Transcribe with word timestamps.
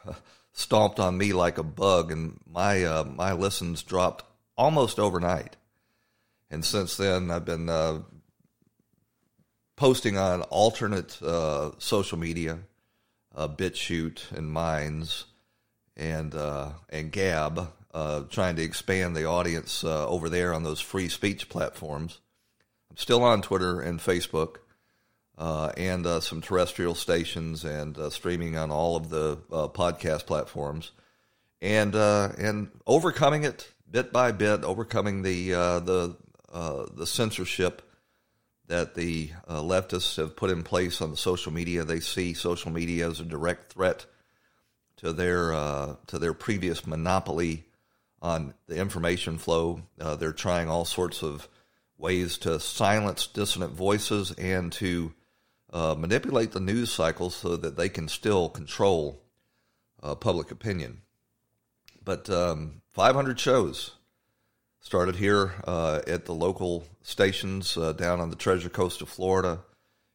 stomped 0.53 0.99
on 0.99 1.19
me 1.19 1.35
like 1.35 1.59
a 1.59 1.63
bug, 1.63 2.11
and 2.11 2.41
my 2.47 2.85
uh, 2.85 3.05
my 3.05 3.33
listens 3.33 3.83
dropped 3.83 4.25
almost 4.57 4.99
overnight. 4.99 5.57
And 6.51 6.65
since 6.65 6.97
then, 6.97 7.31
I've 7.31 7.47
been 7.47 7.69
uh, 7.69 8.01
posting 9.77 10.19
on 10.19 10.43
alternate 10.43 11.21
uh, 11.23 11.71
social 11.79 12.19
media, 12.19 12.59
uh, 13.35 13.49
BitChute 13.49 14.31
and 14.33 14.53
Minds, 14.53 15.25
and 15.97 16.35
uh, 16.35 16.73
and 16.91 17.11
Gab, 17.11 17.73
uh, 17.95 18.21
trying 18.31 18.57
to 18.57 18.63
expand 18.63 19.17
the 19.17 19.25
audience 19.25 19.83
uh, 19.83 20.07
over 20.07 20.29
there 20.29 20.53
on 20.53 20.63
those 20.63 20.81
free 20.81 21.09
speech 21.09 21.49
platforms. 21.49 22.21
I'm 22.91 22.97
still 22.97 23.25
on 23.25 23.43
Twitter 23.43 23.81
and 23.81 23.99
Facebook. 23.99 24.57
and 25.39 26.07
some 26.23 26.43
terrestrial 26.43 26.95
stations 26.95 27.65
and 27.65 27.97
streaming 28.13 28.57
on 28.57 28.71
all 28.71 28.97
of 28.97 29.09
the 29.09 29.39
podcast 29.75 30.27
platforms, 30.27 30.93
and 31.63 31.95
and 31.95 32.71
overcoming 32.87 33.45
it 33.45 33.73
bit 33.93 34.13
by 34.13 34.33
bit, 34.33 34.65
overcoming 34.65 35.23
the 35.23 35.55
uh, 35.55 35.81
the 35.81 36.17
uh, 36.53 36.87
the 36.95 37.07
censorship 37.07 37.83
that 38.67 38.95
the 38.95 39.31
uh, 39.47 39.61
leftists 39.61 40.17
have 40.17 40.35
put 40.35 40.51
in 40.51 40.63
place 40.63 41.01
on 41.01 41.11
the 41.11 41.17
social 41.17 41.53
media. 41.53 41.85
They 41.85 42.01
see 42.01 42.35
social 42.35 42.73
media 42.73 43.09
as 43.09 43.21
a 43.21 43.25
direct 43.25 43.73
threat 43.73 44.07
to 44.97 45.13
their 45.13 45.53
uh, 45.53 45.97
to 46.09 46.19
their 46.19 46.33
previous 46.33 46.87
monopoly 46.87 47.67
on 48.21 48.55
the 48.67 48.77
information 48.77 49.39
flow. 49.39 49.83
Uh, 50.01 50.17
they're 50.17 50.33
trying 50.33 50.69
all 50.69 50.85
sorts 50.85 51.23
of 51.23 51.49
ways 51.99 52.39
to 52.39 52.59
silence 52.59 53.27
dissident 53.27 53.73
voices 53.73 54.33
and 54.33 54.73
to 54.73 55.13
uh, 55.73 55.95
manipulate 55.97 56.53
the 56.53 56.61
news 56.61 56.91
cycle 56.91 57.31
so 57.31 57.57
that 57.57 57.77
they 57.77 57.89
can 57.89 58.09
still 58.09 58.49
control 58.49 59.21
public 60.19 60.51
opinion. 60.51 61.01
But 62.05 62.29
um, 62.31 62.83
500 62.93 63.39
shows 63.39 63.93
started 64.81 65.17
here 65.17 65.55
uh, 65.65 66.01
at 66.07 66.25
the 66.25 66.35
local 66.35 66.85
stations 67.03 67.77
uh, 67.77 67.93
down 67.93 68.21
on 68.21 68.31
the 68.31 68.37
Treasure 68.37 68.69
Coast 68.69 69.03
of 69.03 69.09
Florida, 69.09 69.61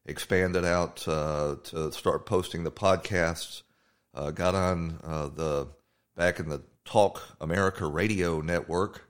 expanded 0.06 0.66
out 0.66 1.08
uh, 1.08 1.56
to 1.64 1.92
start 1.92 2.26
posting 2.26 2.64
the 2.64 2.72
podcasts, 2.72 3.64
uh, 4.14 4.32
got 4.32 4.56
on 4.56 5.00
uh, 5.04 5.28
the 5.28 5.68
back 6.16 6.40
in 6.40 6.50
the 6.50 6.62
Talk 6.84 7.22
America 7.40 7.86
radio 7.86 8.42
network 8.42 9.04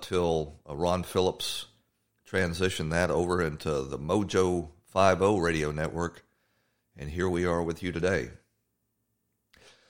till 0.00 0.60
Ron 0.66 1.02
Phillips 1.02 1.66
transitioned 2.30 2.90
that 2.90 3.10
over 3.10 3.42
into 3.42 3.82
the 3.82 3.98
Mojo 3.98 4.68
50 4.92 5.40
radio 5.40 5.70
network. 5.70 6.24
And 6.96 7.10
here 7.10 7.28
we 7.28 7.44
are 7.44 7.62
with 7.62 7.82
you 7.82 7.92
today. 7.92 8.30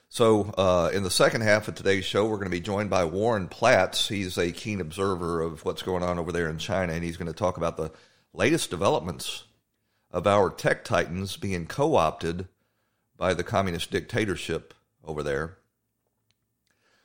So, 0.09 0.55
uh, 0.57 0.91
in 0.95 1.03
the 1.03 1.11
second 1.11 1.41
half 1.41 1.69
of 1.69 1.75
today's 1.75 2.05
show, 2.05 2.25
we're 2.25 2.37
going 2.37 2.47
to 2.47 2.51
be 2.51 2.61
joined 2.61 2.91
by 2.91 3.05
Warren 3.05 3.49
Platts. 3.49 4.09
He's 4.09 4.39
a 4.39 4.53
keen 4.53 4.81
observer 4.81 5.43
of 5.43 5.65
what's 5.65 5.83
going 5.83 6.03
on 6.03 6.19
over 6.19 6.33
there 6.33 6.49
in 6.49 6.59
China, 6.59 6.93
and 6.93 7.03
he's 7.03 7.17
going 7.17 7.27
to 7.27 7.37
talk 7.37 7.57
about 7.57 7.77
the 7.77 7.91
latest 8.33 8.71
developments 8.71 9.45
of 10.11 10.27
our 10.27 10.49
tech 10.49 10.85
titans 10.85 11.37
being 11.37 11.67
co 11.67 11.97
opted 11.97 12.47
by 13.17 13.35
the 13.35 13.45
communist 13.45 13.91
dictatorship 13.91 14.75
over 15.05 15.23
there. 15.23 15.59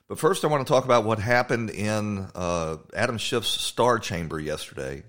But 0.07 0.19
first, 0.19 0.43
I 0.43 0.47
want 0.47 0.65
to 0.65 0.71
talk 0.71 0.85
about 0.85 1.05
what 1.05 1.19
happened 1.19 1.69
in 1.69 2.27
uh, 2.35 2.77
Adam 2.93 3.17
Schiff's 3.17 3.47
Star 3.47 3.97
Chamber 3.97 4.39
yesterday 4.39 5.03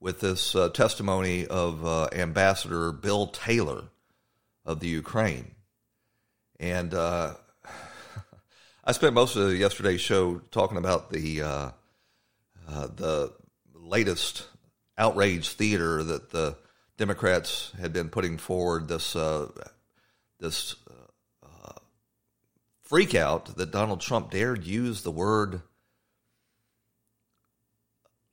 with 0.00 0.20
this 0.20 0.54
uh, 0.54 0.68
testimony 0.68 1.46
of 1.46 1.84
uh, 1.84 2.08
Ambassador 2.12 2.92
Bill 2.92 3.26
Taylor 3.26 3.84
of 4.64 4.80
the 4.80 4.88
Ukraine. 4.88 5.52
And 6.60 6.92
uh, 6.92 7.34
I 8.84 8.92
spent 8.92 9.14
most 9.14 9.36
of 9.36 9.56
yesterday's 9.56 10.00
show 10.00 10.38
talking 10.50 10.76
about 10.76 11.10
the 11.10 11.42
uh, 11.42 11.70
uh, 12.68 12.88
the 12.94 13.32
latest 13.74 14.46
outrage 14.96 15.50
theater 15.50 16.02
that 16.02 16.30
the 16.30 16.56
Democrats 16.96 17.72
had 17.80 17.92
been 17.92 18.08
putting 18.08 18.38
forward. 18.38 18.88
This 18.88 19.14
uh, 19.14 19.48
this 20.40 20.74
uh, 21.44 21.74
freak 22.82 23.14
out 23.14 23.56
that 23.56 23.70
Donald 23.70 24.00
Trump 24.00 24.30
dared 24.30 24.64
use 24.64 25.02
the 25.02 25.12
word 25.12 25.62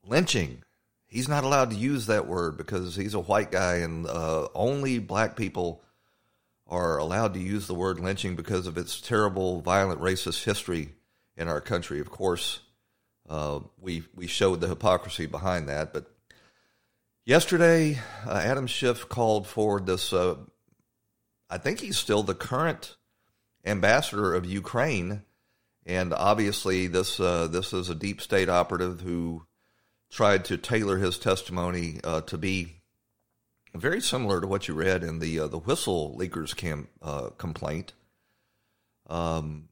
lynching. 0.03 0.63
He's 1.05 1.29
not 1.29 1.43
allowed 1.43 1.69
to 1.69 1.77
use 1.77 2.07
that 2.07 2.27
word 2.27 2.57
because 2.57 2.95
he's 2.95 3.13
a 3.13 3.19
white 3.19 3.51
guy, 3.51 3.75
and 3.75 4.07
uh, 4.07 4.47
only 4.55 4.97
black 4.97 5.35
people 5.35 5.83
are 6.67 6.97
allowed 6.97 7.33
to 7.33 7.39
use 7.39 7.67
the 7.67 7.75
word 7.75 7.99
lynching 7.99 8.35
because 8.35 8.67
of 8.67 8.77
its 8.77 8.99
terrible, 8.99 9.61
violent, 9.61 10.01
racist 10.01 10.43
history 10.43 10.89
in 11.37 11.47
our 11.47 11.61
country. 11.61 11.99
Of 11.99 12.09
course, 12.09 12.61
uh, 13.29 13.59
we 13.79 14.03
we 14.15 14.27
showed 14.27 14.61
the 14.61 14.67
hypocrisy 14.67 15.25
behind 15.25 15.69
that. 15.69 15.93
But 15.93 16.11
yesterday, 17.25 17.99
uh, 18.25 18.33
Adam 18.43 18.67
Schiff 18.67 19.07
called 19.09 19.47
for 19.47 19.79
this. 19.79 20.13
Uh, 20.13 20.35
I 21.49 21.57
think 21.57 21.79
he's 21.79 21.97
still 21.97 22.23
the 22.23 22.35
current 22.35 22.95
ambassador 23.63 24.33
of 24.33 24.45
Ukraine, 24.45 25.23
and 25.85 26.13
obviously 26.13 26.87
this 26.87 27.19
uh, 27.19 27.47
this 27.47 27.73
is 27.73 27.89
a 27.89 27.95
deep 27.95 28.21
state 28.21 28.49
operative 28.49 29.01
who 29.01 29.45
tried 30.11 30.45
to 30.45 30.57
tailor 30.57 30.97
his 30.97 31.19
testimony 31.19 31.99
uh, 32.03 32.21
to 32.21 32.37
be 32.37 32.74
very 33.79 34.01
similar 34.01 34.41
to 34.41 34.47
what 34.47 34.67
you 34.67 34.73
read 34.73 35.03
in 35.03 35.19
the 35.19 35.39
uh, 35.39 35.47
the 35.47 35.59
whistle 35.59 36.15
leakers 36.17 36.55
cam, 36.55 36.87
uh, 37.01 37.29
complaint, 37.37 37.93
um, 39.07 39.69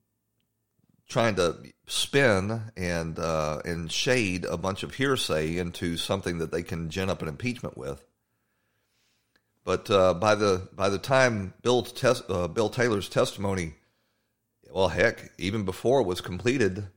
trying 1.08 1.36
to 1.36 1.58
spin 1.86 2.62
and 2.76 3.20
uh, 3.20 3.62
and 3.66 3.92
shade 3.92 4.46
a 4.46 4.58
bunch 4.58 4.84
of 4.84 4.96
hearsay 4.96 5.58
into 5.58 5.98
something 5.98 6.38
that 6.40 6.52
they 6.52 6.64
can 6.64 6.90
gin 6.90 7.10
up 7.10 7.22
an 7.22 7.28
impeachment 7.28 7.78
with. 7.78 8.06
But 9.64 9.90
uh, 9.90 10.14
by 10.16 10.36
the 10.36 10.68
by 10.74 10.90
the 10.90 10.98
time 10.98 11.54
Bill 11.62 11.84
tes- 11.84 12.24
uh, 12.30 12.48
Bill 12.48 12.70
Taylor's 12.70 13.10
testimony, 13.10 13.76
well, 14.72 14.90
heck, 14.90 15.32
even 15.38 15.64
before 15.64 16.02
it 16.02 16.08
was 16.08 16.20
completed, 16.20 16.88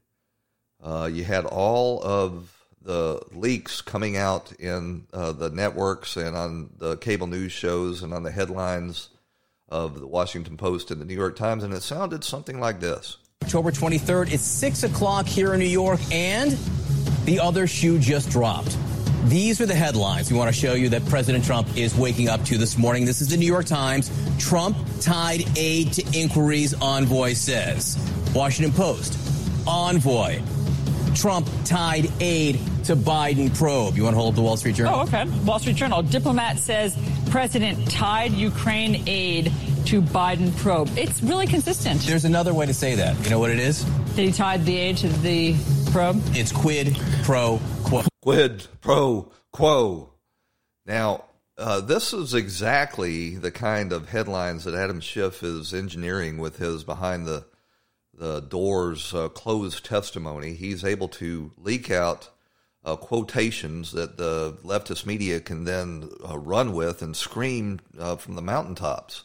uh, 0.83 1.09
you 1.13 1.25
had 1.25 1.45
all 1.45 2.03
of 2.03 2.56
the 2.87 3.21
leaks 3.33 3.81
coming 3.81 4.17
out 4.17 4.53
in 4.61 5.07
uh, 5.13 5.33
the 5.33 5.51
networks 5.51 6.17
and 6.17 6.37
on 6.37 6.71
the 6.79 6.97
cable 6.99 7.27
news 7.27 7.51
shows 7.51 8.03
and 8.03 8.15
on 8.15 8.23
the 8.23 8.31
headlines 8.31 9.09
of 9.69 9.99
the 9.99 10.07
Washington 10.07 10.57
Post 10.57 10.93
and 10.93 11.01
the 11.01 11.05
New 11.05 11.15
York 11.15 11.35
Times, 11.35 11.65
and 11.65 11.75
it 11.75 11.83
sounded 11.83 12.23
something 12.23 12.61
like 12.61 12.79
this. 12.79 13.17
October 13.43 13.73
23rd, 13.73 14.33
it's 14.33 14.45
6 14.45 14.85
o'clock 14.85 15.27
here 15.27 15.53
in 15.53 15.59
New 15.59 15.67
York, 15.67 15.99
and 16.13 16.53
the 17.25 17.41
other 17.41 17.67
shoe 17.67 17.99
just 17.99 18.31
dropped. 18.31 18.77
These 19.25 19.61
are 19.61 19.67
the 19.67 19.75
headlines 19.75 20.31
we 20.31 20.39
want 20.39 20.55
to 20.55 20.59
show 20.59 20.75
you 20.75 20.89
that 20.91 21.05
President 21.07 21.45
Trump 21.45 21.77
is 21.77 21.93
waking 21.97 22.29
up 22.29 22.45
to 22.45 22.57
this 22.57 22.79
morning. 22.79 23.05
This 23.05 23.21
is 23.21 23.31
the 23.31 23.37
New 23.37 23.47
York 23.47 23.67
Times. 23.67 24.13
Trump 24.39 24.77
tied 25.01 25.45
aid 25.59 25.93
to 25.95 26.05
inquiries, 26.17 26.73
envoy 26.81 27.33
says. 27.33 27.99
Washington 28.33 28.73
Post, 28.73 29.19
envoy. 29.67 30.41
Trump 31.17 31.49
tied 31.65 32.13
aid 32.21 32.61
to 32.87 32.95
Biden 32.95 33.57
probe. 33.57 33.97
You 33.97 34.05
want 34.05 34.15
to 34.15 34.21
hold 34.21 34.37
the 34.37 34.43
Wall 34.43 34.57
Street 34.57 34.77
Journal? 34.77 34.95
Oh, 34.95 35.03
okay. 35.03 35.25
Wall 35.45 35.59
Street 35.59 35.77
Journal. 35.77 36.03
Diplomat 36.03 36.59
says 36.59 36.97
president 37.31 37.91
tied 37.91 38.33
Ukraine 38.33 39.03
aid 39.07 39.53
to 39.87 40.01
Biden 40.01 40.57
probe. 40.57 40.89
It's 40.97 41.23
really 41.23 41.47
consistent. 41.47 42.01
There's 42.03 42.25
another 42.25 42.55
way 42.55 42.67
to 42.67 42.75
say 42.75 42.95
that. 42.95 43.23
You 43.25 43.31
know 43.31 43.41
what 43.41 43.51
it 43.51 43.59
is? 43.59 43.83
Did 44.15 44.27
he 44.27 44.33
tied 44.33 44.65
the 44.65 44.77
aid 44.77 44.99
to 44.99 45.09
the 45.09 45.57
probe? 45.91 46.23
It's 46.29 46.53
quid 46.53 46.97
pro 47.25 47.61
quo. 47.85 48.03
Quid 48.23 48.67
pro 48.81 49.33
quo. 49.53 50.13
Now, 50.87 51.25
uh, 51.59 51.81
this 51.81 52.13
is 52.13 52.35
exactly 52.35 53.35
the 53.37 53.51
kind 53.51 53.93
of 53.93 54.11
headlines 54.11 54.65
that 54.65 54.75
Adam 54.75 55.01
Schiff 55.01 55.43
is 55.43 55.75
engineering 55.75 56.39
with 56.39 56.59
his 56.59 56.85
behind 56.85 57.27
the 57.27 57.47
the 58.15 58.41
doors 58.41 59.13
uh, 59.13 59.29
closed 59.29 59.85
testimony. 59.85 60.55
He's 60.55 60.85
able 60.85 61.09
to 61.09 61.53
leak 61.59 61.91
out 61.91 62.31
uh, 62.87 62.95
quotations 62.95 63.91
that 63.93 64.17
the 64.17 64.57
leftist 64.63 65.05
media 65.05 65.41
can 65.41 65.65
then 65.65 66.09
uh, 66.27 66.39
run 66.39 66.73
with 66.73 67.03
and 67.03 67.17
scream 67.17 67.81
uh, 67.99 68.15
from 68.15 68.37
the 68.37 68.43
mountaintops. 68.43 69.25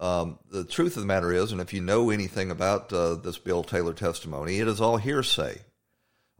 Um, 0.00 0.38
the 0.50 0.64
truth 0.64 0.96
of 0.96 1.02
the 1.02 1.06
matter 1.06 1.32
is, 1.32 1.52
and 1.52 1.60
if 1.60 1.72
you 1.72 1.80
know 1.80 2.10
anything 2.10 2.50
about 2.50 2.92
uh, 2.92 3.14
this 3.14 3.38
Bill 3.38 3.62
Taylor 3.62 3.94
testimony, 3.94 4.58
it 4.58 4.66
is 4.66 4.80
all 4.80 4.96
hearsay. 4.96 5.60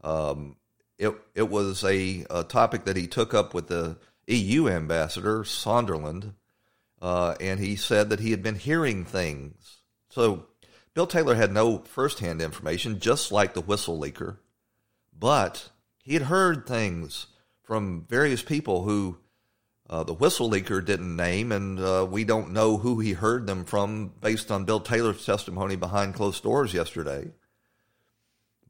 Um, 0.03 0.57
it 0.97 1.13
it 1.35 1.49
was 1.49 1.83
a, 1.83 2.25
a, 2.29 2.43
topic 2.43 2.85
that 2.85 2.97
he 2.97 3.07
took 3.07 3.33
up 3.33 3.53
with 3.53 3.67
the 3.67 3.97
EU 4.27 4.69
ambassador 4.69 5.43
Sondland, 5.43 6.33
uh, 7.01 7.35
and 7.39 7.59
he 7.59 7.75
said 7.75 8.09
that 8.09 8.19
he 8.19 8.31
had 8.31 8.43
been 8.43 8.55
hearing 8.55 9.03
things. 9.03 9.77
So 10.09 10.45
Bill 10.93 11.07
Taylor 11.07 11.35
had 11.35 11.53
no 11.53 11.79
firsthand 11.79 12.41
information, 12.41 12.99
just 12.99 13.31
like 13.31 13.53
the 13.53 13.61
whistle 13.61 13.99
leaker, 13.99 14.37
but 15.17 15.69
he 16.09 16.15
had 16.15 16.23
heard 16.23 16.65
things 16.65 17.27
from 17.61 18.03
various 18.09 18.41
people 18.41 18.81
who 18.81 19.19
uh, 19.87 20.03
the 20.03 20.13
whistle 20.13 20.49
leaker 20.49 20.83
didn't 20.83 21.15
name, 21.15 21.51
and 21.51 21.79
uh, 21.79 22.07
we 22.09 22.23
don't 22.23 22.51
know 22.51 22.77
who 22.77 22.99
he 22.99 23.13
heard 23.13 23.45
them 23.45 23.63
from 23.63 24.11
based 24.19 24.49
on 24.49 24.65
Bill 24.65 24.79
Taylor's 24.79 25.23
testimony 25.23 25.75
behind 25.75 26.15
closed 26.15 26.41
doors 26.41 26.73
yesterday. 26.73 27.29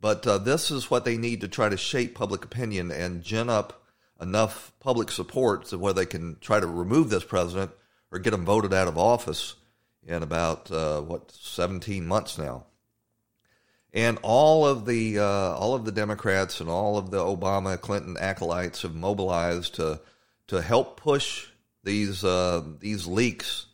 But 0.01 0.27
uh, 0.27 0.39
this 0.39 0.69
is 0.69 0.91
what 0.91 1.05
they 1.05 1.15
need 1.15 1.39
to 1.39 1.47
try 1.47 1.69
to 1.69 1.77
shape 1.77 2.13
public 2.13 2.43
opinion 2.43 2.91
and 2.91 3.23
gin 3.23 3.49
up 3.49 3.85
enough 4.19 4.73
public 4.81 5.09
support 5.09 5.65
so 5.65 5.77
where 5.77 5.93
they 5.93 6.05
can 6.05 6.35
try 6.41 6.59
to 6.59 6.67
remove 6.67 7.09
this 7.09 7.23
president 7.23 7.71
or 8.11 8.19
get 8.19 8.33
him 8.33 8.43
voted 8.43 8.73
out 8.73 8.89
of 8.89 8.97
office 8.97 9.55
in 10.05 10.23
about 10.23 10.69
uh, 10.73 10.99
what 10.99 11.31
17 11.31 12.05
months 12.05 12.37
now. 12.37 12.65
And 13.93 14.19
all 14.21 14.67
of 14.67 14.85
the 14.85 15.19
uh, 15.19 15.23
all 15.23 15.73
of 15.73 15.85
the 15.85 15.91
Democrats 15.91 16.61
and 16.61 16.69
all 16.69 16.97
of 16.97 17.09
the 17.09 17.17
Obama 17.17 17.79
Clinton 17.79 18.17
acolytes 18.19 18.83
have 18.83 18.93
mobilized 18.93 19.75
to 19.75 19.99
to 20.47 20.61
help 20.61 20.99
push 20.99 21.47
these 21.83 22.23
uh, 22.23 22.63
these 22.79 23.07
leaks 23.07 23.65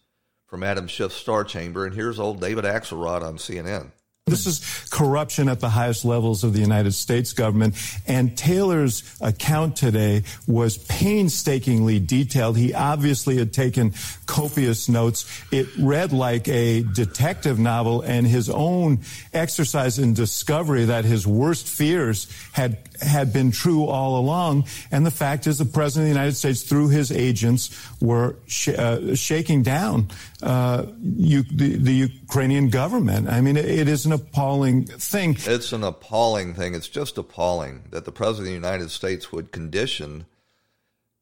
from 0.47 0.63
Adam 0.63 0.87
Schiff's 0.87 1.15
Star 1.15 1.43
Chamber. 1.43 1.85
And 1.85 1.93
here's 1.93 2.19
old 2.19 2.39
David 2.39 2.63
Axelrod 2.63 3.23
on 3.23 3.37
CNN. 3.37 3.91
This 4.27 4.47
is 4.47 4.87
corruption 4.89 5.47
at 5.49 5.59
the 5.59 5.69
highest 5.69 6.03
levels 6.03 6.43
of 6.43 6.53
the 6.53 6.59
United 6.59 6.93
States 6.93 7.31
government. 7.31 7.75
And 8.07 8.35
Taylor's 8.35 9.03
account 9.21 9.75
today 9.75 10.23
was 10.47 10.79
painstakingly 10.79 11.99
detailed. 11.99 12.57
He 12.57 12.73
obviously 12.73 13.37
had 13.37 13.53
taken 13.53 13.93
copious 14.25 14.89
notes. 14.89 15.29
It 15.51 15.67
read 15.77 16.11
like 16.11 16.47
a 16.47 16.81
detective 16.81 17.59
novel 17.59 18.01
and 18.01 18.25
his 18.25 18.49
own 18.49 19.01
exercise 19.31 19.99
in 19.99 20.15
discovery 20.15 20.85
that 20.85 21.05
his 21.05 21.27
worst 21.27 21.67
fears 21.67 22.27
had 22.51 22.84
had 23.01 23.33
been 23.33 23.51
true 23.51 23.85
all 23.85 24.19
along. 24.19 24.65
And 24.91 25.05
the 25.05 25.11
fact 25.11 25.47
is, 25.47 25.57
the 25.57 25.65
president 25.65 26.09
of 26.09 26.13
the 26.13 26.19
United 26.19 26.35
States, 26.35 26.63
through 26.63 26.89
his 26.89 27.11
agents, 27.11 27.69
were 28.01 28.35
sh- 28.47 28.69
uh, 28.69 29.15
shaking 29.15 29.63
down 29.63 30.09
uh, 30.41 30.85
you, 31.01 31.43
the, 31.43 31.75
the, 31.77 31.93
Ukrainian 31.93 32.69
government. 32.69 33.29
I 33.29 33.41
mean, 33.41 33.57
it, 33.57 33.65
it 33.65 33.87
is 33.87 34.05
an 34.05 34.11
appalling 34.11 34.85
thing. 34.85 35.37
It's 35.39 35.73
an 35.73 35.83
appalling 35.83 36.53
thing. 36.53 36.75
It's 36.75 36.89
just 36.89 37.17
appalling 37.17 37.83
that 37.91 38.05
the 38.05 38.11
president 38.11 38.55
of 38.55 38.61
the 38.61 38.67
United 38.67 38.91
States 38.91 39.31
would 39.31 39.51
condition 39.51 40.25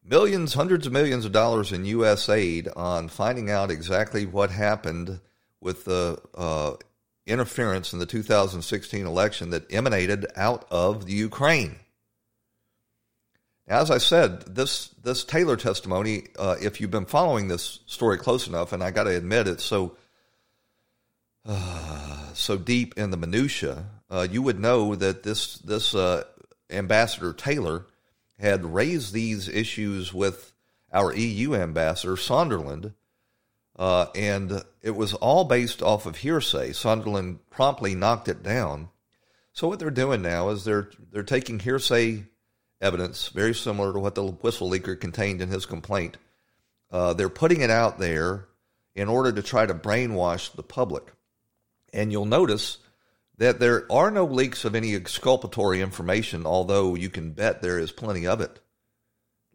millions, 0.03 0.53
hundreds 0.53 0.85
of 0.85 0.93
millions 0.93 1.25
of 1.25 1.31
dollars 1.31 1.71
in 1.71 1.85
U.S. 1.85 2.27
aid 2.29 2.67
on 2.75 3.07
finding 3.07 3.49
out 3.49 3.71
exactly 3.71 4.25
what 4.25 4.51
happened 4.51 5.19
with 5.61 5.85
the 5.85 6.19
uh, 6.35 6.73
interference 7.25 7.93
in 7.93 7.99
the 7.99 8.05
2016 8.05 9.05
election 9.05 9.49
that 9.51 9.71
emanated 9.71 10.25
out 10.35 10.65
of 10.69 11.05
the 11.05 11.13
Ukraine. 11.13 11.77
As 13.67 13.89
I 13.89 13.97
said, 13.97 14.41
this 14.55 14.89
this 15.01 15.23
Taylor 15.23 15.55
testimony, 15.55 16.27
uh, 16.37 16.57
if 16.61 16.81
you've 16.81 16.91
been 16.91 17.05
following 17.05 17.47
this 17.47 17.79
story 17.85 18.17
close 18.17 18.47
enough, 18.47 18.73
and 18.73 18.83
I 18.83 18.91
got 18.91 19.05
to 19.05 19.15
admit 19.15 19.47
it's 19.47 19.63
so 19.63 19.95
uh, 21.45 22.33
so 22.33 22.57
deep 22.57 22.93
in 22.97 23.11
the 23.11 23.17
minutia, 23.17 23.85
uh, 24.09 24.27
you 24.29 24.41
would 24.41 24.59
know 24.59 24.95
that 24.95 25.23
this 25.23 25.57
this 25.59 25.95
uh, 25.95 26.23
ambassador 26.69 27.31
Taylor 27.31 27.85
had 28.37 28.65
raised 28.65 29.13
these 29.13 29.47
issues 29.47 30.13
with 30.13 30.51
our 30.91 31.13
EU 31.13 31.55
ambassador 31.55 32.15
Sondland 32.15 32.93
uh, 33.77 34.07
and 34.15 34.63
it 34.81 34.91
was 34.95 35.13
all 35.15 35.45
based 35.45 35.81
off 35.81 36.05
of 36.05 36.17
hearsay. 36.17 36.73
Sunderland 36.73 37.39
promptly 37.49 37.95
knocked 37.95 38.27
it 38.27 38.43
down. 38.43 38.89
So 39.51 39.67
what 39.67 39.79
they're 39.79 39.91
doing 39.91 40.21
now 40.21 40.49
is 40.49 40.63
they're 40.63 40.89
they're 41.11 41.23
taking 41.23 41.59
hearsay 41.59 42.23
evidence, 42.81 43.29
very 43.29 43.55
similar 43.55 43.93
to 43.93 43.99
what 43.99 44.15
the 44.15 44.25
whistle 44.25 44.69
leaker 44.69 44.99
contained 44.99 45.41
in 45.41 45.49
his 45.49 45.65
complaint. 45.65 46.17
Uh, 46.91 47.13
they're 47.13 47.29
putting 47.29 47.61
it 47.61 47.69
out 47.69 47.97
there 47.97 48.47
in 48.95 49.07
order 49.07 49.31
to 49.31 49.41
try 49.41 49.65
to 49.65 49.73
brainwash 49.73 50.53
the 50.55 50.63
public. 50.63 51.11
And 51.93 52.11
you'll 52.11 52.25
notice 52.25 52.79
that 53.37 53.59
there 53.59 53.91
are 53.91 54.11
no 54.11 54.25
leaks 54.25 54.65
of 54.65 54.75
any 54.75 54.95
exculpatory 54.95 55.81
information, 55.81 56.45
although 56.45 56.95
you 56.95 57.09
can 57.09 57.31
bet 57.31 57.61
there 57.61 57.79
is 57.79 57.91
plenty 57.91 58.27
of 58.27 58.41
it, 58.41 58.59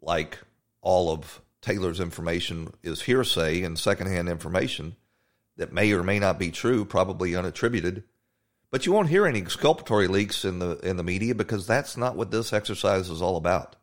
like 0.01 0.39
all 0.81 1.11
of 1.11 1.41
Taylor's 1.61 1.99
information 1.99 2.73
is 2.83 3.01
hearsay 3.01 3.63
and 3.63 3.77
secondhand 3.77 4.29
information 4.29 4.95
that 5.57 5.73
may 5.73 5.91
or 5.91 6.03
may 6.03 6.19
not 6.19 6.39
be 6.39 6.51
true, 6.51 6.85
probably 6.85 7.31
unattributed. 7.31 8.03
But 8.71 8.85
you 8.85 8.91
won't 8.91 9.09
hear 9.09 9.25
any 9.25 9.39
exculpatory 9.39 10.07
leaks 10.07 10.45
in 10.45 10.59
the 10.59 10.77
in 10.79 10.97
the 10.97 11.03
media 11.03 11.35
because 11.35 11.65
that's 11.65 11.97
not 11.97 12.15
what 12.15 12.31
this 12.31 12.53
exercise 12.53 13.09
is 13.09 13.21
all 13.21 13.35
about. 13.35 13.75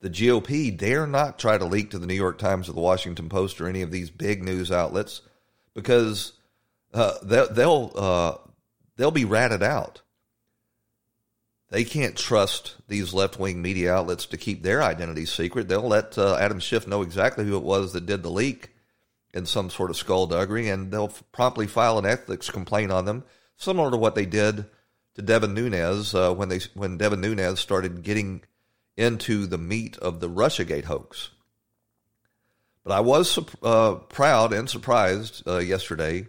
The 0.00 0.10
GOP 0.10 0.76
dare 0.76 1.06
not 1.06 1.38
try 1.38 1.56
to 1.56 1.64
leak 1.64 1.90
to 1.90 1.98
the 1.98 2.08
New 2.08 2.14
York 2.14 2.36
Times 2.38 2.68
or 2.68 2.72
the 2.72 2.80
Washington 2.80 3.28
Post 3.28 3.60
or 3.60 3.68
any 3.68 3.82
of 3.82 3.92
these 3.92 4.10
big 4.10 4.42
news 4.42 4.72
outlets 4.72 5.22
because 5.74 6.32
uh, 6.92 7.14
they'll 7.22 7.52
they'll, 7.52 7.92
uh, 7.94 8.34
they'll 8.96 9.12
be 9.12 9.24
ratted 9.24 9.62
out 9.62 10.02
they 11.72 11.84
can't 11.84 12.18
trust 12.18 12.76
these 12.86 13.14
left 13.14 13.38
wing 13.38 13.62
media 13.62 13.94
outlets 13.94 14.26
to 14.26 14.36
keep 14.36 14.62
their 14.62 14.82
identities 14.82 15.32
secret. 15.32 15.68
They'll 15.68 15.80
let 15.80 16.18
uh, 16.18 16.36
Adam 16.36 16.60
Schiff 16.60 16.86
know 16.86 17.00
exactly 17.00 17.46
who 17.46 17.56
it 17.56 17.62
was 17.62 17.94
that 17.94 18.04
did 18.04 18.22
the 18.22 18.30
leak 18.30 18.68
in 19.32 19.46
some 19.46 19.70
sort 19.70 19.88
of 19.88 19.96
skullduggery, 19.96 20.68
and 20.68 20.92
they'll 20.92 21.06
f- 21.06 21.24
promptly 21.32 21.66
file 21.66 21.98
an 21.98 22.04
ethics 22.04 22.50
complaint 22.50 22.92
on 22.92 23.06
them, 23.06 23.24
similar 23.56 23.90
to 23.90 23.96
what 23.96 24.14
they 24.14 24.26
did 24.26 24.66
to 25.14 25.22
Devin 25.22 25.54
Nunes 25.54 26.14
uh, 26.14 26.34
when 26.34 26.50
they 26.50 26.60
when 26.74 26.98
Devin 26.98 27.22
Nunes 27.22 27.58
started 27.58 28.02
getting 28.02 28.42
into 28.98 29.46
the 29.46 29.56
meat 29.56 29.96
of 29.96 30.20
the 30.20 30.28
RussiaGate 30.28 30.84
hoax. 30.84 31.30
But 32.84 32.92
I 32.92 33.00
was 33.00 33.38
uh, 33.62 33.94
proud 33.94 34.52
and 34.52 34.68
surprised 34.68 35.42
uh, 35.48 35.56
yesterday 35.56 36.26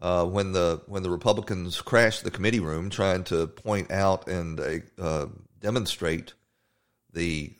uh, 0.00 0.24
when 0.24 0.52
the 0.52 0.82
when 0.86 1.02
the 1.02 1.10
Republicans 1.10 1.80
crashed 1.80 2.24
the 2.24 2.30
committee 2.30 2.60
room 2.60 2.90
trying 2.90 3.24
to 3.24 3.46
point 3.46 3.90
out 3.90 4.28
and 4.28 4.82
uh, 4.98 5.26
demonstrate 5.60 6.34
the 7.12 7.52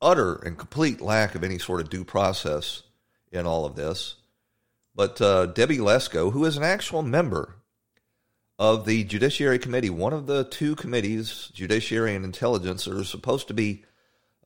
utter 0.00 0.36
and 0.36 0.58
complete 0.58 1.00
lack 1.00 1.34
of 1.34 1.44
any 1.44 1.58
sort 1.58 1.80
of 1.80 1.90
due 1.90 2.04
process 2.04 2.82
in 3.32 3.46
all 3.46 3.64
of 3.64 3.76
this. 3.76 4.16
But 4.94 5.20
uh, 5.20 5.46
Debbie 5.46 5.78
Lesko, 5.78 6.32
who 6.32 6.44
is 6.44 6.56
an 6.56 6.62
actual 6.62 7.02
member 7.02 7.56
of 8.58 8.84
the 8.84 9.04
Judiciary 9.04 9.58
Committee, 9.58 9.90
one 9.90 10.12
of 10.12 10.26
the 10.26 10.44
two 10.44 10.74
committees, 10.76 11.50
Judiciary 11.54 12.14
and 12.14 12.24
Intelligence, 12.24 12.84
that 12.84 12.94
are 12.94 13.04
supposed 13.04 13.48
to 13.48 13.54
be 13.54 13.84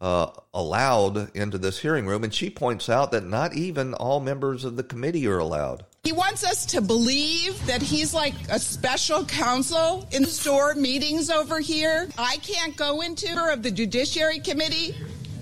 uh, 0.00 0.30
allowed 0.52 1.34
into 1.36 1.58
this 1.58 1.80
hearing 1.80 2.06
room. 2.06 2.22
And 2.22 2.32
she 2.32 2.50
points 2.50 2.88
out 2.88 3.10
that 3.10 3.24
not 3.24 3.54
even 3.54 3.94
all 3.94 4.20
members 4.20 4.64
of 4.64 4.76
the 4.76 4.84
committee 4.84 5.26
are 5.26 5.38
allowed. 5.38 5.84
He 6.04 6.12
wants 6.12 6.44
us 6.44 6.66
to 6.66 6.82
believe 6.82 7.66
that 7.66 7.80
he's 7.80 8.12
like 8.12 8.34
a 8.50 8.58
special 8.58 9.24
counsel 9.24 10.06
in 10.10 10.26
store 10.26 10.74
meetings 10.74 11.30
over 11.30 11.60
here. 11.60 12.10
I 12.18 12.36
can't 12.36 12.76
go 12.76 13.00
into 13.00 13.26
of 13.50 13.62
the 13.62 13.70
Judiciary 13.70 14.40
Committee, 14.40 14.94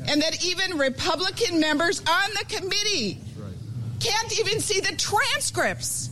and 0.07 0.23
that 0.23 0.45
even 0.45 0.79
Republican 0.79 1.59
members 1.59 2.01
on 2.01 2.31
the 2.39 2.45
committee 2.45 3.21
can't 3.99 4.39
even 4.39 4.61
see 4.61 4.79
the 4.79 4.95
transcripts. 4.97 6.11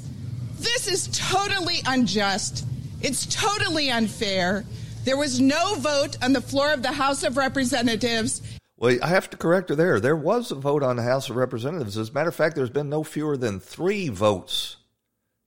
This 0.58 0.88
is 0.88 1.08
totally 1.12 1.78
unjust. 1.86 2.66
It's 3.02 3.26
totally 3.26 3.90
unfair. 3.90 4.64
There 5.04 5.16
was 5.16 5.40
no 5.40 5.76
vote 5.76 6.16
on 6.22 6.32
the 6.32 6.40
floor 6.40 6.72
of 6.72 6.82
the 6.82 6.92
House 6.92 7.22
of 7.22 7.36
Representatives. 7.36 8.42
Well, 8.80 8.96
I 9.02 9.08
have 9.08 9.28
to 9.28 9.36
correct 9.36 9.68
her 9.68 9.74
there. 9.74 10.00
There 10.00 10.16
was 10.16 10.50
a 10.50 10.54
vote 10.54 10.82
on 10.82 10.96
the 10.96 11.02
House 11.02 11.28
of 11.28 11.36
Representatives. 11.36 11.98
As 11.98 12.08
a 12.08 12.12
matter 12.14 12.30
of 12.30 12.34
fact, 12.34 12.56
there's 12.56 12.70
been 12.70 12.88
no 12.88 13.04
fewer 13.04 13.36
than 13.36 13.60
three 13.60 14.08
votes 14.08 14.78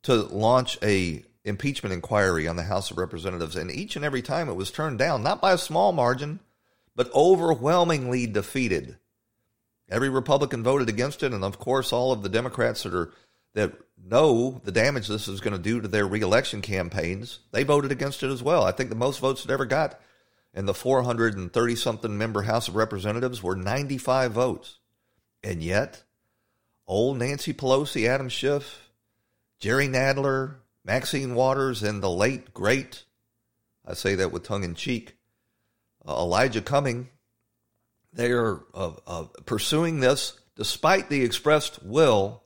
to 0.03 0.13
launch 0.13 0.77
a 0.83 1.23
impeachment 1.43 1.93
inquiry 1.93 2.47
on 2.47 2.57
the 2.57 2.63
House 2.63 2.91
of 2.91 2.99
Representatives, 2.99 3.55
and 3.55 3.71
each 3.71 3.95
and 3.95 4.05
every 4.05 4.21
time 4.21 4.49
it 4.49 4.55
was 4.55 4.69
turned 4.69 4.99
down, 4.99 5.23
not 5.23 5.41
by 5.41 5.51
a 5.51 5.57
small 5.57 5.91
margin, 5.91 6.41
but 6.95 7.11
overwhelmingly 7.15 8.27
defeated. 8.27 8.97
Every 9.89 10.09
Republican 10.09 10.61
voted 10.61 10.87
against 10.87 11.23
it, 11.23 11.33
and 11.33 11.43
of 11.43 11.57
course, 11.57 11.91
all 11.91 12.11
of 12.11 12.21
the 12.21 12.29
Democrats 12.29 12.83
that 12.83 12.93
are 12.93 13.11
that 13.55 13.73
know 13.97 14.61
the 14.63 14.71
damage 14.71 15.07
this 15.07 15.27
is 15.27 15.41
going 15.41 15.55
to 15.55 15.61
do 15.61 15.81
to 15.81 15.87
their 15.87 16.07
reelection 16.07 16.61
campaigns, 16.61 17.39
they 17.51 17.63
voted 17.63 17.91
against 17.91 18.21
it 18.21 18.29
as 18.29 18.43
well. 18.43 18.63
I 18.63 18.71
think 18.71 18.89
the 18.89 18.95
most 18.95 19.19
votes 19.19 19.43
it 19.43 19.51
ever 19.51 19.65
got 19.65 19.99
in 20.53 20.65
the 20.65 20.73
430 20.73 21.75
something 21.75 22.17
member 22.17 22.43
House 22.43 22.67
of 22.67 22.75
Representatives 22.75 23.41
were 23.41 23.55
95 23.55 24.31
votes. 24.31 24.79
And 25.43 25.61
yet, 25.61 26.03
old 26.87 27.17
Nancy 27.17 27.53
Pelosi, 27.53 28.07
Adam 28.07 28.29
Schiff, 28.29 28.89
Jerry 29.59 29.87
Nadler, 29.87 30.55
Maxine 30.85 31.35
Waters, 31.35 31.83
and 31.83 32.03
the 32.03 32.09
late, 32.09 32.53
great, 32.53 33.03
I 33.85 33.93
say 33.93 34.15
that 34.15 34.31
with 34.31 34.43
tongue 34.43 34.63
in 34.63 34.75
cheek, 34.75 35.17
uh, 36.07 36.13
Elijah 36.13 36.61
Cumming, 36.61 37.09
they 38.11 38.31
are 38.31 38.61
uh, 38.73 38.91
uh, 39.07 39.23
pursuing 39.45 39.99
this 39.99 40.39
despite 40.55 41.09
the 41.09 41.23
expressed 41.23 41.83
will 41.83 42.43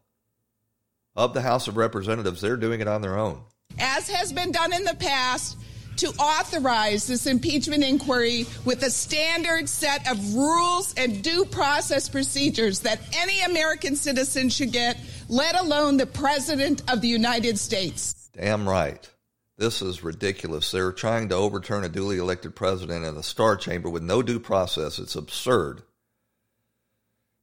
of 1.15 1.33
the 1.33 1.41
House 1.41 1.67
of 1.67 1.75
Representatives. 1.75 2.39
They're 2.39 2.57
doing 2.57 2.79
it 2.79 2.87
on 2.87 3.01
their 3.01 3.17
own. 3.17 3.41
As 3.79 4.09
has 4.09 4.31
been 4.31 4.51
done 4.51 4.73
in 4.73 4.83
the 4.83 4.95
past, 4.95 5.57
to 5.97 6.07
authorize 6.19 7.07
this 7.07 7.25
impeachment 7.25 7.83
inquiry 7.83 8.45
with 8.65 8.83
a 8.83 8.89
standard 8.89 9.67
set 9.69 10.09
of 10.09 10.33
rules 10.33 10.93
and 10.95 11.23
due 11.23 11.45
process 11.45 12.09
procedures 12.09 12.79
that 12.81 12.99
any 13.15 13.41
American 13.41 13.95
citizen 13.95 14.49
should 14.49 14.71
get, 14.71 14.97
let 15.29 15.59
alone 15.59 15.97
the 15.97 16.05
President 16.05 16.81
of 16.91 17.01
the 17.01 17.07
United 17.07 17.59
States. 17.59 18.29
Damn 18.33 18.67
right. 18.67 19.09
This 19.57 19.81
is 19.81 20.03
ridiculous. 20.03 20.69
They're 20.69 20.91
trying 20.91 21.29
to 21.29 21.35
overturn 21.35 21.83
a 21.83 21.89
duly 21.89 22.17
elected 22.17 22.55
president 22.55 23.05
in 23.05 23.17
a 23.17 23.23
star 23.23 23.57
chamber 23.57 23.89
with 23.89 24.03
no 24.03 24.21
due 24.21 24.39
process. 24.39 24.99
It's 24.99 25.15
absurd. 25.15 25.81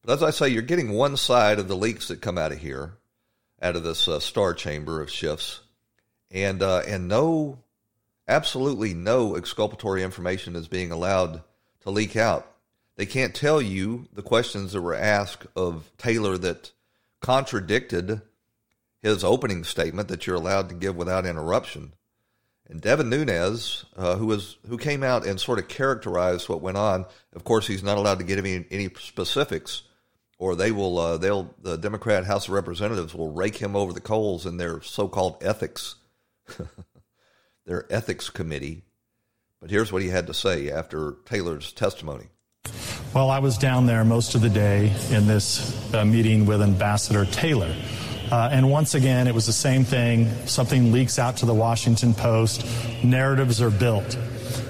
But 0.03 0.13
as 0.13 0.23
I 0.23 0.31
say, 0.31 0.49
you're 0.49 0.63
getting 0.63 0.93
one 0.93 1.17
side 1.17 1.59
of 1.59 1.67
the 1.67 1.77
leaks 1.77 2.09
that 2.09 2.21
come 2.21 2.39
out 2.39 2.53
of 2.53 2.59
here 2.59 2.99
out 3.61 3.77
of 3.77 3.83
this 3.83 4.07
uh, 4.07 4.21
star 4.21 4.53
chamber 4.53 5.01
of 5.01 5.11
Schiff's, 5.11 5.61
and 6.31 6.63
uh, 6.63 6.83
and 6.87 7.09
no, 7.09 7.64
absolutely 8.29 8.95
no 8.95 9.37
exculpatory 9.37 10.03
information 10.03 10.57
is 10.57 10.69
being 10.69 10.91
allowed 10.93 11.43
to 11.81 11.91
leak 11.91 12.17
out. 12.17 12.51
They 12.97 13.07
can't 13.07 13.35
tell 13.35 13.61
you 13.61 14.09
the 14.13 14.23
questions 14.23 14.73
that 14.73 14.81
were 14.81 14.95
asked 14.95 15.47
of 15.57 15.91
Taylor 15.99 16.39
that 16.39 16.73
contradicted 17.21 18.23
his 19.03 19.25
opening 19.25 19.65
statement 19.65 20.09
that 20.09 20.27
you're 20.27 20.37
allowed 20.37 20.69
to 20.69 20.75
give 20.75 20.97
without 20.97 21.27
interruption. 21.27 21.93
And 22.69 22.81
Devin 22.81 23.11
Nunes, 23.11 23.85
uh, 23.97 24.17
who 24.17 24.27
was 24.27 24.57
who 24.69 24.79
came 24.79 25.03
out 25.03 25.27
and 25.27 25.39
sort 25.39 25.59
of 25.59 25.69
characterized 25.69 26.49
what 26.49 26.63
went 26.63 26.79
on. 26.79 27.05
Of 27.35 27.45
course, 27.45 27.67
he's 27.67 27.83
not 27.83 27.99
allowed 27.99 28.21
to 28.21 28.25
give 28.25 28.39
any, 28.39 28.65
any 28.71 28.89
specifics 28.99 29.83
or 30.39 30.55
they 30.55 30.73
will 30.73 30.99
uh, 30.99 31.17
they'll 31.17 31.55
the 31.63 31.77
Democrat 31.77 32.25
House 32.25 32.49
of 32.49 32.55
Representatives 32.55 33.15
will 33.15 33.33
rake 33.33 33.57
him 33.57 33.77
over 33.77 33.93
the 33.93 34.01
coals 34.01 34.47
in 34.47 34.57
their 34.57 34.83
so-called 34.83 35.43
ethics 35.43 35.97
their 37.67 37.87
ethics 37.91 38.31
committee. 38.31 38.83
But 39.61 39.71
here's 39.71 39.93
what 39.93 40.03
he 40.03 40.09
had 40.09 40.27
to 40.27 40.35
say 40.35 40.71
after 40.71 41.17
Taylor's 41.25 41.73
testimony. 41.73 42.27
Well, 43.15 43.31
I 43.31 43.39
was 43.39 43.57
down 43.57 43.87
there 43.87 44.05
most 44.05 44.35
of 44.35 44.41
the 44.41 44.51
day 44.51 44.93
in 45.11 45.27
this 45.27 45.95
uh, 45.95 46.05
meeting 46.05 46.47
with 46.47 46.63
Ambassador 46.63 47.25
Taylor. 47.27 47.75
Uh, 48.31 48.49
and 48.51 48.71
once 48.71 48.95
again, 48.95 49.29
it 49.29 49.35
was 49.35 49.47
the 49.47 49.53
same 49.53 49.85
thing. 49.85 50.29
Something 50.47 50.93
leaks 50.93 51.19
out 51.19 51.37
to 51.39 51.47
the 51.47 51.55
Washington 51.55 52.15
Post. 52.15 52.67
Narratives 53.05 53.63
are 53.63 53.71
built. 53.71 54.19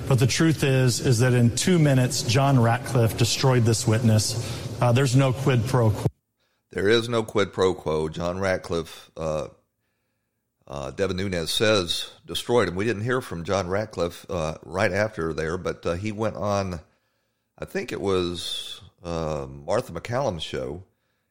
But 0.07 0.19
the 0.19 0.27
truth 0.27 0.63
is, 0.65 1.01
is 1.01 1.21
that 1.21 1.33
in 1.33 1.57
two 1.57 1.79
minutes, 1.79 2.23
John 2.23 2.61
Ratcliffe 2.61 3.17
destroyed 3.17 3.65
this 3.65 3.87
witness. 3.87 4.37
Uh, 4.83 4.93
there's 4.93 5.17
no 5.17 5.33
quid 5.33 5.65
pro 5.65 5.91
quo. 5.91 6.07
There 6.73 6.89
is 6.89 7.09
no 7.09 7.23
quid 7.23 7.53
pro 7.53 7.73
quo. 7.73 8.09
John 8.09 8.39
Ratcliffe, 8.39 9.11
uh, 9.17 9.49
uh, 10.75 10.90
Devin 10.90 11.16
Nunes 11.16 11.52
says 11.52 12.11
destroyed 12.26 12.66
him. 12.66 12.75
We 12.75 12.85
didn't 12.85 13.04
hear 13.04 13.21
from 13.21 13.45
John 13.45 13.69
Ratcliffe 13.69 14.26
uh, 14.28 14.57
right 14.64 14.90
after 14.90 15.33
there, 15.33 15.57
but 15.57 15.87
uh, 15.87 15.93
he 15.95 16.11
went 16.11 16.35
on, 16.35 16.81
I 17.57 17.64
think 17.64 17.93
it 17.93 18.00
was 18.00 18.81
uh, 19.04 19.47
Martha 19.49 19.93
MacCallum's 19.93 20.43
show, 20.43 20.83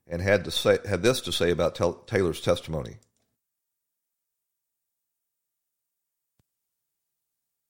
and 0.07 0.21
had 0.21 0.45
to 0.45 0.51
say 0.51 0.77
had 0.87 1.03
this 1.03 1.19
to 1.21 1.33
say 1.33 1.51
about 1.51 1.75
Taylor's 2.07 2.39
testimony. 2.39 2.95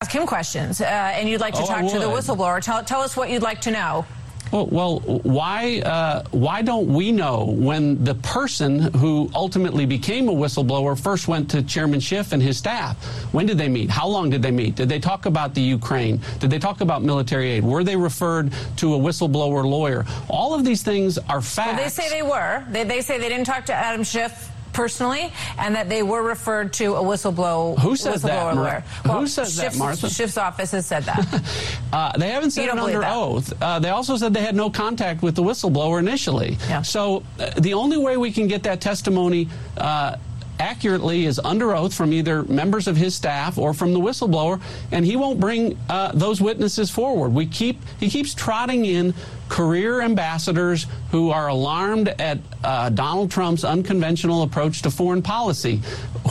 Ask 0.01 0.11
him 0.11 0.27
questions, 0.27 0.79
and 0.79 1.27
you'd 1.27 1.41
like 1.41 1.55
to 1.55 1.63
oh, 1.63 1.65
talk 1.65 1.91
to 1.91 1.97
the 1.97 2.05
whistleblower. 2.05 2.61
Tell, 2.61 2.83
tell 2.83 3.01
us 3.01 3.17
what 3.17 3.31
you'd 3.31 3.41
like 3.41 3.61
to 3.61 3.71
know. 3.71 4.05
Well, 4.53 4.67
well 4.67 4.99
why 4.99 5.79
uh, 5.79 6.23
why 6.29 6.61
don't 6.61 6.93
we 6.93 7.11
know 7.11 7.45
when 7.45 8.03
the 8.03 8.13
person 8.15 8.93
who 8.93 9.29
ultimately 9.33 9.87
became 9.87 10.29
a 10.29 10.31
whistleblower 10.31 10.99
first 10.99 11.27
went 11.27 11.49
to 11.51 11.63
Chairman 11.63 11.99
Schiff 11.99 12.33
and 12.33 12.41
his 12.41 12.59
staff? 12.59 13.03
When 13.33 13.47
did 13.47 13.57
they 13.57 13.67
meet? 13.67 13.89
How 13.89 14.07
long 14.07 14.29
did 14.29 14.43
they 14.43 14.51
meet? 14.51 14.75
Did 14.75 14.89
they 14.89 14.99
talk 14.99 15.25
about 15.25 15.55
the 15.55 15.61
Ukraine? 15.61 16.21
Did 16.39 16.51
they 16.51 16.59
talk 16.59 16.81
about 16.81 17.01
military 17.01 17.49
aid? 17.49 17.63
Were 17.63 17.83
they 17.83 17.95
referred 17.95 18.53
to 18.77 18.93
a 18.93 18.97
whistleblower 18.97 19.65
lawyer? 19.65 20.05
All 20.29 20.53
of 20.53 20.63
these 20.63 20.83
things 20.83 21.17
are 21.17 21.41
facts. 21.41 21.73
Well, 21.73 21.83
they 21.83 21.89
say 21.89 22.09
they 22.09 22.21
were. 22.21 22.63
They, 22.69 22.83
they 22.83 23.01
say 23.01 23.17
they 23.17 23.29
didn't 23.29 23.47
talk 23.47 23.65
to 23.65 23.73
Adam 23.73 24.03
Schiff 24.03 24.52
personally, 24.73 25.31
and 25.57 25.75
that 25.75 25.89
they 25.89 26.03
were 26.03 26.23
referred 26.23 26.73
to 26.73 26.95
a 26.95 27.01
whistleblower. 27.01 27.77
Who 27.79 27.95
says 27.95 28.21
that? 28.23 28.55
Lawyer. 28.55 28.83
Well, 29.05 29.19
Who 29.19 29.27
says 29.27 29.55
Schiff's, 29.55 29.75
that, 29.75 29.79
Martha? 29.79 30.09
Schiff's 30.09 30.37
office 30.37 30.71
has 30.71 30.85
said 30.85 31.03
that. 31.03 31.43
uh, 31.93 32.17
they 32.17 32.29
haven't 32.29 32.51
said 32.51 32.65
it 32.65 32.77
under 32.77 33.05
oath. 33.05 33.53
Uh, 33.61 33.79
they 33.79 33.89
also 33.89 34.17
said 34.17 34.33
they 34.33 34.41
had 34.41 34.55
no 34.55 34.69
contact 34.69 35.21
with 35.21 35.35
the 35.35 35.43
whistleblower 35.43 35.99
initially. 35.99 36.57
Yeah. 36.67 36.81
So 36.81 37.23
uh, 37.39 37.51
the 37.59 37.73
only 37.73 37.97
way 37.97 38.17
we 38.17 38.31
can 38.31 38.47
get 38.47 38.63
that 38.63 38.81
testimony 38.81 39.47
uh, 39.77 40.17
accurately 40.59 41.25
is 41.25 41.39
under 41.43 41.75
oath 41.75 41.93
from 41.93 42.13
either 42.13 42.43
members 42.43 42.87
of 42.87 42.95
his 42.95 43.15
staff 43.15 43.57
or 43.57 43.73
from 43.73 43.93
the 43.93 43.99
whistleblower, 43.99 44.61
and 44.91 45.05
he 45.05 45.15
won't 45.15 45.39
bring 45.39 45.77
uh, 45.89 46.11
those 46.13 46.41
witnesses 46.41 46.89
forward. 46.89 47.33
We 47.33 47.45
keep 47.45 47.79
he 47.99 48.09
keeps 48.09 48.33
trotting 48.33 48.85
in 48.85 49.13
career 49.49 50.01
ambassadors 50.01 50.87
who 51.11 51.29
are 51.29 51.47
alarmed 51.47 52.07
at 52.19 52.39
uh, 52.63 52.89
Donald 52.89 53.29
Trump's 53.29 53.63
unconventional 53.63 54.41
approach 54.41 54.81
to 54.81 54.89
foreign 54.89 55.21
policy. 55.21 55.79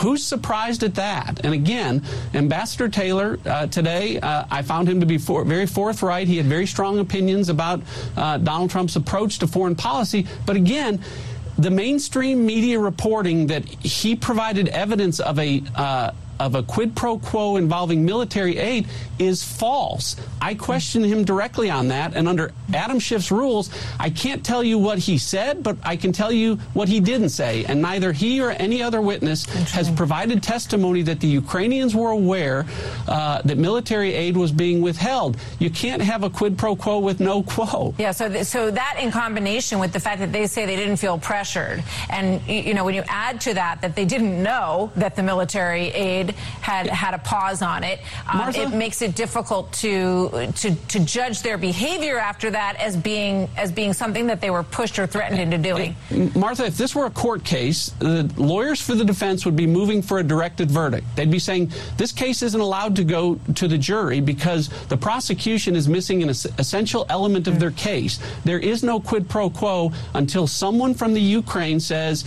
Who's 0.00 0.24
surprised 0.24 0.82
at 0.82 0.96
that? 0.96 1.44
And 1.44 1.54
again, 1.54 2.02
Ambassador 2.34 2.88
Taylor 2.88 3.38
uh, 3.44 3.66
today, 3.68 4.18
uh, 4.18 4.46
I 4.50 4.62
found 4.62 4.88
him 4.88 4.98
to 4.98 5.06
be 5.06 5.18
for, 5.18 5.44
very 5.44 5.66
forthright. 5.66 6.26
He 6.26 6.36
had 6.36 6.46
very 6.46 6.66
strong 6.66 6.98
opinions 6.98 7.48
about 7.48 7.82
uh, 8.16 8.38
Donald 8.38 8.70
Trump's 8.70 8.96
approach 8.96 9.38
to 9.40 9.46
foreign 9.46 9.76
policy, 9.76 10.26
but 10.44 10.56
again 10.56 11.00
the 11.62 11.70
mainstream 11.70 12.44
media 12.44 12.78
reporting 12.78 13.46
that 13.46 13.64
he 13.64 14.16
provided 14.16 14.68
evidence 14.68 15.20
of 15.20 15.38
a 15.38 15.62
uh, 15.76 16.10
of 16.46 16.54
a 16.56 16.62
quid 16.62 16.94
pro 16.96 17.18
quo 17.18 17.56
involving 17.56 18.04
military 18.04 18.58
aid 18.58 18.86
is 19.18 19.44
false. 19.44 20.16
I 20.40 20.54
questioned 20.54 21.06
him 21.06 21.24
directly 21.24 21.70
on 21.70 21.88
that, 21.88 22.16
and 22.16 22.28
under 22.28 22.52
Adam 22.74 22.98
Schiff's 22.98 23.30
rules, 23.30 23.70
I 24.00 24.10
can't 24.10 24.44
tell 24.44 24.64
you 24.64 24.78
what 24.78 24.98
he 24.98 25.18
said, 25.18 25.62
but 25.62 25.76
I 25.84 25.96
can 25.96 26.12
tell 26.12 26.32
you 26.32 26.56
what 26.72 26.88
he 26.88 26.98
didn't 26.98 27.28
say. 27.28 27.64
And 27.66 27.80
neither 27.80 28.12
he 28.12 28.40
or 28.40 28.50
any 28.50 28.82
other 28.82 29.00
witness 29.00 29.44
has 29.70 29.88
provided 29.90 30.42
testimony 30.42 31.02
that 31.02 31.20
the 31.20 31.28
Ukrainians 31.28 31.94
were 31.94 32.10
aware 32.10 32.66
uh, 33.06 33.42
that 33.42 33.58
military 33.58 34.12
aid 34.12 34.36
was 34.36 34.50
being 34.50 34.82
withheld. 34.82 35.36
You 35.60 35.70
can't 35.70 36.02
have 36.02 36.24
a 36.24 36.30
quid 36.30 36.58
pro 36.58 36.74
quo 36.74 36.98
with 36.98 37.20
no 37.20 37.42
quo. 37.42 37.94
Yeah, 37.98 38.10
so 38.10 38.28
th- 38.28 38.46
so 38.46 38.70
that 38.70 38.96
in 38.98 39.12
combination 39.12 39.78
with 39.78 39.92
the 39.92 40.00
fact 40.00 40.18
that 40.20 40.32
they 40.32 40.46
say 40.48 40.66
they 40.66 40.76
didn't 40.76 40.96
feel 40.96 41.18
pressured, 41.18 41.84
and 42.10 42.42
you 42.48 42.74
know 42.74 42.84
when 42.84 42.94
you 42.94 43.04
add 43.08 43.40
to 43.42 43.54
that 43.54 43.80
that 43.82 43.94
they 43.94 44.04
didn't 44.04 44.42
know 44.42 44.90
that 44.96 45.14
the 45.14 45.22
military 45.22 45.88
aid 45.88 46.31
had 46.60 46.86
had 46.86 47.14
a 47.14 47.18
pause 47.18 47.62
on 47.62 47.84
it, 47.84 48.00
um, 48.32 48.54
it 48.54 48.72
makes 48.72 49.02
it 49.02 49.14
difficult 49.14 49.72
to 49.72 50.52
to 50.56 50.74
to 50.88 51.00
judge 51.00 51.42
their 51.42 51.58
behavior 51.58 52.18
after 52.18 52.50
that 52.50 52.76
as 52.76 52.96
being 52.96 53.48
as 53.56 53.72
being 53.72 53.92
something 53.92 54.26
that 54.26 54.40
they 54.40 54.50
were 54.50 54.62
pushed 54.62 54.98
or 54.98 55.06
threatened 55.06 55.40
into 55.40 55.58
doing. 55.58 55.94
Martha, 56.34 56.66
if 56.66 56.76
this 56.76 56.94
were 56.94 57.06
a 57.06 57.10
court 57.10 57.44
case, 57.44 57.90
the 57.98 58.30
lawyers 58.36 58.80
for 58.80 58.94
the 58.94 59.04
defense 59.04 59.44
would 59.44 59.56
be 59.56 59.66
moving 59.66 60.02
for 60.02 60.18
a 60.18 60.22
directed 60.22 60.70
verdict. 60.70 61.06
They'd 61.16 61.30
be 61.30 61.38
saying 61.38 61.72
this 61.96 62.12
case 62.12 62.42
isn't 62.42 62.60
allowed 62.60 62.96
to 62.96 63.04
go 63.04 63.38
to 63.54 63.68
the 63.68 63.78
jury 63.78 64.20
because 64.20 64.68
the 64.88 64.96
prosecution 64.96 65.76
is 65.76 65.88
missing 65.88 66.22
an 66.22 66.28
essential 66.28 67.06
element 67.08 67.48
of 67.48 67.58
their 67.58 67.70
case. 67.72 68.18
There 68.44 68.58
is 68.58 68.82
no 68.82 69.00
quid 69.00 69.28
pro 69.28 69.50
quo 69.50 69.92
until 70.14 70.46
someone 70.46 70.94
from 70.94 71.14
the 71.14 71.20
Ukraine 71.20 71.80
says, 71.80 72.24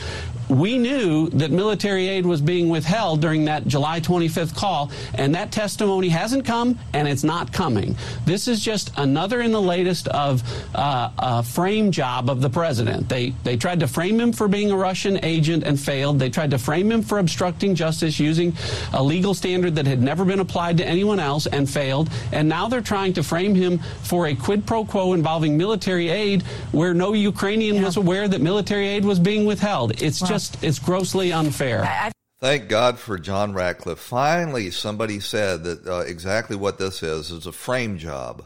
we 0.49 0.77
knew 0.77 1.29
that 1.31 1.51
military 1.51 2.07
aid 2.07 2.25
was 2.25 2.41
being 2.41 2.69
withheld 2.69 3.21
during 3.21 3.45
that 3.45 3.67
July 3.67 3.99
25th 3.99 4.55
call, 4.55 4.91
and 5.15 5.33
that 5.35 5.51
testimony 5.51 6.09
hasn't 6.09 6.45
come 6.45 6.77
and 6.93 7.07
it's 7.07 7.23
not 7.23 7.51
coming. 7.51 7.95
This 8.25 8.47
is 8.47 8.59
just 8.59 8.91
another 8.97 9.41
in 9.41 9.51
the 9.51 9.61
latest 9.61 10.07
of 10.09 10.43
uh, 10.75 11.09
a 11.17 11.43
frame 11.43 11.91
job 11.91 12.29
of 12.29 12.41
the 12.41 12.49
president. 12.49 13.09
They 13.09 13.33
they 13.43 13.57
tried 13.57 13.79
to 13.79 13.87
frame 13.87 14.19
him 14.19 14.31
for 14.31 14.47
being 14.47 14.71
a 14.71 14.77
Russian 14.77 15.23
agent 15.23 15.63
and 15.63 15.79
failed. 15.79 16.19
They 16.19 16.29
tried 16.29 16.51
to 16.51 16.57
frame 16.57 16.91
him 16.91 17.01
for 17.01 17.19
obstructing 17.19 17.75
justice 17.75 18.19
using 18.19 18.53
a 18.93 19.01
legal 19.01 19.33
standard 19.33 19.75
that 19.75 19.87
had 19.87 20.01
never 20.01 20.25
been 20.25 20.39
applied 20.39 20.77
to 20.77 20.85
anyone 20.85 21.19
else 21.19 21.47
and 21.47 21.69
failed. 21.69 22.09
And 22.31 22.47
now 22.47 22.67
they're 22.67 22.81
trying 22.81 23.13
to 23.13 23.23
frame 23.23 23.55
him 23.55 23.79
for 24.03 24.27
a 24.27 24.35
quid 24.35 24.65
pro 24.65 24.85
quo 24.85 25.13
involving 25.13 25.57
military 25.57 26.09
aid 26.09 26.43
where 26.71 26.93
no 26.93 27.13
Ukrainian 27.13 27.75
yeah. 27.75 27.85
was 27.85 27.97
aware 27.97 28.27
that 28.27 28.41
military 28.41 28.87
aid 28.87 29.05
was 29.05 29.19
being 29.19 29.45
withheld. 29.45 30.01
It's 30.01 30.19
just 30.19 30.34
just 30.35 30.61
it's 30.61 30.79
grossly 30.79 31.31
unfair. 31.31 32.11
Thank 32.41 32.67
God 32.67 32.99
for 32.99 33.17
John 33.17 33.53
Ratcliffe. 33.53 33.99
Finally, 33.99 34.71
somebody 34.71 35.21
said 35.21 35.63
that 35.63 35.87
uh, 35.87 35.99
exactly 35.99 36.57
what 36.57 36.77
this 36.77 37.01
is 37.01 37.31
is 37.31 37.47
a 37.47 37.53
frame 37.53 37.97
job. 37.97 38.43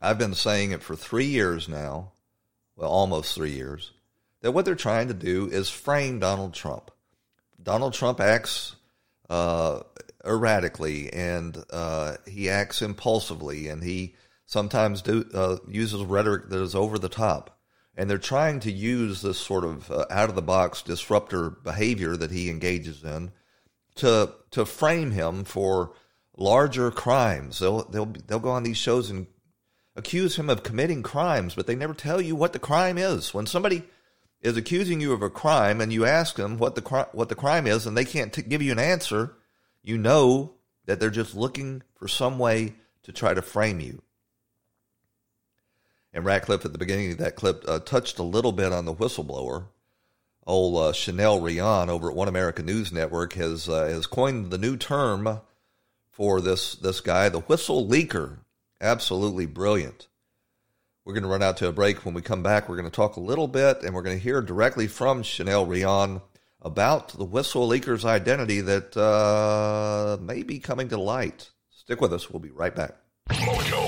I've 0.00 0.16
been 0.16 0.34
saying 0.34 0.70
it 0.70 0.82
for 0.82 0.96
three 0.96 1.26
years 1.26 1.68
now, 1.68 2.12
well, 2.76 2.90
almost 2.90 3.34
three 3.34 3.50
years, 3.50 3.92
that 4.40 4.52
what 4.52 4.64
they're 4.64 4.74
trying 4.74 5.08
to 5.08 5.14
do 5.14 5.48
is 5.48 5.68
frame 5.68 6.18
Donald 6.18 6.54
Trump. 6.54 6.90
Donald 7.62 7.92
Trump 7.92 8.20
acts 8.20 8.76
uh, 9.28 9.80
erratically 10.24 11.12
and 11.12 11.62
uh, 11.70 12.14
he 12.26 12.48
acts 12.48 12.80
impulsively 12.80 13.68
and 13.68 13.84
he 13.84 14.14
sometimes 14.46 15.02
do, 15.02 15.28
uh, 15.34 15.58
uses 15.68 16.02
rhetoric 16.04 16.48
that 16.48 16.62
is 16.62 16.74
over 16.74 16.98
the 16.98 17.10
top 17.10 17.57
and 17.98 18.08
they're 18.08 18.16
trying 18.16 18.60
to 18.60 18.70
use 18.70 19.20
this 19.20 19.38
sort 19.38 19.64
of 19.64 19.90
uh, 19.90 20.06
out 20.08 20.28
of 20.28 20.36
the 20.36 20.42
box 20.42 20.82
disruptor 20.82 21.50
behavior 21.50 22.16
that 22.16 22.30
he 22.30 22.48
engages 22.48 23.02
in 23.02 23.32
to 23.96 24.32
to 24.52 24.64
frame 24.64 25.10
him 25.10 25.42
for 25.44 25.92
larger 26.36 26.92
crimes. 26.92 27.58
They'll 27.58 27.82
they'll 27.84 28.06
they'll 28.06 28.38
go 28.38 28.50
on 28.50 28.62
these 28.62 28.78
shows 28.78 29.10
and 29.10 29.26
accuse 29.96 30.36
him 30.36 30.48
of 30.48 30.62
committing 30.62 31.02
crimes, 31.02 31.56
but 31.56 31.66
they 31.66 31.74
never 31.74 31.92
tell 31.92 32.20
you 32.20 32.36
what 32.36 32.52
the 32.52 32.60
crime 32.60 32.96
is. 32.96 33.34
When 33.34 33.46
somebody 33.46 33.82
is 34.40 34.56
accusing 34.56 35.00
you 35.00 35.12
of 35.12 35.22
a 35.22 35.28
crime 35.28 35.80
and 35.80 35.92
you 35.92 36.06
ask 36.06 36.36
them 36.36 36.56
what 36.56 36.76
the 36.76 37.08
what 37.12 37.28
the 37.28 37.34
crime 37.34 37.66
is 37.66 37.84
and 37.84 37.96
they 37.96 38.04
can't 38.04 38.32
t- 38.32 38.42
give 38.42 38.62
you 38.62 38.70
an 38.70 38.78
answer, 38.78 39.34
you 39.82 39.98
know 39.98 40.54
that 40.86 41.00
they're 41.00 41.10
just 41.10 41.34
looking 41.34 41.82
for 41.96 42.06
some 42.06 42.38
way 42.38 42.74
to 43.02 43.12
try 43.12 43.34
to 43.34 43.42
frame 43.42 43.80
you. 43.80 44.00
And 46.12 46.24
Ratcliffe 46.24 46.64
at 46.64 46.72
the 46.72 46.78
beginning 46.78 47.12
of 47.12 47.18
that 47.18 47.36
clip 47.36 47.64
uh, 47.68 47.80
touched 47.80 48.18
a 48.18 48.22
little 48.22 48.52
bit 48.52 48.72
on 48.72 48.84
the 48.84 48.94
whistleblower. 48.94 49.66
Old 50.46 50.76
uh, 50.76 50.92
Chanel 50.92 51.40
Rion 51.40 51.90
over 51.90 52.08
at 52.08 52.16
One 52.16 52.28
America 52.28 52.62
News 52.62 52.90
Network 52.90 53.34
has 53.34 53.68
uh, 53.68 53.84
has 53.84 54.06
coined 54.06 54.50
the 54.50 54.56
new 54.56 54.76
term 54.76 55.40
for 56.10 56.40
this 56.40 56.74
this 56.76 57.00
guy, 57.00 57.28
the 57.28 57.40
whistle 57.40 57.86
leaker. 57.86 58.38
Absolutely 58.80 59.44
brilliant. 59.44 60.08
We're 61.04 61.14
going 61.14 61.22
to 61.22 61.28
run 61.28 61.42
out 61.42 61.56
to 61.58 61.68
a 61.68 61.72
break. 61.72 62.04
When 62.04 62.14
we 62.14 62.22
come 62.22 62.42
back, 62.42 62.68
we're 62.68 62.76
going 62.76 62.90
to 62.90 62.94
talk 62.94 63.16
a 63.16 63.20
little 63.20 63.48
bit, 63.48 63.82
and 63.82 63.94
we're 63.94 64.02
going 64.02 64.16
to 64.16 64.22
hear 64.22 64.42
directly 64.42 64.86
from 64.86 65.22
Chanel 65.22 65.64
Rion 65.64 66.20
about 66.60 67.10
the 67.10 67.24
whistle 67.24 67.68
leaker's 67.68 68.04
identity 68.04 68.60
that 68.60 68.96
uh, 68.96 70.18
may 70.20 70.42
be 70.42 70.58
coming 70.58 70.88
to 70.88 70.98
light. 70.98 71.50
Stick 71.70 72.00
with 72.00 72.12
us. 72.12 72.30
We'll 72.30 72.40
be 72.40 72.50
right 72.50 72.74
back. 72.74 72.94
Mojo. 73.30 73.87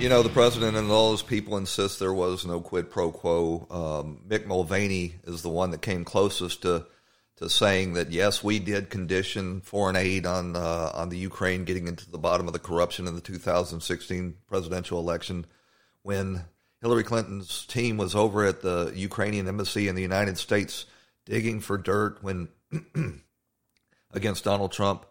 You 0.00 0.08
know, 0.08 0.22
the 0.22 0.28
president 0.28 0.76
and 0.76 0.92
all 0.92 1.10
those 1.10 1.24
people 1.24 1.56
insist 1.56 1.98
there 1.98 2.14
was 2.14 2.46
no 2.46 2.60
quid 2.60 2.88
pro 2.88 3.10
quo. 3.10 3.66
Um, 3.68 4.20
Mick 4.28 4.46
Mulvaney 4.46 5.16
is 5.24 5.42
the 5.42 5.48
one 5.48 5.72
that 5.72 5.82
came 5.82 6.04
closest 6.04 6.62
to 6.62 6.86
to 7.38 7.50
saying 7.50 7.94
that 7.94 8.12
yes, 8.12 8.44
we 8.44 8.60
did 8.60 8.90
condition 8.90 9.60
foreign 9.60 9.96
aid 9.96 10.24
on 10.24 10.54
uh, 10.54 10.92
on 10.94 11.08
the 11.08 11.18
Ukraine 11.18 11.64
getting 11.64 11.88
into 11.88 12.08
the 12.08 12.16
bottom 12.16 12.46
of 12.46 12.52
the 12.52 12.60
corruption 12.60 13.08
in 13.08 13.16
the 13.16 13.20
2016 13.20 14.34
presidential 14.46 15.00
election 15.00 15.46
when 16.02 16.44
Hillary 16.80 17.04
Clinton's 17.04 17.66
team 17.66 17.96
was 17.96 18.14
over 18.14 18.44
at 18.44 18.62
the 18.62 18.92
Ukrainian 18.94 19.48
embassy 19.48 19.88
in 19.88 19.94
the 19.94 20.02
United 20.02 20.38
States 20.38 20.86
digging 21.24 21.60
for 21.60 21.76
dirt 21.76 22.22
when 22.22 22.48
against 24.12 24.44
Donald 24.44 24.72
Trump 24.72 25.04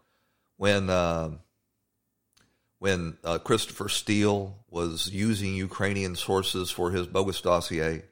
when 0.58 0.90
uh, 0.90 1.32
when 2.80 3.18
uh, 3.24 3.40
Christopher 3.40 3.90
Steele 3.90 4.56
was 4.70 5.10
using 5.12 5.56
Ukrainian 5.56 6.16
sources 6.16 6.70
for 6.70 6.92
his 6.92 7.08
bogus 7.08 7.42
dossier. 7.42 8.04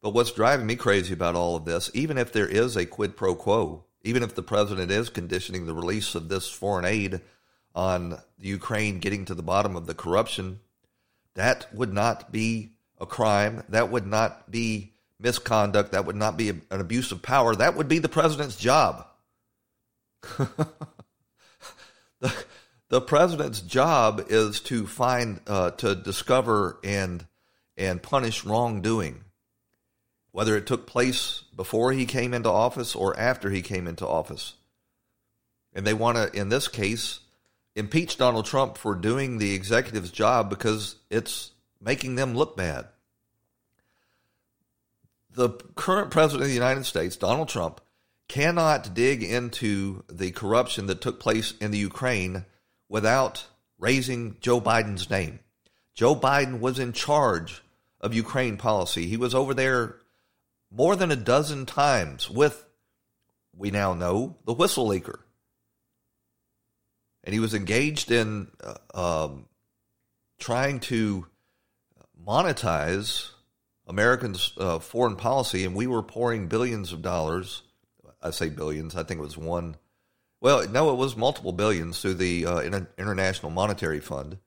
But 0.00 0.10
what's 0.14 0.32
driving 0.32 0.66
me 0.66 0.76
crazy 0.76 1.12
about 1.12 1.36
all 1.36 1.56
of 1.56 1.64
this, 1.64 1.90
even 1.94 2.18
if 2.18 2.32
there 2.32 2.48
is 2.48 2.76
a 2.76 2.86
quid 2.86 3.16
pro 3.16 3.34
quo, 3.34 3.84
even 4.02 4.22
if 4.22 4.34
the 4.34 4.42
president 4.42 4.90
is 4.90 5.08
conditioning 5.08 5.66
the 5.66 5.74
release 5.74 6.14
of 6.14 6.28
this 6.28 6.48
foreign 6.48 6.84
aid 6.84 7.20
on 7.74 8.10
the 8.38 8.48
Ukraine 8.48 8.98
getting 8.98 9.24
to 9.26 9.34
the 9.34 9.42
bottom 9.42 9.76
of 9.76 9.86
the 9.86 9.94
corruption, 9.94 10.60
that 11.34 11.72
would 11.74 11.92
not 11.92 12.30
be 12.32 12.72
a 13.00 13.06
crime. 13.06 13.64
That 13.68 13.90
would 13.90 14.06
not 14.06 14.50
be 14.50 14.92
misconduct. 15.18 15.92
That 15.92 16.06
would 16.06 16.16
not 16.16 16.36
be 16.36 16.50
an 16.50 16.62
abuse 16.70 17.12
of 17.12 17.22
power. 17.22 17.54
That 17.54 17.76
would 17.76 17.88
be 17.88 17.98
the 17.98 18.08
president's 18.08 18.56
job. 18.56 19.06
the, 22.20 22.34
the 22.88 23.00
president's 23.00 23.60
job 23.60 24.26
is 24.28 24.60
to 24.60 24.86
find, 24.86 25.40
uh, 25.46 25.72
to 25.72 25.94
discover 25.94 26.78
and 26.84 27.26
and 27.76 28.02
punish 28.02 28.44
wrongdoing, 28.44 29.24
whether 30.30 30.56
it 30.56 30.66
took 30.66 30.86
place 30.86 31.44
before 31.56 31.92
he 31.92 32.06
came 32.06 32.34
into 32.34 32.50
office 32.50 32.94
or 32.94 33.18
after 33.18 33.50
he 33.50 33.62
came 33.62 33.86
into 33.86 34.06
office. 34.06 34.54
And 35.72 35.86
they 35.86 35.94
want 35.94 36.18
to, 36.18 36.38
in 36.38 36.48
this 36.48 36.68
case, 36.68 37.20
impeach 37.74 38.16
Donald 38.16 38.46
Trump 38.46 38.76
for 38.76 38.94
doing 38.94 39.38
the 39.38 39.54
executive's 39.54 40.10
job 40.10 40.50
because 40.50 40.96
it's 41.10 41.52
making 41.80 42.14
them 42.14 42.34
look 42.34 42.56
bad. 42.56 42.86
the 45.34 45.50
current 45.74 46.10
president 46.10 46.42
of 46.42 46.48
the 46.48 46.54
United 46.54 46.84
States, 46.84 47.16
Donald 47.16 47.48
Trump, 47.48 47.80
cannot 48.28 48.94
dig 48.94 49.22
into 49.22 50.04
the 50.08 50.30
corruption 50.30 50.86
that 50.86 51.00
took 51.00 51.20
place 51.20 51.54
in 51.60 51.70
the 51.70 51.78
Ukraine 51.78 52.44
without 52.88 53.46
raising 53.78 54.36
Joe 54.40 54.60
Biden's 54.60 55.10
name. 55.10 55.40
Joe 55.94 56.14
Biden 56.14 56.60
was 56.60 56.78
in 56.78 56.92
charge 56.92 57.62
of 58.00 58.14
Ukraine 58.14 58.56
policy. 58.56 59.06
He 59.06 59.16
was 59.16 59.34
over 59.34 59.54
there 59.54 59.96
more 60.70 60.96
than 60.96 61.10
a 61.10 61.16
dozen 61.16 61.66
times 61.66 62.30
with, 62.30 62.64
we 63.54 63.70
now 63.70 63.92
know, 63.92 64.36
the 64.46 64.54
whistle 64.54 64.88
leaker. 64.88 65.20
And 67.24 67.32
he 67.32 67.40
was 67.40 67.54
engaged 67.54 68.10
in 68.10 68.48
uh, 68.62 69.24
um, 69.24 69.46
trying 70.38 70.80
to 70.80 71.26
monetize 72.26 73.30
Americans' 73.86 74.52
uh, 74.58 74.78
foreign 74.78 75.16
policy, 75.16 75.64
and 75.64 75.74
we 75.74 75.86
were 75.86 76.02
pouring 76.02 76.48
billions 76.48 76.92
of 76.92 77.02
dollars. 77.02 77.62
I 78.20 78.30
say 78.30 78.48
billions. 78.48 78.94
I 78.94 79.02
think 79.02 79.20
it 79.20 79.24
was 79.24 79.36
one. 79.36 79.76
Well, 80.40 80.68
no, 80.68 80.90
it 80.90 80.96
was 80.96 81.16
multiple 81.16 81.52
billions 81.52 82.00
through 82.00 82.14
the 82.14 82.46
uh, 82.46 82.80
International 82.98 83.50
Monetary 83.50 84.00
Fund, 84.00 84.38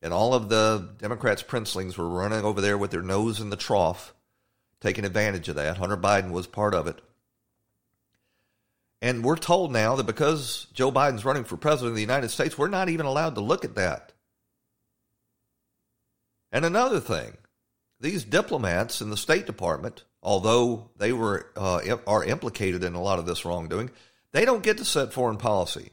and 0.00 0.12
all 0.12 0.34
of 0.34 0.48
the 0.48 0.90
Democrats' 0.98 1.42
princelings 1.42 1.96
were 1.96 2.08
running 2.08 2.44
over 2.44 2.60
there 2.60 2.78
with 2.78 2.90
their 2.90 3.02
nose 3.02 3.40
in 3.40 3.50
the 3.50 3.56
trough, 3.56 4.14
taking 4.80 5.04
advantage 5.04 5.48
of 5.48 5.56
that. 5.56 5.76
Hunter 5.76 5.96
Biden 5.96 6.32
was 6.32 6.46
part 6.46 6.74
of 6.74 6.86
it. 6.88 7.00
And 9.02 9.24
we're 9.24 9.36
told 9.36 9.72
now 9.72 9.96
that 9.96 10.06
because 10.06 10.68
Joe 10.74 10.92
Biden's 10.92 11.24
running 11.24 11.42
for 11.42 11.56
president 11.56 11.90
of 11.90 11.96
the 11.96 12.02
United 12.02 12.28
States, 12.30 12.56
we're 12.56 12.68
not 12.68 12.88
even 12.88 13.04
allowed 13.04 13.34
to 13.34 13.40
look 13.40 13.64
at 13.64 13.74
that. 13.74 14.12
And 16.52 16.64
another 16.64 17.00
thing, 17.00 17.36
these 17.98 18.22
diplomats 18.22 19.00
in 19.00 19.10
the 19.10 19.16
State 19.16 19.44
Department, 19.44 20.04
although 20.22 20.90
they 20.98 21.12
were 21.12 21.50
uh, 21.56 21.96
are 22.06 22.22
implicated 22.22 22.84
in 22.84 22.94
a 22.94 23.02
lot 23.02 23.18
of 23.18 23.26
this 23.26 23.44
wrongdoing, 23.44 23.90
they 24.30 24.44
don't 24.44 24.62
get 24.62 24.78
to 24.78 24.84
set 24.84 25.12
foreign 25.12 25.36
policy. 25.36 25.90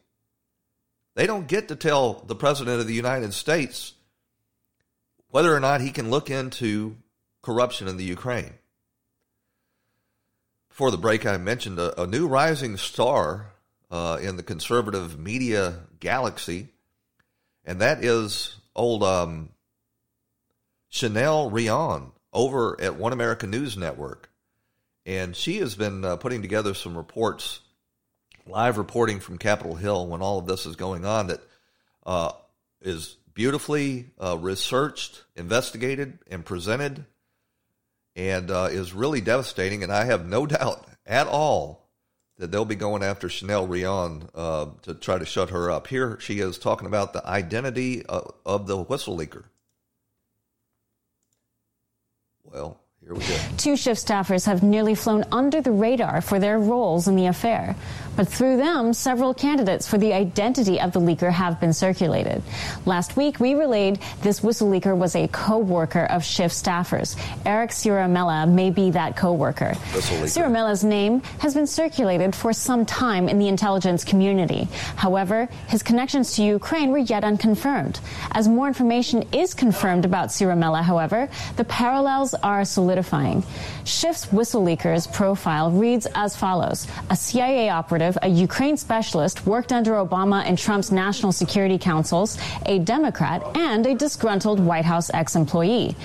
They 1.16 1.26
don't 1.26 1.48
get 1.48 1.70
to 1.70 1.76
tell 1.76 2.24
the 2.28 2.36
president 2.36 2.80
of 2.80 2.86
the 2.86 2.94
United 2.94 3.34
States 3.34 3.94
whether 5.30 5.54
or 5.54 5.60
not 5.60 5.82
he 5.82 5.90
can 5.90 6.12
look 6.12 6.30
into 6.30 6.96
corruption 7.42 7.88
in 7.88 7.98
the 7.98 8.04
Ukraine. 8.04 8.54
Before 10.80 10.92
the 10.92 10.98
break, 10.98 11.26
I 11.26 11.36
mentioned 11.36 11.78
a, 11.78 12.04
a 12.04 12.08
new 12.08 12.26
rising 12.26 12.78
star 12.78 13.52
uh, 13.92 14.18
in 14.22 14.38
the 14.38 14.44
conservative 14.44 15.20
media 15.20 15.74
galaxy, 16.00 16.70
and 17.66 17.82
that 17.82 18.02
is 18.02 18.56
old 18.78 19.04
um, 19.04 19.50
Chanel 20.88 21.50
Rion 21.50 22.14
over 22.32 22.80
at 22.80 22.96
One 22.96 23.12
America 23.12 23.46
News 23.46 23.76
Network. 23.76 24.30
And 25.06 25.36
she 25.36 25.58
has 25.58 25.76
been 25.76 26.06
uh, 26.06 26.16
putting 26.16 26.42
together 26.42 26.74
some 26.74 26.96
reports, 26.96 27.60
live 28.48 28.78
reporting 28.78 29.20
from 29.20 29.38
Capitol 29.38 29.76
Hill 29.76 30.08
when 30.08 30.22
all 30.22 30.40
of 30.40 30.46
this 30.46 30.66
is 30.66 30.78
going 30.78 31.04
on, 31.04 31.28
that 31.28 31.42
uh, 32.06 32.32
is 32.82 33.18
beautifully 33.34 34.12
uh, 34.18 34.38
researched, 34.38 35.26
investigated, 35.36 36.20
and 36.32 36.46
presented, 36.46 37.04
and 38.16 38.52
uh, 38.52 38.68
is 38.72 38.94
really 38.94 39.22
devastating. 39.22 39.84
And 39.84 39.92
I 39.92 40.06
have 40.06 40.28
no 40.28 40.46
doubt 40.48 40.86
at 41.06 41.28
all 41.28 41.90
that 42.38 42.52
they'll 42.52 42.66
be 42.66 42.76
going 42.76 43.04
after 43.04 43.28
Chanel 43.30 43.68
Rion 43.68 44.30
uh, 44.34 44.68
to 44.84 44.94
try 44.94 45.18
to 45.18 45.26
shut 45.26 45.50
her 45.50 45.70
up. 45.70 45.88
Here 45.88 46.18
she 46.22 46.40
is 46.40 46.58
talking 46.58 46.88
about 46.88 47.14
the 47.14 47.26
identity 47.28 48.06
of, 48.06 48.34
of 48.46 48.66
the 48.66 48.78
whistle 48.78 49.18
leaker. 49.18 49.44
Well, 52.44 52.80
here 53.04 53.14
we 53.14 53.20
go. 53.20 53.38
Two 53.58 53.76
Schiff 53.76 53.98
staffers 53.98 54.46
have 54.46 54.64
nearly 54.64 54.96
flown 54.96 55.26
under 55.32 55.62
the 55.62 55.72
radar 55.72 56.22
for 56.22 56.40
their 56.40 56.60
roles 56.60 57.08
in 57.08 57.16
the 57.16 57.28
affair. 57.28 57.76
But 58.20 58.28
through 58.28 58.58
them, 58.58 58.92
several 58.92 59.34
candidates 59.34 59.88
for 59.88 59.98
the 59.98 60.12
identity 60.12 60.78
of 60.82 60.92
the 60.92 61.00
leaker 61.00 61.32
have 61.32 61.58
been 61.62 61.72
circulated. 61.72 62.44
Last 62.86 63.16
week, 63.16 63.40
we 63.40 63.54
relayed 63.54 63.98
this 64.22 64.44
whistle 64.44 64.70
leaker 64.70 64.94
was 64.94 65.16
a 65.16 65.30
co-worker 65.30 66.04
of 66.04 66.26
Schiff 66.26 66.52
staffers. 66.52 67.16
Eric 67.46 67.72
Ciaramella 67.72 68.46
may 68.46 68.72
be 68.72 68.92
that 68.92 69.16
co-worker. 69.16 69.72
Ciaramella's 69.94 70.84
name 70.84 71.22
has 71.38 71.54
been 71.54 71.66
circulated 71.66 72.36
for 72.36 72.52
some 72.52 72.86
time 72.86 73.30
in 73.30 73.40
the 73.40 73.48
intelligence 73.48 74.04
community. 74.04 74.68
However, 74.98 75.48
his 75.70 75.82
connections 75.82 76.34
to 76.34 76.44
Ukraine 76.44 76.92
were 76.92 76.98
yet 76.98 77.24
unconfirmed. 77.24 78.02
As 78.32 78.50
more 78.50 78.68
information 78.68 79.24
is 79.32 79.54
confirmed 79.54 80.04
about 80.04 80.28
Ciaramella, 80.28 80.84
however, 80.84 81.30
the 81.56 81.64
parallels 81.64 82.34
are 82.34 82.66
solidifying. 82.66 83.46
Schiff's 83.86 84.30
whistle 84.34 84.62
leaker's 84.62 85.08
profile 85.08 85.72
reads 85.72 86.06
as 86.16 86.36
follows. 86.36 86.86
A 87.10 87.16
CIA 87.16 87.70
operative 87.70 88.09
a 88.22 88.28
Ukraine 88.28 88.78
specialist, 88.78 89.46
worked 89.46 89.72
under 89.72 89.92
Obama 89.94 90.44
and 90.46 90.58
Trump's 90.58 90.92
national 90.92 91.32
security 91.32 91.78
councils, 91.78 92.38
a 92.66 92.80
Democrat, 92.80 93.44
and 93.56 93.86
a 93.86 93.96
disgruntled 93.96 94.60
White 94.60 94.86
House 94.86 95.10
ex 95.14 95.36
employee. 95.36 95.96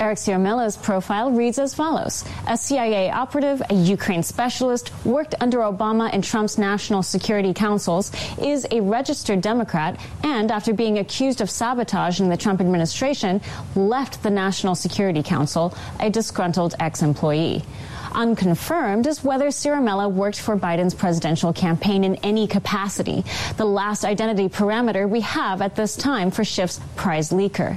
Eric 0.00 0.18
Ciaramella's 0.18 0.76
profile 0.76 1.30
reads 1.30 1.58
as 1.58 1.72
follows. 1.72 2.24
A 2.48 2.56
CIA 2.56 3.10
operative, 3.10 3.62
a 3.70 3.74
Ukraine 3.74 4.22
specialist, 4.22 4.92
worked 5.04 5.34
under 5.40 5.58
Obama 5.58 6.10
and 6.12 6.24
Trump's 6.24 6.58
national 6.58 7.02
security 7.02 7.54
councils, 7.54 8.10
is 8.38 8.66
a 8.70 8.80
registered 8.80 9.40
Democrat, 9.40 9.98
and 10.24 10.50
after 10.50 10.72
being 10.72 10.98
accused 10.98 11.40
of 11.40 11.48
sabotage 11.48 12.20
in 12.20 12.28
the 12.28 12.36
Trump 12.36 12.60
administration, 12.60 13.40
left 13.76 14.22
the 14.22 14.30
National 14.30 14.74
Security 14.74 15.22
Council, 15.22 15.74
a 16.00 16.10
disgruntled 16.10 16.74
ex-employee. 16.80 17.62
Unconfirmed 18.14 19.06
is 19.06 19.24
whether 19.24 19.48
Ciaramella 19.48 20.10
worked 20.10 20.40
for 20.40 20.56
Biden's 20.56 20.94
presidential 20.94 21.52
campaign 21.52 22.04
in 22.04 22.14
any 22.16 22.46
capacity, 22.46 23.24
the 23.56 23.64
last 23.64 24.04
identity 24.04 24.48
parameter 24.48 25.08
we 25.08 25.20
have 25.22 25.60
at 25.60 25.74
this 25.74 25.96
time 25.96 26.30
for 26.30 26.42
Schiff's 26.42 26.80
prize 26.96 27.30
leaker. 27.30 27.76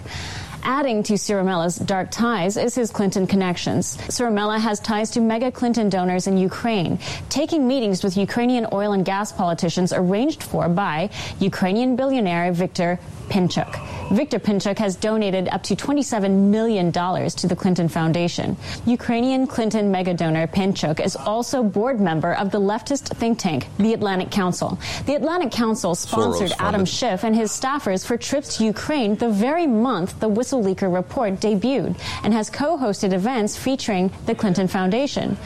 Adding 0.64 1.04
to 1.04 1.14
Ciaramella's 1.14 1.78
dark 1.78 2.12
ties 2.12 2.58
is 2.58 2.76
his 2.76 2.92
Clinton 2.92 3.26
connections. 3.26 3.96
Ciaramella 4.10 4.60
has 4.60 4.80
ties 4.80 5.12
to 5.12 5.22
mega 5.22 5.52
Clinton 5.52 5.88
donors 5.88 6.28
in 6.28 6.38
Ukraine, 6.38 7.00
taking 7.30 7.68
meetings 7.68 8.04
with 8.04 8.18
Ukrainian 8.18 8.68
oil 8.74 8.92
and 8.92 9.06
gas 9.06 9.32
politicians 9.32 9.94
arranged 9.94 10.44
for 10.44 10.68
by 10.68 11.10
Ukrainian 11.40 11.96
billionaire 11.96 12.52
Viktor 12.52 13.00
Pinchuk. 13.28 13.72
Viktor 14.12 14.40
Pinchuk 14.40 14.78
has 14.78 14.96
donated 14.96 15.50
up 15.50 15.64
to 15.64 15.76
$27 15.76 16.50
million 16.50 16.92
to 16.92 17.48
the 17.48 17.56
Clinton 17.56 17.88
Foundation. 17.90 18.56
Ukrainian 18.86 19.48
Clinton 19.48 19.92
megadonor 19.92 20.48
Pinchuk 20.48 21.00
is 21.00 21.16
also 21.16 21.62
board 21.62 22.00
member 22.00 22.34
of 22.34 22.52
the 22.52 22.60
leftist 22.60 23.16
think 23.18 23.40
tank, 23.40 23.68
the 23.78 23.94
Atlantic 23.94 24.32
Council. 24.32 24.80
The 25.06 25.16
Atlantic 25.16 25.52
Council 25.52 25.96
sponsored 25.96 26.54
Adam 26.60 26.86
Schiff 26.86 27.24
and 27.24 27.36
his 27.36 27.52
staffers 27.52 28.06
for 28.06 28.18
trips 28.18 28.58
to 28.58 28.66
Ukraine 28.66 29.16
the 29.16 29.30
very 29.30 29.68
month 29.68 30.20
the 30.20 30.30
Whistle 30.30 30.64
Leaker 30.64 30.94
report 30.94 31.36
debuted 31.36 32.00
and 32.24 32.34
has 32.34 32.50
co-hosted 32.50 33.14
events 33.14 33.58
featuring 33.58 34.12
the 34.26 34.36
Clinton 34.36 34.68
Foundation. 34.68 35.38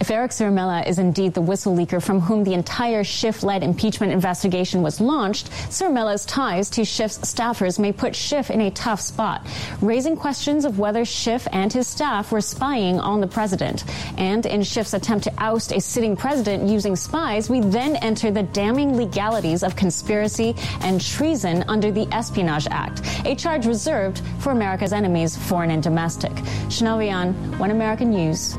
If 0.00 0.12
Eric 0.12 0.30
Ciaramella 0.30 0.86
is 0.86 1.00
indeed 1.00 1.34
the 1.34 1.40
whistle 1.40 1.76
leaker 1.76 2.00
from 2.00 2.20
whom 2.20 2.44
the 2.44 2.54
entire 2.54 3.02
Schiff-led 3.02 3.64
impeachment 3.64 4.12
investigation 4.12 4.80
was 4.80 5.00
launched, 5.00 5.50
Ciaramella's 5.70 6.24
ties 6.24 6.70
to 6.70 6.84
Schiff's 6.84 7.27
staffers 7.32 7.78
may 7.78 7.92
put 7.92 8.14
Schiff 8.14 8.50
in 8.50 8.60
a 8.60 8.70
tough 8.70 9.00
spot, 9.00 9.46
raising 9.80 10.16
questions 10.16 10.64
of 10.64 10.78
whether 10.78 11.04
Schiff 11.04 11.46
and 11.52 11.72
his 11.72 11.86
staff 11.86 12.32
were 12.32 12.40
spying 12.40 13.00
on 13.00 13.20
the 13.20 13.26
president. 13.26 13.84
And 14.16 14.44
in 14.46 14.62
Schiff's 14.62 14.94
attempt 14.94 15.24
to 15.24 15.32
oust 15.38 15.72
a 15.72 15.80
sitting 15.80 16.16
president 16.16 16.68
using 16.68 16.96
spies, 16.96 17.48
we 17.48 17.60
then 17.60 17.96
enter 17.96 18.30
the 18.30 18.42
damning 18.42 18.96
legalities 18.96 19.62
of 19.62 19.76
conspiracy 19.76 20.54
and 20.80 21.00
treason 21.00 21.64
under 21.68 21.90
the 21.90 22.08
Espionage 22.12 22.66
Act, 22.70 23.02
a 23.24 23.34
charge 23.34 23.66
reserved 23.66 24.22
for 24.38 24.50
America's 24.50 24.92
enemies, 24.92 25.36
foreign 25.36 25.70
and 25.70 25.82
domestic. 25.82 26.32
Chanel 26.70 26.98
Rion, 26.98 27.58
One 27.58 27.70
American 27.70 28.10
News 28.10 28.56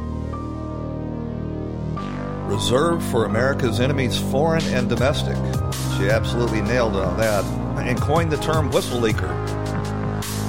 reserved 2.49 3.03
for 3.03 3.25
America's 3.25 3.79
enemies, 3.79 4.17
foreign 4.17 4.63
and 4.73 4.89
domestic. 4.89 5.35
She 5.97 6.09
absolutely 6.09 6.61
nailed 6.61 6.95
it 6.95 7.03
on 7.03 7.17
that 7.17 7.43
and 7.79 7.99
coined 7.99 8.31
the 8.31 8.37
term 8.37 8.69
whistle 8.71 8.99
leaker. 8.99 9.29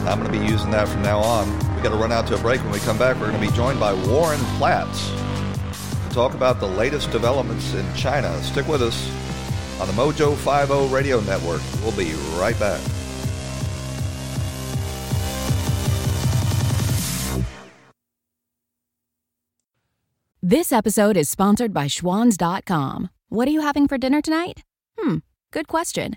I'm 0.06 0.18
going 0.18 0.32
to 0.32 0.38
be 0.38 0.44
using 0.44 0.70
that 0.70 0.88
from 0.88 1.02
now 1.02 1.20
on. 1.20 1.48
We 1.76 1.82
got 1.82 1.90
to 1.90 1.96
run 1.96 2.12
out 2.12 2.26
to 2.28 2.34
a 2.34 2.38
break. 2.38 2.62
When 2.62 2.72
we 2.72 2.80
come 2.80 2.98
back, 2.98 3.16
we're 3.20 3.30
going 3.30 3.40
to 3.40 3.46
be 3.50 3.54
joined 3.54 3.78
by 3.78 3.92
Warren 3.92 4.40
Platts 4.58 5.10
to 5.10 6.08
talk 6.10 6.34
about 6.34 6.58
the 6.58 6.66
latest 6.66 7.10
developments 7.10 7.74
in 7.74 7.94
China. 7.94 8.36
Stick 8.42 8.66
with 8.66 8.82
us 8.82 9.10
on 9.80 9.86
the 9.86 9.94
Mojo 9.94 10.34
50 10.36 10.92
Radio 10.92 11.20
Network. 11.20 11.62
We'll 11.82 11.96
be 11.96 12.12
right 12.38 12.58
back. 12.58 12.80
This 20.42 20.72
episode 20.72 21.16
is 21.16 21.28
sponsored 21.28 21.72
by 21.72 21.86
Schwans.com. 21.86 23.10
What 23.28 23.46
are 23.46 23.50
you 23.50 23.60
having 23.60 23.86
for 23.86 23.98
dinner 23.98 24.20
tonight? 24.20 24.62
Hmm, 24.98 25.18
good 25.52 25.68
question. 25.68 26.16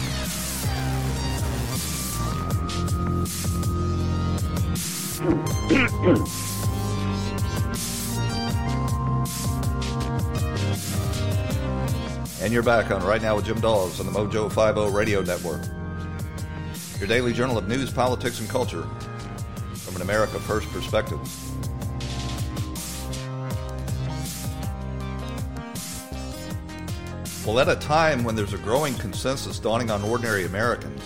And 5.21 5.31
you're 12.51 12.63
back 12.63 12.89
on 12.89 13.03
Right 13.03 13.21
Now 13.21 13.35
with 13.35 13.45
Jim 13.45 13.59
Daws 13.59 13.99
on 13.99 14.07
the 14.07 14.11
Mojo 14.11 14.51
50 14.51 14.91
Radio 14.97 15.21
Network. 15.21 15.61
Your 16.97 17.07
daily 17.07 17.33
journal 17.33 17.59
of 17.59 17.67
news, 17.67 17.91
politics, 17.91 18.39
and 18.39 18.49
culture 18.49 18.81
from 19.75 19.95
an 19.95 20.01
America 20.01 20.39
First 20.39 20.67
perspective. 20.71 21.19
Well, 27.45 27.59
at 27.59 27.69
a 27.69 27.75
time 27.75 28.23
when 28.23 28.35
there's 28.35 28.53
a 28.53 28.57
growing 28.57 28.95
consensus 28.95 29.59
dawning 29.59 29.91
on 29.91 30.01
ordinary 30.01 30.45
Americans 30.45 31.03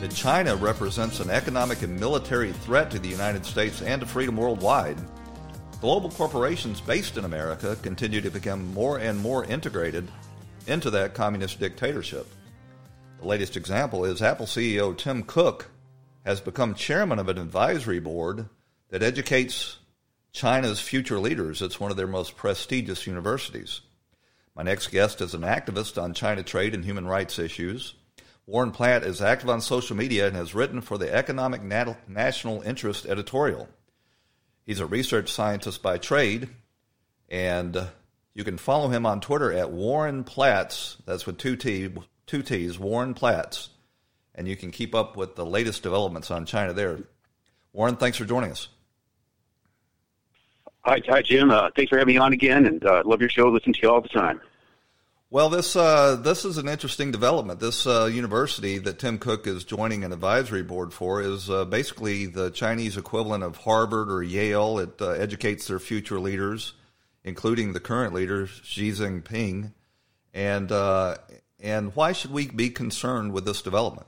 that 0.00 0.14
China 0.14 0.54
represents 0.56 1.20
an 1.20 1.30
economic 1.30 1.82
and 1.82 1.98
military 1.98 2.52
threat 2.52 2.90
to 2.90 2.98
the 2.98 3.08
United 3.08 3.46
States 3.46 3.80
and 3.80 4.00
to 4.00 4.06
freedom 4.06 4.36
worldwide, 4.36 4.98
global 5.80 6.10
corporations 6.10 6.80
based 6.80 7.16
in 7.16 7.24
America 7.24 7.76
continue 7.82 8.20
to 8.20 8.30
become 8.30 8.72
more 8.74 8.98
and 8.98 9.18
more 9.18 9.44
integrated 9.44 10.06
into 10.66 10.90
that 10.90 11.14
communist 11.14 11.58
dictatorship. 11.60 12.26
The 13.20 13.26
latest 13.26 13.56
example 13.56 14.04
is 14.04 14.20
Apple 14.20 14.46
CEO 14.46 14.96
Tim 14.96 15.22
Cook 15.22 15.70
has 16.26 16.40
become 16.40 16.74
chairman 16.74 17.18
of 17.18 17.28
an 17.28 17.38
advisory 17.38 18.00
board 18.00 18.48
that 18.90 19.02
educates 19.02 19.78
China's 20.32 20.80
future 20.80 21.18
leaders. 21.18 21.62
It's 21.62 21.80
one 21.80 21.90
of 21.90 21.96
their 21.96 22.06
most 22.06 22.36
prestigious 22.36 23.06
universities. 23.06 23.80
My 24.54 24.62
next 24.62 24.88
guest 24.88 25.20
is 25.20 25.34
an 25.34 25.42
activist 25.42 26.00
on 26.02 26.12
China 26.12 26.42
trade 26.42 26.74
and 26.74 26.84
human 26.84 27.06
rights 27.06 27.38
issues. 27.38 27.94
Warren 28.46 28.70
Platt 28.70 29.02
is 29.02 29.20
active 29.20 29.50
on 29.50 29.60
social 29.60 29.96
media 29.96 30.28
and 30.28 30.36
has 30.36 30.54
written 30.54 30.80
for 30.80 30.98
the 30.98 31.12
Economic 31.12 31.62
Nat- 31.62 32.08
National 32.08 32.62
Interest 32.62 33.04
editorial. 33.04 33.68
He's 34.64 34.78
a 34.78 34.86
research 34.86 35.32
scientist 35.32 35.82
by 35.82 35.98
trade, 35.98 36.48
and 37.28 37.88
you 38.34 38.44
can 38.44 38.56
follow 38.56 38.88
him 38.88 39.04
on 39.04 39.20
Twitter 39.20 39.52
at 39.52 39.72
Warren 39.72 40.22
Platts. 40.22 40.96
That's 41.06 41.26
with 41.26 41.38
two 41.38 41.56
T, 41.56 41.88
two 42.26 42.42
T's, 42.42 42.78
Warren 42.78 43.14
Platts, 43.14 43.70
and 44.32 44.46
you 44.46 44.54
can 44.54 44.70
keep 44.70 44.94
up 44.94 45.16
with 45.16 45.34
the 45.34 45.46
latest 45.46 45.82
developments 45.82 46.30
on 46.30 46.46
China 46.46 46.72
there. 46.72 47.00
Warren, 47.72 47.96
thanks 47.96 48.16
for 48.16 48.24
joining 48.24 48.52
us. 48.52 48.68
Hi, 50.82 51.00
hi, 51.08 51.20
Jim. 51.20 51.50
Uh, 51.50 51.70
thanks 51.74 51.90
for 51.90 51.98
having 51.98 52.14
me 52.14 52.18
on 52.18 52.32
again, 52.32 52.64
and 52.64 52.84
uh, 52.86 53.02
love 53.04 53.20
your 53.20 53.28
show. 53.28 53.48
Listen 53.48 53.72
to 53.72 53.80
you 53.82 53.90
all 53.90 54.00
the 54.00 54.08
time. 54.08 54.40
Well, 55.28 55.48
this 55.48 55.74
uh, 55.74 56.16
this 56.16 56.44
is 56.44 56.56
an 56.56 56.68
interesting 56.68 57.10
development. 57.10 57.58
This 57.58 57.86
uh, 57.86 58.04
university 58.06 58.78
that 58.78 59.00
Tim 59.00 59.18
Cook 59.18 59.46
is 59.46 59.64
joining 59.64 60.04
an 60.04 60.12
advisory 60.12 60.62
board 60.62 60.92
for 60.92 61.20
is 61.20 61.50
uh, 61.50 61.64
basically 61.64 62.26
the 62.26 62.50
Chinese 62.50 62.96
equivalent 62.96 63.42
of 63.42 63.56
Harvard 63.56 64.10
or 64.10 64.22
Yale. 64.22 64.78
It 64.78 65.00
uh, 65.00 65.10
educates 65.10 65.66
their 65.66 65.80
future 65.80 66.20
leaders 66.20 66.74
including 67.26 67.72
the 67.72 67.80
current 67.80 68.14
leader 68.14 68.46
Xi 68.46 68.92
Jinping, 68.92 69.72
and 70.32 70.72
uh, 70.72 71.16
and 71.60 71.94
why 71.94 72.12
should 72.12 72.30
we 72.30 72.46
be 72.46 72.70
concerned 72.70 73.32
with 73.32 73.44
this 73.44 73.60
development? 73.60 74.06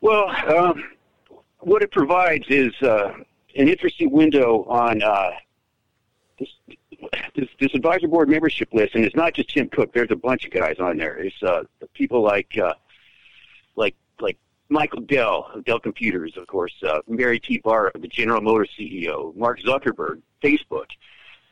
Well, 0.00 0.28
um, 0.48 0.82
what 1.60 1.82
it 1.82 1.92
provides 1.92 2.46
is 2.48 2.72
uh, 2.82 3.12
an 3.56 3.68
interesting 3.68 4.10
window 4.10 4.64
on 4.64 5.00
this, 6.38 6.48
this, 7.38 7.48
this 7.60 7.74
advisory 7.74 8.08
board 8.08 8.28
membership 8.28 8.72
list, 8.72 8.94
and 8.94 9.04
it's 9.04 9.14
not 9.14 9.34
just 9.34 9.50
Tim 9.50 9.68
Cook. 9.68 9.92
There's 9.92 10.10
a 10.10 10.16
bunch 10.16 10.44
of 10.44 10.50
guys 10.50 10.76
on 10.80 10.96
there. 10.96 11.16
It's 11.18 11.42
uh, 11.42 11.62
people 11.94 12.22
like 12.22 12.58
uh, 12.58 12.74
like 13.76 13.94
like 14.20 14.36
Michael 14.68 15.02
Dell 15.02 15.50
of 15.54 15.64
Dell 15.64 15.78
Computers, 15.78 16.36
of 16.36 16.46
course, 16.46 16.74
uh, 16.86 17.00
Mary 17.06 17.38
T. 17.38 17.58
Barra, 17.58 17.92
the 17.98 18.08
General 18.08 18.40
Motors 18.40 18.70
CEO, 18.78 19.34
Mark 19.36 19.60
Zuckerberg, 19.60 20.20
Facebook, 20.42 20.86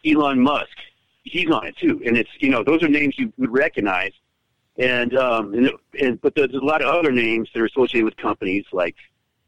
Elon 0.04 0.40
Musk, 0.40 0.76
he's 1.22 1.50
on 1.50 1.66
it 1.66 1.76
too. 1.76 2.02
And 2.04 2.16
it's 2.16 2.30
you 2.40 2.50
know 2.50 2.64
those 2.64 2.82
are 2.82 2.88
names 2.88 3.18
you 3.18 3.32
would 3.38 3.52
recognize, 3.52 4.12
and 4.76 5.16
um, 5.16 5.54
and, 5.54 5.70
and 6.00 6.20
but 6.20 6.34
there's 6.34 6.54
a 6.54 6.58
lot 6.58 6.82
of 6.82 6.92
other 6.92 7.12
names 7.12 7.48
that 7.54 7.60
are 7.60 7.66
associated 7.66 8.04
with 8.04 8.16
companies 8.16 8.64
like 8.72 8.96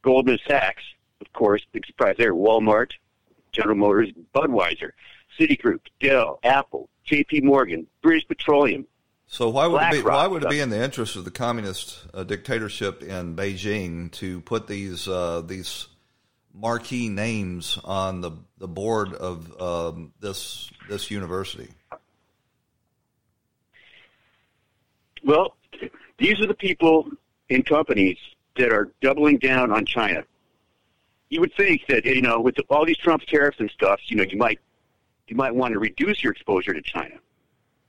Goldman 0.03 0.38
Sachs, 0.46 0.85
of 1.20 1.33
course, 1.33 1.66
big 1.72 1.85
surprise 1.85 2.14
there, 2.16 2.35
Walmart, 2.35 2.92
General 3.51 3.77
Motors, 3.77 4.11
Budweiser, 4.35 4.92
Citigroup, 5.38 5.81
Dell, 6.01 6.40
Apple, 6.42 6.88
J.P. 7.05 7.42
Morgan, 7.42 7.87
British 8.03 8.27
Petroleum, 8.27 8.87
so 9.31 9.51
why 9.51 9.66
would 9.66 9.83
it 9.83 9.92
be, 9.92 10.03
why 10.03 10.27
would 10.27 10.42
it 10.42 10.48
be 10.48 10.61
in 10.61 10.70
the 10.70 10.83
interest 10.83 11.14
of 11.14 11.27
the 11.27 11.31
communist 11.31 12.07
uh, 12.14 12.24
dictatorship 12.24 13.03
in 13.03 13.37
Beijing 13.37 14.11
to 14.12 14.40
put 14.40 14.66
these 14.66 15.07
uh, 15.07 15.42
these 15.42 15.88
marquee 16.55 17.11
names 17.11 17.79
on 17.85 18.22
the 18.22 18.31
the 18.57 18.66
board 18.66 19.12
of 19.12 19.61
um, 19.61 20.14
this 20.18 20.70
this 20.88 21.11
university? 21.11 21.68
Well, 25.22 25.57
these 26.16 26.40
are 26.40 26.46
the 26.46 26.55
people 26.55 27.11
in 27.51 27.62
companies 27.62 28.16
that 28.57 28.72
are 28.72 28.90
doubling 29.03 29.37
down 29.37 29.70
on 29.70 29.85
China. 29.85 30.24
You 31.29 31.40
would 31.40 31.53
think 31.55 31.83
that 31.88 32.07
you 32.07 32.22
know 32.22 32.40
with 32.40 32.57
all 32.70 32.87
these 32.87 32.96
Trump 32.96 33.24
tariffs 33.24 33.61
and 33.61 33.70
stuff, 33.70 34.01
you 34.07 34.16
know, 34.16 34.24
you 34.24 34.38
might 34.38 34.59
you 35.31 35.37
might 35.37 35.55
want 35.55 35.73
to 35.73 35.79
reduce 35.79 36.23
your 36.23 36.33
exposure 36.33 36.73
to 36.75 36.83
China 36.83 37.19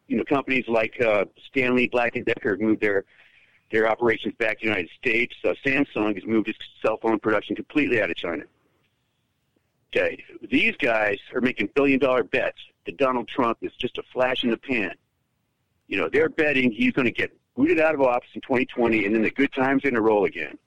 you 0.09 0.17
know, 0.17 0.23
companies 0.25 0.65
like 0.67 0.99
uh, 0.99 1.25
Stanley 1.47 1.87
Black 1.87 2.15
and 2.15 2.25
Decker 2.25 2.51
have 2.51 2.59
moved 2.59 2.81
their 2.81 3.05
their 3.71 3.87
operations 3.87 4.33
back 4.39 4.59
to 4.59 4.65
the 4.65 4.69
United 4.69 4.89
States. 4.97 5.35
Uh, 5.45 5.53
Samsung 5.63 6.15
has 6.15 6.25
moved 6.25 6.47
its 6.47 6.57
cell 6.81 6.97
phone 6.97 7.19
production 7.19 7.55
completely 7.55 8.01
out 8.01 8.09
of 8.09 8.15
China. 8.15 8.43
Okay, 9.95 10.23
these 10.49 10.75
guys 10.77 11.19
are 11.35 11.41
making 11.41 11.69
billion 11.75 11.99
dollar 11.99 12.23
bets 12.23 12.57
that 12.85 12.97
Donald 12.97 13.27
Trump 13.27 13.59
is 13.61 13.71
just 13.73 13.99
a 13.99 14.03
flash 14.11 14.43
in 14.43 14.49
the 14.49 14.57
pan. 14.57 14.95
You 15.87 15.97
know, 15.97 16.09
they're 16.09 16.29
betting 16.29 16.71
he's 16.71 16.93
going 16.93 17.05
to 17.05 17.11
get 17.11 17.31
booted 17.55 17.79
out 17.79 17.93
of 17.93 18.01
office 18.01 18.29
in 18.33 18.41
2020, 18.41 19.05
and 19.05 19.13
then 19.13 19.21
the 19.21 19.31
good 19.31 19.53
times 19.53 19.85
are 19.85 19.89
in 19.89 19.95
a 19.95 20.01
roll 20.01 20.25
again. 20.25 20.57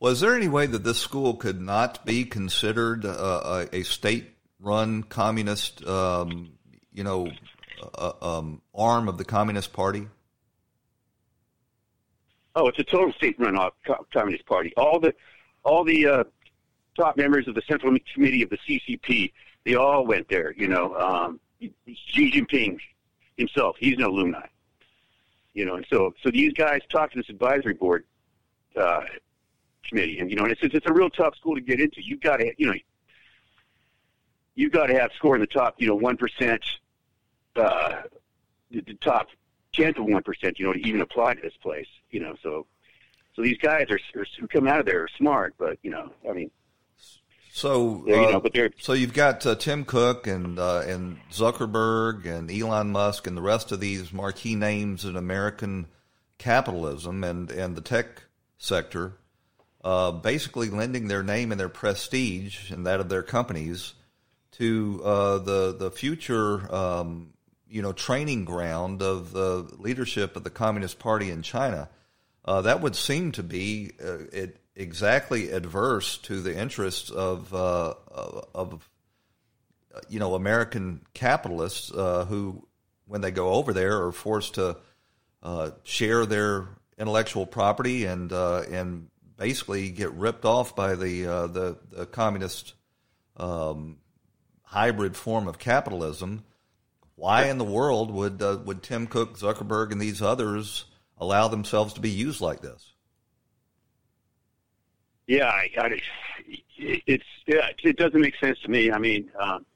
Was 0.00 0.20
there 0.20 0.36
any 0.36 0.48
way 0.48 0.66
that 0.66 0.84
this 0.84 0.98
school 0.98 1.34
could 1.34 1.60
not 1.60 2.04
be 2.04 2.24
considered 2.24 3.04
uh, 3.04 3.66
a 3.72 3.82
state-run 4.58 5.02
communist 5.04 5.86
um, 5.86 6.52
you 6.92 7.04
know, 7.04 7.30
uh, 7.94 8.12
um, 8.20 8.60
arm 8.74 9.08
of 9.08 9.18
the 9.18 9.24
Communist 9.24 9.72
Party? 9.72 10.08
Oh, 12.54 12.66
it's 12.68 12.78
a 12.78 12.84
total 12.84 13.12
state-run 13.12 13.56
Communist 14.12 14.46
Party. 14.46 14.72
All 14.76 14.98
the 14.98 15.14
all 15.64 15.84
the 15.84 16.06
uh, 16.06 16.24
top 16.96 17.16
members 17.16 17.46
of 17.46 17.54
the 17.54 17.62
Central 17.68 17.96
Committee 18.14 18.42
of 18.42 18.50
the 18.50 18.58
CCP, 18.68 19.32
they 19.64 19.74
all 19.74 20.06
went 20.06 20.28
there. 20.28 20.52
You 20.56 20.68
know, 20.68 20.94
um, 20.96 21.40
Xi 21.60 22.32
Jinping 22.32 22.78
himself, 23.36 23.76
he's 23.78 23.94
an 23.94 24.02
alumni. 24.02 24.46
You 25.54 25.66
know, 25.66 25.76
and 25.76 25.86
so 25.88 26.14
so 26.22 26.30
these 26.30 26.52
guys 26.52 26.80
talk 26.90 27.12
to 27.12 27.18
this 27.18 27.28
advisory 27.28 27.74
board 27.74 28.04
uh, 28.76 29.02
committee, 29.88 30.18
and 30.18 30.30
you 30.30 30.36
know, 30.36 30.44
and 30.44 30.52
it's 30.52 30.62
it's 30.62 30.86
a 30.86 30.92
real 30.92 31.10
tough 31.10 31.36
school 31.36 31.54
to 31.54 31.60
get 31.60 31.80
into. 31.80 32.02
You've 32.02 32.20
got 32.20 32.38
to, 32.38 32.52
you 32.58 32.66
know, 32.66 32.74
you've 34.58 34.72
got 34.72 34.86
to 34.88 34.94
have 35.00 35.10
score 35.16 35.34
in 35.36 35.40
the 35.40 35.46
top, 35.46 35.76
you 35.78 35.86
know, 35.86 35.94
one 35.94 36.16
percent 36.16 36.62
uh, 37.54 38.02
the, 38.70 38.80
the 38.80 38.94
top 38.94 39.28
tenth 39.72 39.98
of 39.98 40.04
one 40.04 40.22
percent, 40.22 40.58
you 40.58 40.66
know, 40.66 40.72
to 40.72 40.80
even 40.80 41.00
apply 41.00 41.34
to 41.34 41.40
this 41.40 41.56
place. 41.62 41.86
You 42.10 42.20
know, 42.20 42.34
so 42.42 42.66
So 43.38 43.42
these 43.42 43.58
guys 43.58 43.86
are, 43.88 44.00
are 44.20 44.26
who 44.40 44.48
come 44.48 44.66
out 44.66 44.80
of 44.80 44.86
there 44.86 45.04
are 45.04 45.08
smart, 45.16 45.54
but 45.58 45.78
you 45.84 45.92
know, 45.92 46.10
I 46.28 46.32
mean, 46.32 46.50
so 47.52 48.02
you 48.04 48.16
know, 48.16 48.30
uh, 48.30 48.40
but 48.40 48.52
they're 48.52 48.70
so 48.80 48.94
you've 48.94 49.14
got 49.14 49.46
uh, 49.46 49.54
Tim 49.54 49.84
Cook 49.84 50.26
and 50.26 50.58
uh, 50.58 50.82
and 50.84 51.18
Zuckerberg 51.30 52.26
and 52.26 52.50
Elon 52.50 52.90
Musk 52.90 53.28
and 53.28 53.36
the 53.36 53.42
rest 53.42 53.70
of 53.70 53.78
these 53.78 54.12
marquee 54.12 54.56
names 54.56 55.04
in 55.04 55.14
American 55.14 55.86
capitalism 56.38 57.22
and 57.22 57.48
and 57.52 57.76
the 57.76 57.80
tech 57.80 58.24
sector, 58.58 59.18
uh, 59.84 60.10
basically 60.10 60.68
lending 60.68 61.06
their 61.06 61.22
name 61.22 61.52
and 61.52 61.60
their 61.60 61.68
prestige 61.68 62.72
and 62.72 62.84
that 62.86 62.98
of 62.98 63.08
their 63.08 63.22
companies 63.22 63.94
to 64.58 65.00
uh, 65.04 65.38
the 65.38 65.74
the 65.76 65.90
future. 65.90 66.72
Um, 66.74 67.32
you 67.70 67.82
know, 67.82 67.92
training 67.92 68.46
ground 68.46 69.02
of 69.02 69.32
the 69.32 69.68
leadership 69.76 70.36
of 70.36 70.42
the 70.42 70.48
Communist 70.48 70.98
Party 70.98 71.30
in 71.30 71.42
China. 71.42 71.90
Uh, 72.42 72.62
that 72.62 72.80
would 72.80 72.96
seem 72.96 73.30
to 73.32 73.42
be 73.42 73.92
it, 73.98 74.56
exactly 74.74 75.50
adverse 75.50 76.16
to 76.16 76.40
the 76.40 76.56
interests 76.56 77.10
of 77.10 77.52
uh, 77.52 77.92
of 78.54 78.88
you 80.08 80.18
know 80.18 80.34
American 80.34 81.04
capitalists 81.14 81.90
uh, 81.92 82.24
who, 82.24 82.66
when 83.06 83.20
they 83.20 83.30
go 83.30 83.50
over 83.50 83.72
there, 83.72 84.04
are 84.04 84.12
forced 84.12 84.54
to 84.54 84.76
uh, 85.42 85.70
share 85.82 86.26
their 86.26 86.68
intellectual 86.98 87.46
property 87.46 88.04
and 88.04 88.32
uh, 88.32 88.62
and 88.70 89.08
basically 89.36 89.90
get 89.90 90.12
ripped 90.12 90.44
off 90.44 90.74
by 90.74 90.94
the 90.94 91.26
uh, 91.26 91.46
the, 91.48 91.78
the, 91.90 92.06
communist 92.06 92.74
um, 93.36 93.98
hybrid 94.70 95.16
form 95.16 95.48
of 95.48 95.58
capitalism. 95.58 96.44
Why 97.16 97.46
in 97.46 97.58
the 97.58 97.64
world 97.64 98.10
would 98.12 98.40
uh, 98.40 98.58
would 98.64 98.82
Tim 98.82 99.06
Cook, 99.06 99.38
Zuckerberg, 99.38 99.92
and 99.92 100.00
these 100.00 100.22
others 100.22 100.84
allow 101.18 101.48
themselves 101.48 101.94
to 101.94 102.00
be 102.00 102.10
used 102.10 102.40
like 102.40 102.60
this? 102.60 102.92
Yeah, 105.26 105.48
I, 105.48 105.70
I, 105.76 106.00
it's 106.76 107.24
yeah, 107.46 107.70
it 107.82 107.96
doesn't 107.96 108.20
make 108.20 108.36
sense 108.36 108.58
to 108.60 108.70
me. 108.70 108.92
I 108.92 108.98
mean, 108.98 109.30
um, 109.38 109.66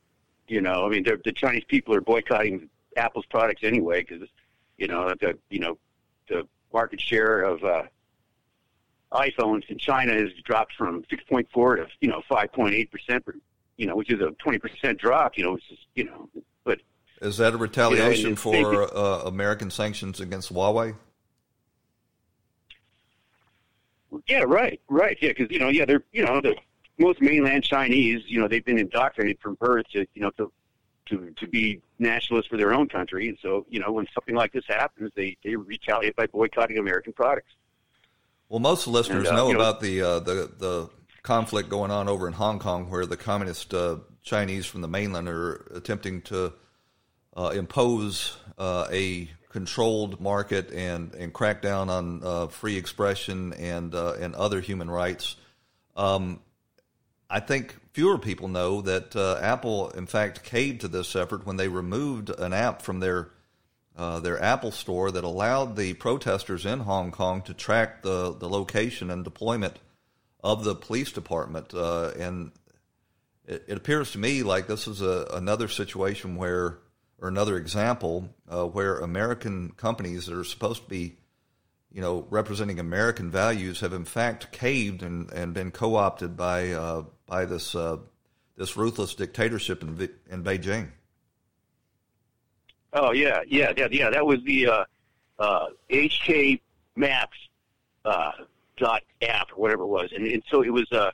you 0.47 0.61
know, 0.61 0.87
I 0.87 0.89
mean, 0.89 1.05
the 1.05 1.33
Chinese 1.33 1.65
people 1.65 1.95
are 1.95 2.01
boycotting 2.01 2.69
Apple's 2.97 3.27
products 3.27 3.63
anyway 3.65 4.05
because 4.09 4.29
you 4.79 4.87
know 4.87 5.15
the 5.21 5.37
you 5.51 5.59
know 5.59 5.79
the 6.29 6.47
market 6.73 7.01
share 7.01 7.43
of 7.43 7.65
uh, 7.65 7.83
iPhones 9.13 9.69
in 9.69 9.79
China 9.79 10.13
has 10.15 10.33
dropped 10.45 10.75
from 10.75 11.03
6.4 11.05 11.77
to 11.77 11.87
you 12.01 12.09
know 12.09 12.23
5.8 12.31 12.91
percent, 12.91 13.25
you 13.83 13.89
know, 13.89 13.97
which 13.97 14.13
is 14.13 14.21
a 14.21 14.31
20 14.39 14.59
percent 14.59 14.97
drop. 14.97 15.37
You 15.37 15.43
know, 15.43 15.53
which 15.55 15.69
is 15.73 15.79
you 15.97 16.05
know, 16.05 16.31
but 16.63 16.79
is 17.21 17.37
that 17.39 17.53
a 17.53 17.57
retaliation 17.57 18.25
you 18.25 18.31
know, 18.31 18.37
for 18.37 18.97
uh, 18.97 19.23
American 19.25 19.73
sanctions 19.73 20.21
against 20.21 20.55
Huawei? 20.55 20.95
Yeah, 24.29 24.45
right, 24.47 24.81
right. 24.89 25.19
Yeah, 25.21 25.31
because 25.31 25.51
you 25.51 25.59
know, 25.59 25.69
yeah, 25.69 25.85
they're 25.85 26.05
you 26.13 26.25
know 26.25 26.41
the 26.41 26.55
most 26.97 27.21
mainland 27.21 27.65
Chinese, 27.65 28.23
you 28.27 28.41
know, 28.41 28.47
they've 28.47 28.65
been 28.65 28.79
indoctrinated 28.79 29.41
from 29.41 29.55
birth 29.55 29.87
to 29.95 30.07
you 30.15 30.23
know 30.23 30.31
to 30.37 30.53
to 31.07 31.35
to 31.41 31.49
be 31.49 31.83
nationalists 31.99 32.47
for 32.47 32.57
their 32.57 32.73
own 32.73 32.89
country, 32.89 33.29
and 33.29 33.37
so 33.43 33.67
you 33.69 33.81
know 33.81 33.91
when 33.91 34.07
something 34.15 34.37
like 34.37 34.53
this 34.53 34.65
happens, 34.69 35.11
they 35.17 35.37
they 35.43 35.57
retaliate 35.57 36.15
by 36.15 36.27
boycotting 36.29 36.79
American 36.79 37.13
products. 37.13 37.51
Well, 38.49 38.61
most 38.61 38.87
listeners 38.87 39.27
and, 39.29 39.37
uh, 39.37 39.41
know, 39.41 39.53
know 39.53 39.59
about 39.59 39.81
the 39.81 40.03
uh, 40.03 40.21
the 40.21 40.53
the 40.57 40.89
conflict 41.23 41.69
going 41.69 41.91
on 41.91 42.09
over 42.09 42.27
in 42.27 42.33
Hong 42.33 42.59
Kong, 42.59 42.91
where 42.91 43.07
the 43.07 43.17
communist 43.17 43.73
uh, 43.73 43.99
Chinese 44.23 44.67
from 44.67 44.81
the 44.81 44.89
mainland 44.89 45.29
are 45.29 45.67
attempting 45.75 46.23
to 46.23 46.53
uh, 47.37 47.53
impose 47.55 48.37
uh, 48.59 48.87
a 48.91 49.29
controlled 49.51 50.21
market 50.21 50.71
and, 50.73 51.15
and 51.15 51.33
crack 51.33 51.63
down 51.63 51.91
on 51.91 52.21
uh, 52.25 52.47
free 52.49 52.77
expression 52.77 53.53
and 53.55 53.95
uh, 53.95 54.15
and 54.15 54.35
other 54.35 54.61
human 54.61 54.91
rights. 54.91 55.37
Um, 55.95 56.41
I 57.29 57.41
think 57.41 57.77
fewer 57.93 58.19
people 58.19 58.49
know 58.49 58.81
that 58.83 59.15
uh, 59.15 59.39
Apple, 59.41 59.91
in 59.91 60.07
fact, 60.07 60.43
caved 60.43 60.83
to 60.83 60.89
this 60.89 61.15
effort 61.15 61.47
when 61.47 61.57
they 61.57 61.69
removed 61.69 62.31
an 62.31 62.53
app 62.53 62.83
from 62.83 63.01
their 63.01 63.31
uh, 63.97 64.21
their 64.21 64.43
Apple 64.43 64.71
Store 64.71 65.11
that 65.11 65.25
allowed 65.25 65.77
the 65.77 65.93
protesters 65.95 66.65
in 66.65 66.81
Hong 66.81 67.11
Kong 67.11 67.43
to 67.43 67.55
track 67.55 68.03
the 68.03 68.35
the 68.35 68.49
location 68.49 69.11
and 69.11 69.23
deployment 69.23 69.79
of 70.43 70.65
the 70.65 70.75
police 70.75 71.13
department. 71.13 71.73
Uh, 71.75 72.11
and 72.19 72.53
it, 73.47 73.65
it, 73.69 73.77
appears 73.77 74.13
to 74.13 74.19
me 74.19 74.43
like 74.43 74.67
this 74.67 74.87
is 74.87 75.01
a, 75.01 75.27
another 75.33 75.69
situation 75.69 76.37
where 76.37 76.79
or 77.21 77.29
another 77.29 77.57
example 77.57 78.29
uh, 78.51 78.65
where 78.65 78.99
American 78.99 79.71
companies 79.77 80.27
that 80.27 80.37
are 80.37 80.45
supposed 80.45 80.83
to 80.83 80.89
be, 80.89 81.17
you 81.93 82.01
know, 82.01 82.27
representing 82.31 82.81
American 82.81 83.31
values 83.31 83.81
have 83.81 83.93
in 83.93 84.05
fact 84.05 84.51
caved 84.51 85.03
and, 85.03 85.31
and 85.33 85.55
been 85.55 85.71
co-opted 85.71 86.37
by 86.37 86.71
uh, 86.71 87.05
by 87.27 87.45
this 87.45 87.75
uh, 87.77 87.97
this 88.57 88.77
ruthless 88.77 89.15
dictatorship 89.15 89.83
in 89.83 90.09
in 90.31 90.43
Beijing. 90.43 90.89
Oh 92.93 93.13
yeah, 93.13 93.41
yeah, 93.47 93.73
yeah, 93.77 93.89
yeah. 93.91 94.11
That 94.11 94.27
was 94.27 94.43
the 94.45 94.65
HK 94.65 95.39
uh, 95.39 95.45
uh, 95.45 96.57
Maps 96.97 97.39
uh, 98.05 98.33
dot 98.77 99.03
app 99.23 99.51
whatever 99.51 99.83
it 99.83 99.89
was, 99.89 100.11
and, 100.15 100.27
and 100.27 100.43
so 100.51 100.63
it 100.63 100.73
was. 100.73 100.91
A 100.93 101.13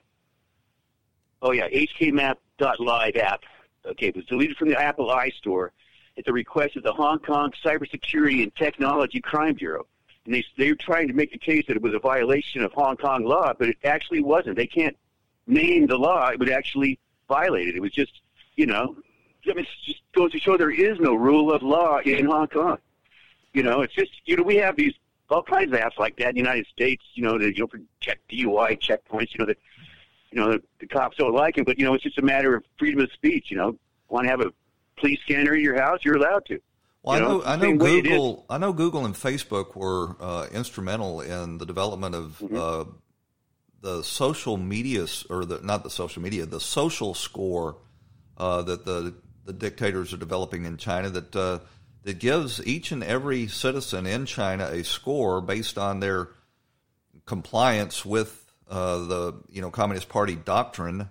oh 1.42 1.52
yeah, 1.52 1.68
HK 1.68 2.12
Map 2.12 2.38
dot 2.58 2.80
live 2.80 3.16
app. 3.16 3.42
Okay, 3.86 4.08
it 4.08 4.16
was 4.16 4.24
deleted 4.26 4.56
from 4.56 4.68
the 4.68 4.80
Apple 4.80 5.08
iStore 5.08 5.70
at 6.16 6.24
the 6.24 6.32
request 6.32 6.76
of 6.76 6.82
the 6.82 6.92
Hong 6.92 7.20
Kong 7.20 7.52
Cybersecurity 7.64 8.42
and 8.42 8.54
Technology 8.56 9.20
Crime 9.20 9.54
Bureau. 9.54 9.86
And 10.24 10.34
they, 10.34 10.44
they 10.58 10.70
were 10.70 10.76
trying 10.76 11.08
to 11.08 11.14
make 11.14 11.32
the 11.32 11.38
case 11.38 11.64
that 11.68 11.76
it 11.76 11.82
was 11.82 11.94
a 11.94 11.98
violation 11.98 12.62
of 12.62 12.72
Hong 12.72 12.96
Kong 12.96 13.24
law, 13.24 13.54
but 13.56 13.68
it 13.68 13.76
actually 13.84 14.20
wasn't. 14.20 14.56
They 14.56 14.66
can't 14.66 14.96
name 15.46 15.86
the 15.86 15.96
law. 15.96 16.28
It 16.28 16.38
would 16.38 16.50
actually 16.50 16.98
violate 17.28 17.68
it. 17.68 17.76
It 17.76 17.80
was 17.80 17.92
just, 17.92 18.20
you 18.56 18.66
know, 18.66 18.96
I 19.48 19.54
mean, 19.54 19.64
it 19.64 19.68
just 19.84 20.00
goes 20.12 20.32
to 20.32 20.38
show 20.38 20.56
there 20.56 20.70
is 20.70 20.98
no 20.98 21.14
rule 21.14 21.52
of 21.52 21.62
law 21.62 22.00
in 22.00 22.26
Hong 22.26 22.48
Kong. 22.48 22.78
You 23.54 23.62
know, 23.62 23.80
it's 23.80 23.94
just, 23.94 24.10
you 24.26 24.36
know, 24.36 24.42
we 24.42 24.56
have 24.56 24.76
these 24.76 24.94
all 25.30 25.42
kinds 25.42 25.72
of 25.72 25.78
apps 25.78 25.98
like 25.98 26.16
that 26.18 26.30
in 26.30 26.34
the 26.34 26.40
United 26.40 26.66
States, 26.66 27.04
you 27.14 27.22
know, 27.22 27.38
that, 27.38 27.56
you 27.56 27.68
know, 27.72 27.80
check 28.00 28.18
DUI 28.30 28.80
checkpoints, 28.80 29.34
you 29.34 29.38
know, 29.40 29.46
that, 29.46 29.58
you 30.30 30.40
know, 30.40 30.52
the, 30.52 30.62
the 30.80 30.86
cops 30.86 31.16
don't 31.16 31.34
like 31.34 31.58
it, 31.58 31.66
but, 31.66 31.78
you 31.78 31.84
know, 31.84 31.94
it's 31.94 32.04
just 32.04 32.18
a 32.18 32.22
matter 32.22 32.54
of 32.54 32.64
freedom 32.78 33.00
of 33.00 33.10
speech, 33.12 33.46
you 33.50 33.56
know. 33.56 33.76
Want 34.08 34.24
to 34.24 34.30
have 34.30 34.40
a 34.40 34.52
police 34.96 35.18
scanner 35.20 35.54
in 35.54 35.62
your 35.62 35.78
house, 35.78 36.00
you're 36.02 36.16
allowed 36.16 36.46
to. 36.46 36.60
Well, 37.02 37.18
you 37.18 37.22
know, 37.22 37.42
I 37.44 37.56
know, 37.56 37.68
I 37.68 37.72
know 37.72 37.76
Google. 37.76 38.46
I 38.50 38.58
know 38.58 38.72
Google 38.72 39.04
and 39.04 39.14
Facebook 39.14 39.76
were 39.76 40.16
uh, 40.20 40.46
instrumental 40.52 41.20
in 41.20 41.58
the 41.58 41.66
development 41.66 42.14
of 42.14 42.38
mm-hmm. 42.38 42.56
uh, 42.56 42.84
the 43.80 44.02
social 44.02 44.56
media, 44.56 45.06
or 45.30 45.44
the 45.44 45.60
not 45.62 45.84
the 45.84 45.90
social 45.90 46.22
media, 46.22 46.44
the 46.44 46.60
social 46.60 47.14
score 47.14 47.76
uh, 48.36 48.62
that 48.62 48.84
the 48.84 49.14
the 49.44 49.52
dictators 49.52 50.12
are 50.12 50.18
developing 50.18 50.64
in 50.64 50.76
China. 50.76 51.08
That 51.08 51.36
uh, 51.36 51.60
that 52.04 52.18
gives 52.18 52.64
each 52.66 52.92
and 52.92 53.02
every 53.04 53.46
citizen 53.48 54.06
in 54.06 54.26
China 54.26 54.66
a 54.66 54.84
score 54.84 55.40
based 55.40 55.78
on 55.78 56.00
their 56.00 56.28
compliance 57.26 58.04
with 58.04 58.50
uh, 58.68 58.98
the 58.98 59.34
you 59.50 59.60
know 59.60 59.70
Communist 59.70 60.08
Party 60.08 60.36
doctrine 60.36 61.10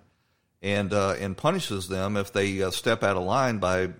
and 0.62 0.92
uh, 0.92 1.14
and 1.18 1.36
punishes 1.36 1.88
them 1.88 2.16
if 2.16 2.32
they 2.32 2.62
uh, 2.62 2.70
step 2.70 3.02
out 3.02 3.16
of 3.16 3.22
line 3.22 3.58
by 3.58 3.90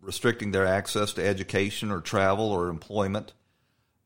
restricting 0.00 0.52
their 0.52 0.66
access 0.66 1.14
to 1.14 1.26
education 1.26 1.90
or 1.90 2.00
travel 2.00 2.52
or 2.52 2.68
employment. 2.68 3.32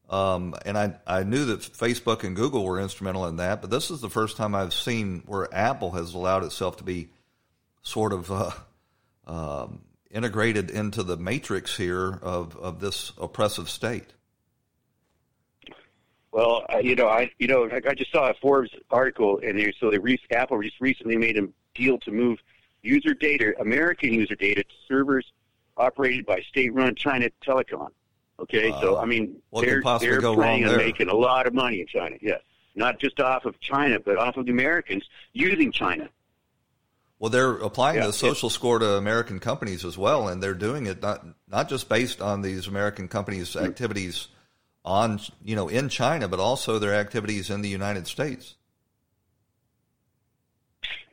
Um, 0.09 0.57
and 0.65 0.77
I, 0.77 0.95
I 1.07 1.23
knew 1.23 1.45
that 1.45 1.61
Facebook 1.61 2.25
and 2.25 2.35
Google 2.35 2.65
were 2.65 2.81
instrumental 2.81 3.27
in 3.27 3.37
that, 3.37 3.61
but 3.61 3.71
this 3.71 3.91
is 3.93 4.01
the 4.01 4.11
first 4.11 4.37
time 4.37 4.57
I've 4.57 4.75
seen 4.75 5.23
where 5.27 5.53
Apple 5.55 5.93
has 5.93 6.15
allowed 6.15 6.43
itself 6.43 6.79
to 6.79 6.85
be 6.85 7.11
sort 7.83 8.13
of 8.13 8.33
uh, 8.33 8.51
um, 9.27 9.83
integrated 10.11 10.71
into 10.71 11.03
the 11.03 11.17
matrix 11.17 11.77
here 11.77 12.19
of, 12.23 12.57
of 12.57 12.81
this 12.81 13.13
oppressive 13.19 13.71
state. 13.71 14.15
Well, 16.33 16.65
uh, 16.73 16.79
you 16.79 16.95
know, 16.95 17.09
I 17.09 17.31
you 17.39 17.49
know, 17.49 17.69
I, 17.69 17.81
I 17.89 17.95
just 17.95 18.13
saw 18.13 18.31
a 18.31 18.35
Forbes 18.35 18.71
article, 18.91 19.41
and 19.43 19.59
they, 19.59 19.73
so 19.81 19.91
they 19.91 19.99
re- 19.99 20.21
Apple 20.31 20.63
just 20.63 20.81
recently 20.81 21.17
made 21.17 21.37
a 21.37 21.49
deal 21.75 21.99
to 21.99 22.13
move 22.13 22.39
user 22.83 23.15
data, 23.15 23.53
American 23.61 24.13
user 24.13 24.37
data, 24.37 24.63
to 24.63 24.75
servers 24.87 25.33
operated 25.77 26.27
by 26.27 26.41
state-run 26.49 26.95
China 26.95 27.29
Telecom. 27.45 27.89
Okay, 28.39 28.71
uh, 28.71 28.81
so 28.81 28.99
I 28.99 29.07
mean, 29.07 29.37
they're 29.61 29.83
they're 29.99 30.21
planning 30.21 30.67
on 30.69 30.77
making 30.77 31.09
a 31.09 31.15
lot 31.15 31.47
of 31.47 31.55
money 31.55 31.81
in 31.81 31.87
China. 31.89 32.17
Yes, 32.21 32.41
not 32.75 33.01
just 33.01 33.19
off 33.19 33.45
of 33.45 33.59
China, 33.61 33.99
but 33.99 34.17
off 34.17 34.37
of 34.37 34.47
the 34.47 34.53
Americans 34.53 35.05
using 35.33 35.73
China. 35.73 36.09
Well, 37.21 37.29
they're 37.29 37.53
applying 37.53 37.99
yeah, 37.99 38.07
the 38.07 38.15
social 38.15 38.49
yeah. 38.49 38.55
score 38.55 38.79
to 38.79 38.95
American 38.95 39.41
companies 39.41 39.85
as 39.85 39.99
well, 39.99 40.29
and 40.29 40.43
they're 40.43 40.55
doing 40.55 40.87
it 40.87 41.03
not 41.03 41.25
not 41.47 41.69
just 41.69 41.89
based 41.89 42.23
on 42.23 42.41
these 42.41 42.67
American 42.67 43.09
companies' 43.09 43.51
mm-hmm. 43.51 43.67
activities 43.67 44.29
on 44.87 45.21
you 45.45 45.55
know 45.55 45.69
in 45.69 45.91
China, 45.91 46.29
but 46.29 46.41
also 46.41 46.79
their 46.79 46.95
activities 46.95 47.51
in 47.51 47.61
the 47.61 47.69
United 47.69 48.07
States. 48.07 48.55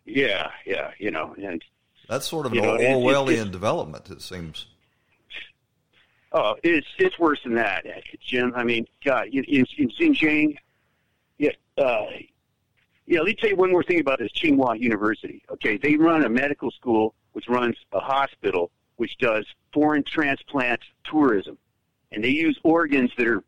Yeah, 0.06 0.50
yeah, 0.66 0.92
you 0.98 1.12
know, 1.12 1.36
and 1.44 1.62
that's 2.08 2.26
sort 2.26 2.46
of 2.46 2.54
an 2.54 2.60
know, 2.60 2.78
Orwellian 2.78 3.52
development. 3.52 4.10
It 4.10 4.22
seems. 4.22 4.66
Oh, 6.32 6.56
it's 6.64 6.88
it's 6.98 7.20
worse 7.20 7.44
than 7.44 7.56
that, 7.56 7.86
Jim. 8.22 8.54
I 8.56 8.64
mean, 8.64 8.88
God, 9.04 9.28
in, 9.28 9.44
in 9.44 9.90
Xinjiang, 9.90 10.58
Yeah. 11.38 11.52
Uh, 11.78 12.06
yeah. 13.08 13.20
Let 13.20 13.28
me 13.28 13.34
tell 13.34 13.50
you 13.50 13.56
one 13.56 13.72
more 13.72 13.84
thing 13.84 14.00
about 14.00 14.20
this 14.20 14.32
Tsinghua 14.34 14.80
University. 14.80 15.44
Okay, 15.50 15.78
they 15.78 15.96
run 15.96 16.24
a 16.24 16.30
medical 16.30 16.72
school 16.72 17.16
which 17.34 17.48
runs 17.48 17.76
a 17.94 18.00
hospital 18.00 18.72
which 18.98 19.18
does 19.18 19.46
foreign 19.74 20.04
transplant 20.04 20.82
tourism, 21.04 21.58
and 22.12 22.24
they 22.24 22.30
use 22.30 22.60
organs 22.64 23.12
that 23.18 23.28
are 23.28 23.44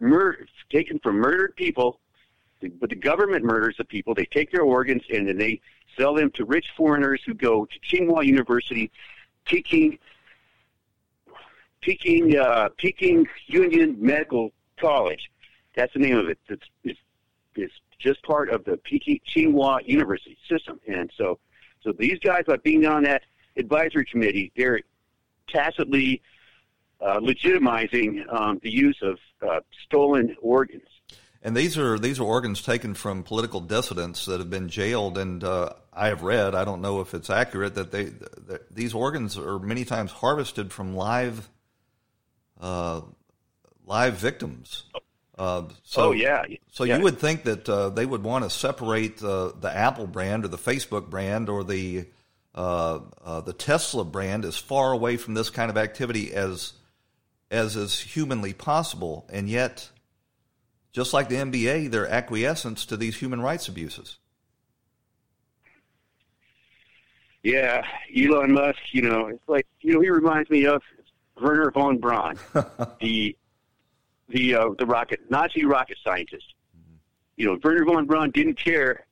mur- 0.00 0.46
taken 0.70 0.98
from 0.98 1.16
murdered 1.16 1.54
people. 1.56 2.00
But 2.80 2.90
the 2.90 2.96
government 2.96 3.44
murders 3.44 3.76
the 3.78 3.84
people. 3.84 4.14
They 4.14 4.24
take 4.24 4.50
their 4.50 4.62
organs 4.62 5.02
and 5.14 5.28
then 5.28 5.38
they 5.38 5.60
sell 5.96 6.14
them 6.14 6.30
to 6.32 6.44
rich 6.44 6.66
foreigners 6.76 7.22
who 7.24 7.34
go 7.34 7.66
to 7.66 7.78
Tsinghua 7.80 8.24
University, 8.24 8.90
Peking, 9.44 9.98
Peking, 11.80 12.36
uh, 12.36 12.70
Peking 12.76 13.26
Union 13.46 13.96
Medical 14.00 14.52
College. 14.76 15.30
That's 15.76 15.92
the 15.92 16.00
name 16.00 16.16
of 16.16 16.28
it. 16.28 16.38
It's, 16.48 16.64
it's, 16.82 16.98
it's 17.54 17.74
just 17.98 18.22
part 18.22 18.50
of 18.50 18.64
the 18.64 18.76
Peking 18.76 19.20
Tsinghua 19.26 19.86
University 19.86 20.36
system. 20.48 20.80
And 20.86 21.10
so, 21.16 21.38
so 21.82 21.92
these 21.92 22.18
guys, 22.20 22.44
by 22.46 22.56
being 22.56 22.86
on 22.86 23.02
that 23.04 23.22
advisory 23.56 24.04
committee, 24.04 24.52
they're 24.56 24.80
tacitly 25.48 26.22
uh, 27.00 27.18
legitimizing 27.20 28.32
um, 28.32 28.60
the 28.62 28.70
use 28.70 28.98
of 29.02 29.18
uh, 29.46 29.60
stolen 29.84 30.36
organs. 30.40 30.88
And 31.40 31.56
these 31.56 31.78
are 31.78 31.98
these 31.98 32.18
are 32.18 32.24
organs 32.24 32.62
taken 32.62 32.94
from 32.94 33.22
political 33.22 33.60
dissidents 33.60 34.26
that 34.26 34.40
have 34.40 34.50
been 34.50 34.68
jailed. 34.68 35.16
And 35.16 35.44
uh, 35.44 35.72
I 35.92 36.08
have 36.08 36.22
read, 36.22 36.56
I 36.56 36.64
don't 36.64 36.82
know 36.82 37.00
if 37.00 37.14
it's 37.14 37.30
accurate, 37.30 37.76
that 37.76 37.92
they 37.92 38.04
that 38.04 38.74
these 38.74 38.92
organs 38.92 39.38
are 39.38 39.58
many 39.60 39.84
times 39.84 40.10
harvested 40.10 40.72
from 40.72 40.96
live 40.96 41.48
uh, 42.60 43.02
live 43.86 44.14
victims. 44.14 44.84
Uh, 45.38 45.68
so, 45.84 46.08
oh 46.08 46.12
yeah. 46.12 46.44
So 46.72 46.84
yeah. 46.84 46.96
you 46.96 47.04
would 47.04 47.18
think 47.18 47.44
that 47.44 47.68
uh, 47.68 47.90
they 47.90 48.04
would 48.04 48.24
want 48.24 48.44
to 48.44 48.50
separate 48.50 49.22
uh, 49.22 49.52
the 49.58 49.74
Apple 49.74 50.08
brand 50.08 50.44
or 50.44 50.48
the 50.48 50.58
Facebook 50.58 51.08
brand 51.08 51.48
or 51.48 51.62
the 51.62 52.06
uh, 52.54 53.00
uh, 53.24 53.40
the 53.42 53.52
Tesla 53.52 54.04
brand 54.04 54.44
as 54.44 54.56
far 54.56 54.92
away 54.92 55.16
from 55.16 55.34
this 55.34 55.48
kind 55.48 55.70
of 55.70 55.76
activity 55.76 56.34
as 56.34 56.72
as 57.50 57.76
is 57.76 57.98
humanly 57.98 58.52
possible, 58.52 59.26
and 59.32 59.48
yet, 59.48 59.88
just 60.92 61.14
like 61.14 61.28
the 61.28 61.36
NBA, 61.36 61.90
they're 61.90 62.08
acquiescence 62.08 62.84
to 62.86 62.96
these 62.96 63.16
human 63.16 63.40
rights 63.40 63.68
abuses. 63.68 64.18
Yeah, 67.42 67.86
Elon 68.14 68.52
Musk. 68.52 68.78
You 68.90 69.02
know, 69.02 69.28
it's 69.28 69.48
like 69.48 69.66
you 69.80 69.94
know 69.94 70.00
he 70.00 70.10
reminds 70.10 70.50
me 70.50 70.66
of 70.66 70.82
Wernher 71.40 71.70
von 71.70 71.98
Braun, 71.98 72.36
the 73.00 73.36
the 74.28 74.54
uh, 74.54 74.70
the 74.78 74.86
rocket 74.86 75.20
Nazi 75.30 75.64
rocket 75.64 75.98
scientist. 76.02 76.54
You 77.36 77.46
know, 77.46 77.58
Wernher 77.62 77.84
von 77.84 78.06
Braun 78.06 78.30
didn't 78.30 78.58
care 78.58 79.06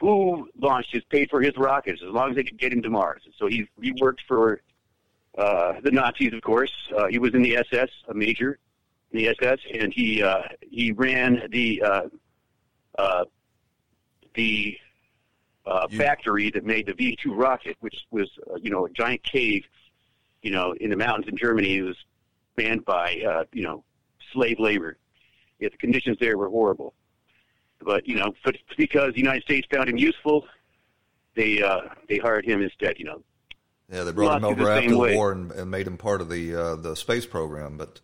who 0.00 0.48
launched 0.58 0.92
his 0.92 1.04
paid 1.04 1.30
for 1.30 1.40
his 1.40 1.56
rockets 1.56 2.02
as 2.02 2.12
long 2.12 2.30
as 2.30 2.36
they 2.36 2.42
could 2.42 2.58
get 2.58 2.72
him 2.72 2.82
to 2.82 2.90
Mars. 2.90 3.22
So 3.38 3.46
he 3.46 3.68
he 3.80 3.92
worked 4.00 4.22
for 4.26 4.60
uh, 5.38 5.74
the 5.82 5.92
Nazis, 5.92 6.32
of 6.32 6.42
course. 6.42 6.72
Uh, 6.96 7.06
he 7.06 7.18
was 7.18 7.34
in 7.34 7.42
the 7.42 7.56
SS, 7.56 7.88
a 8.08 8.14
major 8.14 8.58
in 9.12 9.18
the 9.18 9.28
SS, 9.28 9.60
and 9.72 9.92
he 9.92 10.22
uh, 10.22 10.42
he 10.60 10.92
ran 10.92 11.42
the 11.50 11.82
uh, 11.82 12.02
uh, 12.98 13.24
the 14.34 14.76
uh, 15.66 15.86
factory 15.88 16.50
that 16.50 16.64
made 16.64 16.86
the 16.86 16.94
V 16.94 17.16
two 17.22 17.32
rocket, 17.32 17.76
which 17.80 17.96
was 18.10 18.28
uh, 18.50 18.56
you 18.60 18.70
know 18.70 18.86
a 18.86 18.90
giant 18.90 19.22
cave, 19.22 19.64
you 20.42 20.50
know, 20.50 20.74
in 20.80 20.90
the 20.90 20.96
mountains 20.96 21.28
in 21.28 21.36
Germany. 21.36 21.76
It 21.76 21.82
was 21.82 21.96
manned 22.56 22.84
by 22.84 23.22
uh, 23.26 23.44
you 23.52 23.62
know 23.62 23.84
slave 24.32 24.58
labor. 24.58 24.98
Yeah, 25.58 25.68
the 25.70 25.76
conditions 25.76 26.16
there 26.20 26.36
were 26.36 26.48
horrible. 26.48 26.94
But 27.80 28.06
you 28.06 28.16
know, 28.16 28.34
but 28.44 28.56
because 28.76 29.14
the 29.14 29.20
United 29.20 29.42
States 29.42 29.66
found 29.70 29.88
him 29.88 29.96
useful, 29.96 30.46
they 31.34 31.62
uh, 31.62 31.82
they 32.08 32.18
hired 32.18 32.44
him 32.44 32.62
instead. 32.62 32.98
You 32.98 33.06
know. 33.06 33.22
Yeah, 33.92 34.04
they 34.04 34.12
brought 34.12 34.38
him 34.38 34.44
over 34.44 34.64
the 34.64 34.70
after 34.70 34.90
the 34.90 34.98
way. 34.98 35.14
war 35.14 35.32
and, 35.32 35.52
and 35.52 35.70
made 35.70 35.86
him 35.86 35.98
part 35.98 36.20
of 36.20 36.30
the 36.30 36.54
uh, 36.54 36.76
the 36.76 36.96
space 36.96 37.26
program. 37.26 37.76
But 37.76 38.00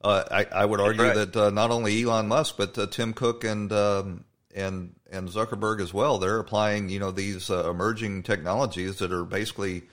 uh, 0.00 0.24
I, 0.30 0.44
I 0.44 0.64
would 0.64 0.80
argue 0.80 1.02
right. 1.02 1.14
that 1.14 1.36
uh, 1.36 1.50
not 1.50 1.70
only 1.70 2.02
Elon 2.02 2.28
Musk, 2.28 2.56
but 2.56 2.78
uh, 2.78 2.86
Tim 2.86 3.14
Cook 3.14 3.42
and 3.42 3.72
um, 3.72 4.24
and 4.54 4.94
and 5.10 5.28
Zuckerberg 5.28 5.80
as 5.80 5.92
well. 5.92 6.18
They're 6.18 6.38
applying 6.38 6.88
you 6.88 7.00
know 7.00 7.10
these 7.10 7.50
uh, 7.50 7.68
emerging 7.70 8.22
technologies 8.22 8.98
that 8.98 9.12
are 9.12 9.24
basically 9.24 9.84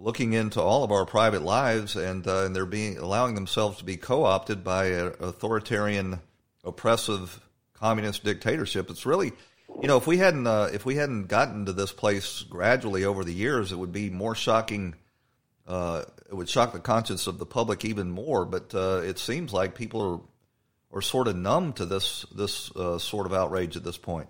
looking 0.00 0.32
into 0.32 0.60
all 0.60 0.82
of 0.82 0.90
our 0.90 1.04
private 1.04 1.42
lives, 1.42 1.94
and 1.94 2.26
uh, 2.26 2.44
and 2.44 2.56
they're 2.56 2.66
being 2.66 2.98
allowing 2.98 3.34
themselves 3.34 3.78
to 3.78 3.84
be 3.84 3.96
co 3.96 4.24
opted 4.24 4.64
by 4.64 4.86
an 4.86 5.12
authoritarian, 5.20 6.20
oppressive 6.64 7.40
communist 7.74 8.24
dictatorship. 8.24 8.90
It's 8.90 9.06
really, 9.06 9.32
you 9.80 9.88
know, 9.88 9.96
if 9.96 10.06
we 10.06 10.18
hadn't 10.18 10.46
uh, 10.46 10.70
if 10.72 10.84
we 10.84 10.96
hadn't 10.96 11.26
gotten 11.26 11.66
to 11.66 11.72
this 11.72 11.92
place 11.92 12.42
gradually 12.42 13.04
over 13.04 13.22
the 13.24 13.34
years, 13.34 13.72
it 13.72 13.76
would 13.76 13.92
be 13.92 14.10
more 14.10 14.34
shocking. 14.34 14.94
Uh, 15.68 16.04
it 16.28 16.34
would 16.34 16.48
shock 16.48 16.72
the 16.72 16.80
conscience 16.80 17.26
of 17.26 17.38
the 17.38 17.46
public 17.46 17.84
even 17.84 18.10
more. 18.10 18.44
But 18.44 18.74
uh, 18.74 19.02
it 19.04 19.18
seems 19.18 19.52
like 19.52 19.74
people 19.74 20.02
are 20.02 20.20
are 20.98 21.02
sort 21.02 21.28
of 21.28 21.36
numb 21.36 21.72
to 21.74 21.84
this 21.84 22.24
this 22.34 22.74
uh, 22.74 22.98
sort 22.98 23.26
of 23.26 23.34
outrage 23.34 23.76
at 23.76 23.84
this 23.84 23.98
point. 23.98 24.28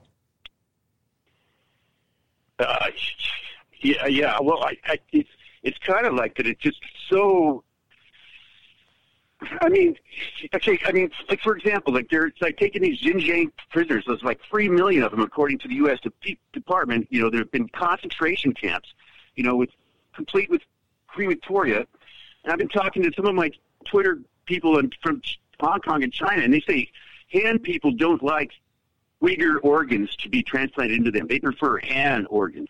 Uh, 2.59 2.91
yeah, 3.81 4.07
yeah. 4.07 4.37
Well, 4.43 4.63
I, 4.63 4.77
I, 4.85 4.99
it's 5.13 5.31
it's 5.63 5.79
kind 5.79 6.07
of 6.07 6.15
like 6.15 6.37
that. 6.37 6.47
It's 6.47 6.61
just 6.61 6.81
so. 7.09 7.65
I 9.63 9.71
mean, 9.71 9.97
okay. 10.55 10.79
I 10.85 10.93
mean, 10.93 11.11
like 11.29 11.41
for 11.41 11.57
example, 11.57 11.95
like 11.95 12.11
they're 12.11 12.31
like 12.41 12.59
taking 12.59 12.83
these 12.83 13.01
Xinjiang 13.01 13.51
prisoners. 13.71 14.05
There's 14.07 14.23
like 14.23 14.41
three 14.51 14.69
million 14.69 15.03
of 15.03 15.11
them, 15.11 15.21
according 15.21 15.59
to 15.61 15.69
the 15.69 15.75
U.S. 15.77 15.99
De- 16.01 16.39
Department. 16.53 17.09
You 17.11 17.23
know, 17.23 17.31
there 17.31 17.41
have 17.41 17.51
been 17.51 17.69
concentration 17.69 18.53
camps. 18.53 18.93
You 19.37 19.45
know, 19.45 19.57
with 19.57 19.71
complete 20.15 20.51
with 20.51 20.63
crematoria. 21.09 21.87
And 22.45 22.53
I've 22.53 22.59
been 22.59 22.69
talking 22.69 23.03
to 23.03 23.13
some 23.15 23.27
of 23.27 23.35
my 23.35 23.51
Twitter 23.85 24.21
people 24.47 24.79
in, 24.79 24.93
from 25.03 25.23
Hong 25.61 25.81
Kong 25.81 26.03
and 26.03 26.13
China, 26.13 26.43
and 26.43 26.53
they 26.53 26.61
say 26.61 26.91
Han 27.33 27.59
people 27.59 27.93
don't 27.93 28.23
like 28.23 28.53
Uyghur 29.23 29.59
organs 29.63 30.15
to 30.17 30.29
be 30.29 30.43
transplanted 30.43 30.97
into 30.97 31.11
them. 31.11 31.27
They 31.27 31.39
prefer 31.39 31.79
Han 31.81 32.27
organs. 32.27 32.69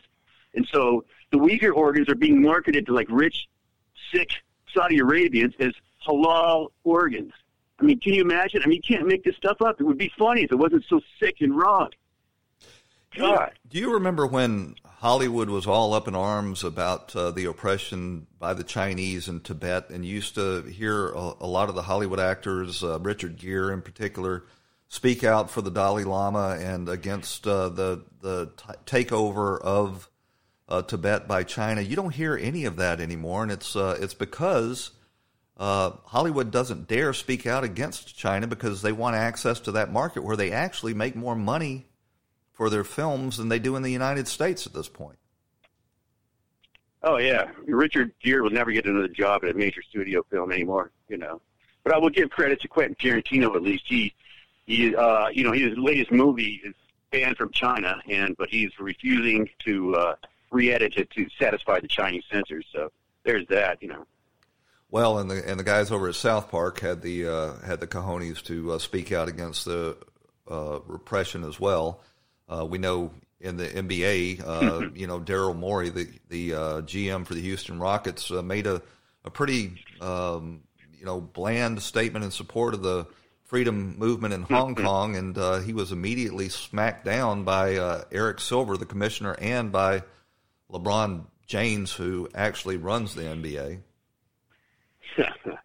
And 0.54 0.66
so 0.72 1.04
the 1.30 1.38
Uyghur 1.38 1.74
organs 1.74 2.08
are 2.08 2.14
being 2.14 2.42
marketed 2.42 2.86
to 2.86 2.94
like 2.94 3.06
rich, 3.10 3.48
sick 4.12 4.30
Saudi 4.74 4.98
Arabians 4.98 5.54
as 5.60 5.72
halal 6.06 6.68
organs. 6.84 7.32
I 7.78 7.84
mean, 7.84 7.98
can 7.98 8.12
you 8.12 8.22
imagine? 8.22 8.62
I 8.62 8.66
mean, 8.66 8.80
you 8.82 8.96
can't 8.96 9.06
make 9.06 9.24
this 9.24 9.36
stuff 9.36 9.62
up. 9.62 9.80
It 9.80 9.84
would 9.84 9.98
be 9.98 10.12
funny 10.18 10.42
if 10.42 10.52
it 10.52 10.56
wasn't 10.56 10.84
so 10.88 11.00
sick 11.18 11.36
and 11.40 11.56
wrong. 11.56 11.90
God. 13.16 13.52
Do 13.68 13.78
you 13.78 13.92
remember 13.94 14.26
when 14.26 14.76
Hollywood 14.84 15.48
was 15.48 15.66
all 15.66 15.94
up 15.94 16.06
in 16.06 16.14
arms 16.14 16.62
about 16.62 17.16
uh, 17.16 17.30
the 17.30 17.46
oppression 17.46 18.26
by 18.38 18.54
the 18.54 18.62
Chinese 18.62 19.28
in 19.28 19.40
Tibet, 19.40 19.90
and 19.90 20.04
you 20.04 20.14
used 20.14 20.34
to 20.36 20.62
hear 20.62 21.08
a, 21.08 21.32
a 21.40 21.46
lot 21.46 21.68
of 21.68 21.74
the 21.74 21.82
Hollywood 21.82 22.20
actors, 22.20 22.84
uh, 22.84 23.00
Richard 23.00 23.36
Gere 23.36 23.72
in 23.72 23.82
particular, 23.82 24.44
speak 24.88 25.24
out 25.24 25.50
for 25.50 25.62
the 25.62 25.70
Dalai 25.70 26.04
Lama 26.04 26.56
and 26.60 26.88
against 26.88 27.46
uh, 27.46 27.68
the 27.70 28.04
the 28.20 28.50
t- 28.56 29.04
takeover 29.04 29.60
of 29.60 30.08
uh, 30.70 30.82
Tibet 30.82 31.26
by 31.26 31.42
China. 31.42 31.80
You 31.80 31.96
don't 31.96 32.14
hear 32.14 32.36
any 32.36 32.64
of 32.64 32.76
that 32.76 33.00
anymore, 33.00 33.42
and 33.42 33.52
it's 33.52 33.74
uh, 33.74 33.98
it's 34.00 34.14
because 34.14 34.92
uh, 35.56 35.90
Hollywood 36.06 36.50
doesn't 36.50 36.88
dare 36.88 37.12
speak 37.12 37.46
out 37.46 37.64
against 37.64 38.16
China 38.16 38.46
because 38.46 38.82
they 38.82 38.92
want 38.92 39.16
access 39.16 39.60
to 39.60 39.72
that 39.72 39.92
market 39.92 40.22
where 40.22 40.36
they 40.36 40.52
actually 40.52 40.94
make 40.94 41.16
more 41.16 41.36
money 41.36 41.86
for 42.52 42.70
their 42.70 42.84
films 42.84 43.36
than 43.36 43.48
they 43.48 43.58
do 43.58 43.76
in 43.76 43.82
the 43.82 43.92
United 43.92 44.28
States 44.28 44.66
at 44.66 44.72
this 44.72 44.88
point. 44.88 45.18
Oh 47.02 47.16
yeah, 47.16 47.50
Richard 47.66 48.12
Gere 48.20 48.40
will 48.40 48.50
never 48.50 48.70
get 48.72 48.86
another 48.86 49.08
job 49.08 49.44
at 49.44 49.50
a 49.50 49.54
major 49.54 49.82
studio 49.82 50.22
film 50.30 50.52
anymore. 50.52 50.92
You 51.08 51.16
know, 51.16 51.40
but 51.82 51.94
I 51.94 51.98
will 51.98 52.10
give 52.10 52.30
credit 52.30 52.60
to 52.60 52.68
Quentin 52.68 52.94
Tarantino 52.96 53.54
at 53.56 53.62
least. 53.62 53.84
He, 53.86 54.14
he, 54.66 54.94
uh, 54.94 55.28
you 55.28 55.42
know, 55.42 55.52
his 55.52 55.76
latest 55.76 56.12
movie 56.12 56.60
is 56.64 56.74
banned 57.10 57.36
from 57.36 57.50
China, 57.50 58.00
and 58.08 58.36
but 58.36 58.48
he's 58.50 58.70
refusing 58.78 59.48
to 59.60 59.96
uh, 59.96 60.14
re-edit 60.50 60.96
it 60.96 61.10
to 61.10 61.26
satisfy 61.38 61.80
the 61.80 61.88
Chinese 61.88 62.24
censors. 62.30 62.66
So 62.72 62.90
there's 63.24 63.46
that. 63.48 63.82
You 63.82 63.88
know. 63.88 64.06
Well, 64.90 65.18
and 65.18 65.30
the 65.30 65.48
and 65.48 65.58
the 65.58 65.64
guys 65.64 65.90
over 65.90 66.08
at 66.08 66.14
South 66.14 66.50
Park 66.50 66.80
had 66.80 67.02
the 67.02 67.26
uh, 67.28 67.58
had 67.64 67.80
the 67.80 67.86
cojones 67.86 68.42
to 68.44 68.72
uh, 68.72 68.78
speak 68.78 69.12
out 69.12 69.28
against 69.28 69.64
the 69.64 69.96
uh, 70.50 70.80
repression 70.86 71.44
as 71.44 71.60
well. 71.60 72.00
Uh, 72.48 72.66
we 72.66 72.78
know 72.78 73.12
in 73.40 73.56
the 73.56 73.66
NBA, 73.66 74.46
uh, 74.46 74.90
you 74.94 75.06
know, 75.06 75.20
Daryl 75.20 75.56
Morey, 75.56 75.90
the 75.90 76.08
the 76.28 76.54
uh, 76.54 76.80
GM 76.82 77.26
for 77.26 77.34
the 77.34 77.40
Houston 77.40 77.78
Rockets, 77.78 78.30
uh, 78.30 78.42
made 78.42 78.66
a 78.66 78.82
a 79.24 79.30
pretty 79.30 79.84
um, 80.00 80.62
you 80.98 81.04
know 81.06 81.20
bland 81.20 81.82
statement 81.82 82.24
in 82.24 82.30
support 82.30 82.74
of 82.74 82.82
the 82.82 83.06
freedom 83.44 83.98
movement 83.98 84.32
in 84.32 84.42
Hong 84.42 84.74
Kong, 84.74 85.16
and 85.16 85.36
uh, 85.36 85.58
he 85.58 85.72
was 85.72 85.90
immediately 85.90 86.48
smacked 86.48 87.04
down 87.04 87.42
by 87.42 87.76
uh, 87.76 88.04
Eric 88.12 88.38
Silver, 88.38 88.76
the 88.76 88.86
commissioner, 88.86 89.34
and 89.40 89.72
by 89.72 90.04
LeBron 90.72 91.26
James, 91.46 91.92
who 91.92 92.28
actually 92.34 92.76
runs 92.76 93.14
the 93.14 93.22
NBA. 93.22 93.80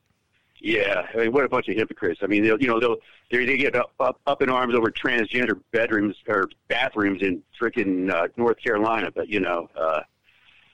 Yeah, 0.66 1.06
I 1.14 1.18
mean, 1.18 1.32
what 1.32 1.46
a 1.46 1.48
bunch 1.48 1.68
of 1.68 1.76
hypocrites. 1.76 2.22
I 2.24 2.26
mean, 2.26 2.44
they'll, 2.44 2.60
you 2.60 2.66
know, 2.66 2.80
they'll 2.80 2.98
they 3.30 3.46
they 3.46 3.56
get 3.56 3.76
up, 3.76 3.94
up 4.00 4.20
up 4.26 4.42
in 4.42 4.50
arms 4.50 4.74
over 4.74 4.90
transgender 4.90 5.62
bedrooms 5.72 6.16
or 6.28 6.50
bathrooms 6.70 7.22
in 7.22 7.44
freaking 7.62 8.12
uh, 8.12 8.30
North 8.36 8.58
Carolina, 8.64 9.12
but 9.14 9.30
you 9.30 9.40
know, 9.40 9.70
uh, 9.76 10.02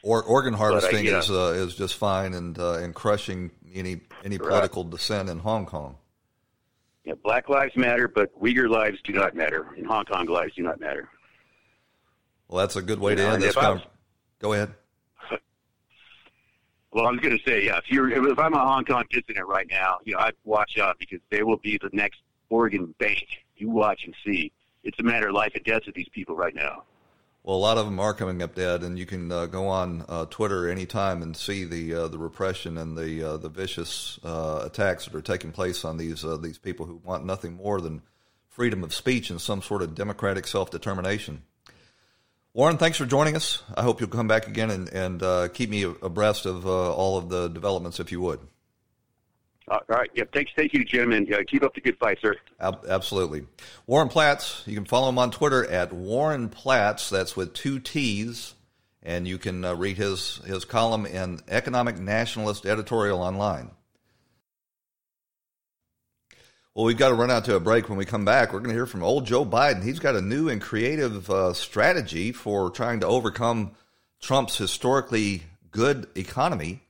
or 0.01 0.23
organ 0.23 0.53
harvesting 0.53 1.05
but, 1.07 1.13
uh, 1.13 1.17
is 1.17 1.29
uh, 1.29 1.53
is 1.57 1.75
just 1.75 1.95
fine 1.95 2.33
and 2.33 2.57
uh, 2.57 2.75
and 2.75 2.95
crushing 2.95 3.51
any 3.73 3.99
any 4.23 4.37
political 4.37 4.85
right. 4.85 4.91
dissent 4.91 5.29
in 5.29 5.39
Hong 5.39 5.65
Kong. 5.65 5.97
Yeah, 7.03 7.15
Black 7.21 7.49
lives 7.49 7.75
matter, 7.75 8.07
but 8.07 8.33
Uyghur 8.41 8.69
lives 8.69 8.99
do 9.03 9.11
not 9.11 9.35
matter, 9.35 9.73
and 9.75 9.85
Hong 9.85 10.05
Kong 10.05 10.25
lives 10.27 10.55
do 10.55 10.63
not 10.63 10.79
matter. 10.79 11.09
Well, 12.47 12.59
that's 12.59 12.77
a 12.77 12.81
good 12.81 12.99
way 12.99 13.11
you 13.11 13.17
to 13.17 13.23
know, 13.23 13.31
end 13.31 13.43
this. 13.43 13.55
Con- 13.55 13.81
Go 14.41 14.53
ahead. 14.53 14.73
Well, 16.91 17.07
I 17.07 17.11
was 17.11 17.21
going 17.21 17.37
to 17.37 17.43
say, 17.49 17.65
yeah. 17.65 17.77
If 17.77 17.89
you're, 17.89 18.09
if 18.29 18.37
I'm 18.37 18.53
a 18.53 18.59
Hong 18.59 18.83
Kong 18.83 19.05
dissident 19.09 19.47
right 19.47 19.67
now, 19.69 19.99
you 20.03 20.13
know, 20.13 20.19
I'd 20.19 20.33
watch 20.43 20.77
out 20.77 20.97
because 20.99 21.19
they 21.29 21.43
will 21.43 21.57
be 21.57 21.77
the 21.77 21.89
next 21.93 22.19
organ 22.49 22.93
bank. 22.99 23.25
You 23.55 23.69
watch 23.69 24.01
and 24.03 24.15
see. 24.25 24.51
It's 24.83 24.99
a 24.99 25.03
matter 25.03 25.27
of 25.27 25.35
life 25.35 25.53
and 25.55 25.63
death 25.63 25.83
to 25.83 25.91
these 25.93 26.09
people 26.09 26.35
right 26.35 26.55
now. 26.55 26.83
Well, 27.43 27.55
a 27.55 27.57
lot 27.57 27.77
of 27.77 27.85
them 27.85 27.99
are 27.99 28.13
coming 28.13 28.41
up 28.41 28.55
dead, 28.55 28.83
and 28.83 28.99
you 28.99 29.05
can 29.05 29.31
uh, 29.31 29.45
go 29.45 29.67
on 29.67 30.05
uh, 30.09 30.25
Twitter 30.25 30.69
anytime 30.69 31.23
and 31.23 31.35
see 31.35 31.63
the 31.63 31.93
uh, 31.93 32.07
the 32.07 32.19
repression 32.19 32.77
and 32.77 32.95
the 32.95 33.23
uh, 33.23 33.37
the 33.37 33.49
vicious 33.49 34.19
uh, 34.23 34.61
attacks 34.65 35.05
that 35.05 35.15
are 35.15 35.21
taking 35.21 35.51
place 35.51 35.83
on 35.83 35.97
these 35.97 36.23
uh, 36.23 36.37
these 36.37 36.59
people 36.59 36.85
who 36.85 37.01
want 37.03 37.25
nothing 37.25 37.53
more 37.53 37.81
than 37.81 38.03
freedom 38.47 38.83
of 38.83 38.93
speech 38.93 39.31
and 39.31 39.41
some 39.41 39.61
sort 39.61 39.81
of 39.81 39.95
democratic 39.95 40.45
self 40.45 40.69
determination. 40.69 41.41
Warren, 42.53 42.77
thanks 42.77 42.97
for 42.97 43.05
joining 43.05 43.35
us. 43.35 43.63
I 43.75 43.83
hope 43.83 44.01
you'll 44.01 44.09
come 44.09 44.27
back 44.27 44.47
again 44.47 44.71
and, 44.71 44.89
and 44.89 45.53
keep 45.53 45.69
me 45.69 45.83
abreast 45.83 46.45
of 46.45 46.65
all 46.65 47.17
of 47.17 47.29
the 47.29 47.47
developments, 47.47 47.99
if 47.99 48.11
you 48.11 48.21
would. 48.21 48.39
Uh, 49.71 49.79
all 49.89 49.97
right. 49.99 50.09
Yeah. 50.13 50.25
Thanks. 50.33 50.51
Thank 50.55 50.73
you, 50.73 50.83
Jim, 50.83 51.13
and 51.13 51.33
uh, 51.33 51.43
keep 51.47 51.63
up 51.63 51.73
the 51.73 51.79
good 51.79 51.97
fight, 51.97 52.17
sir. 52.21 52.35
Absolutely. 52.59 53.45
Warren 53.87 54.09
Platts. 54.09 54.63
You 54.65 54.75
can 54.75 54.83
follow 54.83 55.07
him 55.07 55.17
on 55.17 55.31
Twitter 55.31 55.65
at 55.65 55.93
Warren 55.93 56.49
Platts. 56.49 57.09
That's 57.09 57.37
with 57.37 57.53
two 57.53 57.79
T's, 57.79 58.55
and 59.01 59.25
you 59.25 59.37
can 59.37 59.63
uh, 59.63 59.73
read 59.75 59.95
his 59.95 60.41
his 60.45 60.65
column 60.65 61.05
in 61.05 61.39
Economic 61.47 61.97
Nationalist 61.97 62.65
editorial 62.65 63.21
online. 63.21 63.71
Well, 66.73 66.85
we've 66.85 66.97
got 66.97 67.09
to 67.09 67.15
run 67.15 67.31
out 67.31 67.45
to 67.45 67.55
a 67.55 67.59
break. 67.59 67.89
When 67.89 67.97
we 67.97 68.05
come 68.05 68.25
back, 68.25 68.53
we're 68.53 68.59
going 68.59 68.69
to 68.69 68.75
hear 68.75 68.85
from 68.85 69.03
old 69.03 69.25
Joe 69.25 69.45
Biden. 69.45 69.83
He's 69.83 69.99
got 69.99 70.15
a 70.15 70.21
new 70.21 70.47
and 70.47 70.61
creative 70.61 71.29
uh, 71.29 71.53
strategy 71.53 72.31
for 72.31 72.69
trying 72.69 73.01
to 73.01 73.07
overcome 73.07 73.71
Trump's 74.21 74.57
historically 74.57 75.43
good 75.71 76.07
economy 76.15 76.81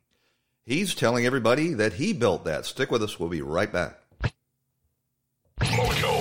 He's 0.65 0.93
telling 0.95 1.25
everybody 1.25 1.73
that 1.73 1.93
he 1.93 2.13
built 2.13 2.45
that. 2.45 2.65
Stick 2.65 2.91
with 2.91 3.03
us. 3.03 3.19
We'll 3.19 3.29
be 3.29 3.41
right 3.41 3.71
back. 3.71 3.99
Mojo. 5.59 6.20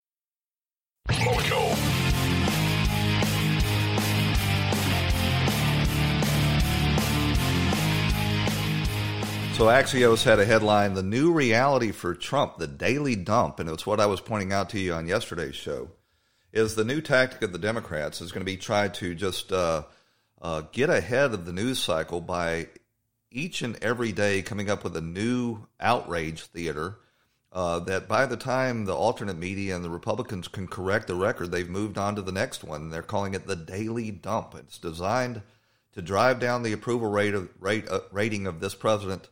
So 9.61 9.67
Axios 9.67 10.23
had 10.23 10.39
a 10.39 10.45
headline, 10.45 10.95
The 10.95 11.03
New 11.03 11.33
Reality 11.33 11.91
for 11.91 12.15
Trump, 12.15 12.57
the 12.57 12.65
Daily 12.65 13.15
Dump, 13.15 13.59
and 13.59 13.69
it's 13.69 13.85
what 13.85 13.99
I 13.99 14.07
was 14.07 14.19
pointing 14.19 14.51
out 14.51 14.71
to 14.71 14.79
you 14.79 14.95
on 14.95 15.07
yesterday's 15.07 15.53
show, 15.53 15.91
is 16.51 16.73
the 16.73 16.83
new 16.83 16.99
tactic 16.99 17.43
of 17.43 17.51
the 17.51 17.59
Democrats 17.59 18.21
is 18.21 18.31
going 18.31 18.41
to 18.41 18.51
be 18.51 18.57
try 18.57 18.87
to 18.87 19.13
just 19.13 19.51
uh, 19.51 19.83
uh, 20.41 20.63
get 20.71 20.89
ahead 20.89 21.35
of 21.35 21.45
the 21.45 21.53
news 21.53 21.77
cycle 21.77 22.21
by 22.21 22.69
each 23.29 23.61
and 23.61 23.77
every 23.83 24.11
day 24.11 24.41
coming 24.41 24.67
up 24.67 24.83
with 24.83 24.97
a 24.97 25.01
new 25.01 25.59
outrage 25.79 26.41
theater 26.41 26.97
uh, 27.51 27.77
that 27.81 28.07
by 28.07 28.25
the 28.25 28.37
time 28.37 28.85
the 28.85 28.95
alternate 28.95 29.37
media 29.37 29.75
and 29.75 29.85
the 29.85 29.91
Republicans 29.91 30.47
can 30.47 30.67
correct 30.67 31.05
the 31.05 31.13
record, 31.13 31.51
they've 31.51 31.69
moved 31.69 31.99
on 31.99 32.15
to 32.15 32.23
the 32.23 32.31
next 32.31 32.63
one. 32.63 32.89
They're 32.89 33.03
calling 33.03 33.35
it 33.35 33.45
the 33.45 33.55
Daily 33.55 34.09
Dump. 34.09 34.55
It's 34.57 34.79
designed 34.79 35.43
to 35.93 36.01
drive 36.01 36.39
down 36.39 36.63
the 36.63 36.73
approval 36.73 37.11
rate 37.11 37.35
of, 37.35 37.47
rate, 37.59 37.87
uh, 37.87 37.99
rating 38.11 38.47
of 38.47 38.59
this 38.59 38.73
president 38.73 39.29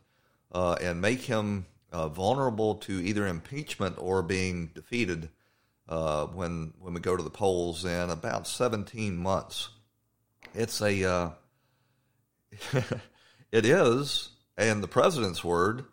uh, 0.52 0.76
and 0.80 1.00
make 1.00 1.22
him 1.22 1.66
uh, 1.92 2.08
vulnerable 2.08 2.76
to 2.76 3.00
either 3.00 3.26
impeachment 3.26 3.96
or 3.98 4.22
being 4.22 4.70
defeated 4.74 5.28
uh, 5.88 6.26
when 6.26 6.72
when 6.78 6.94
we 6.94 7.00
go 7.00 7.16
to 7.16 7.22
the 7.22 7.30
polls 7.30 7.84
in 7.84 8.10
about 8.10 8.46
17 8.46 9.16
months. 9.16 9.70
It's 10.54 10.80
a 10.80 11.04
uh, 11.04 11.30
it 13.52 13.64
is, 13.64 14.30
and 14.56 14.82
the 14.82 14.88
president's 14.88 15.44
word 15.44 15.84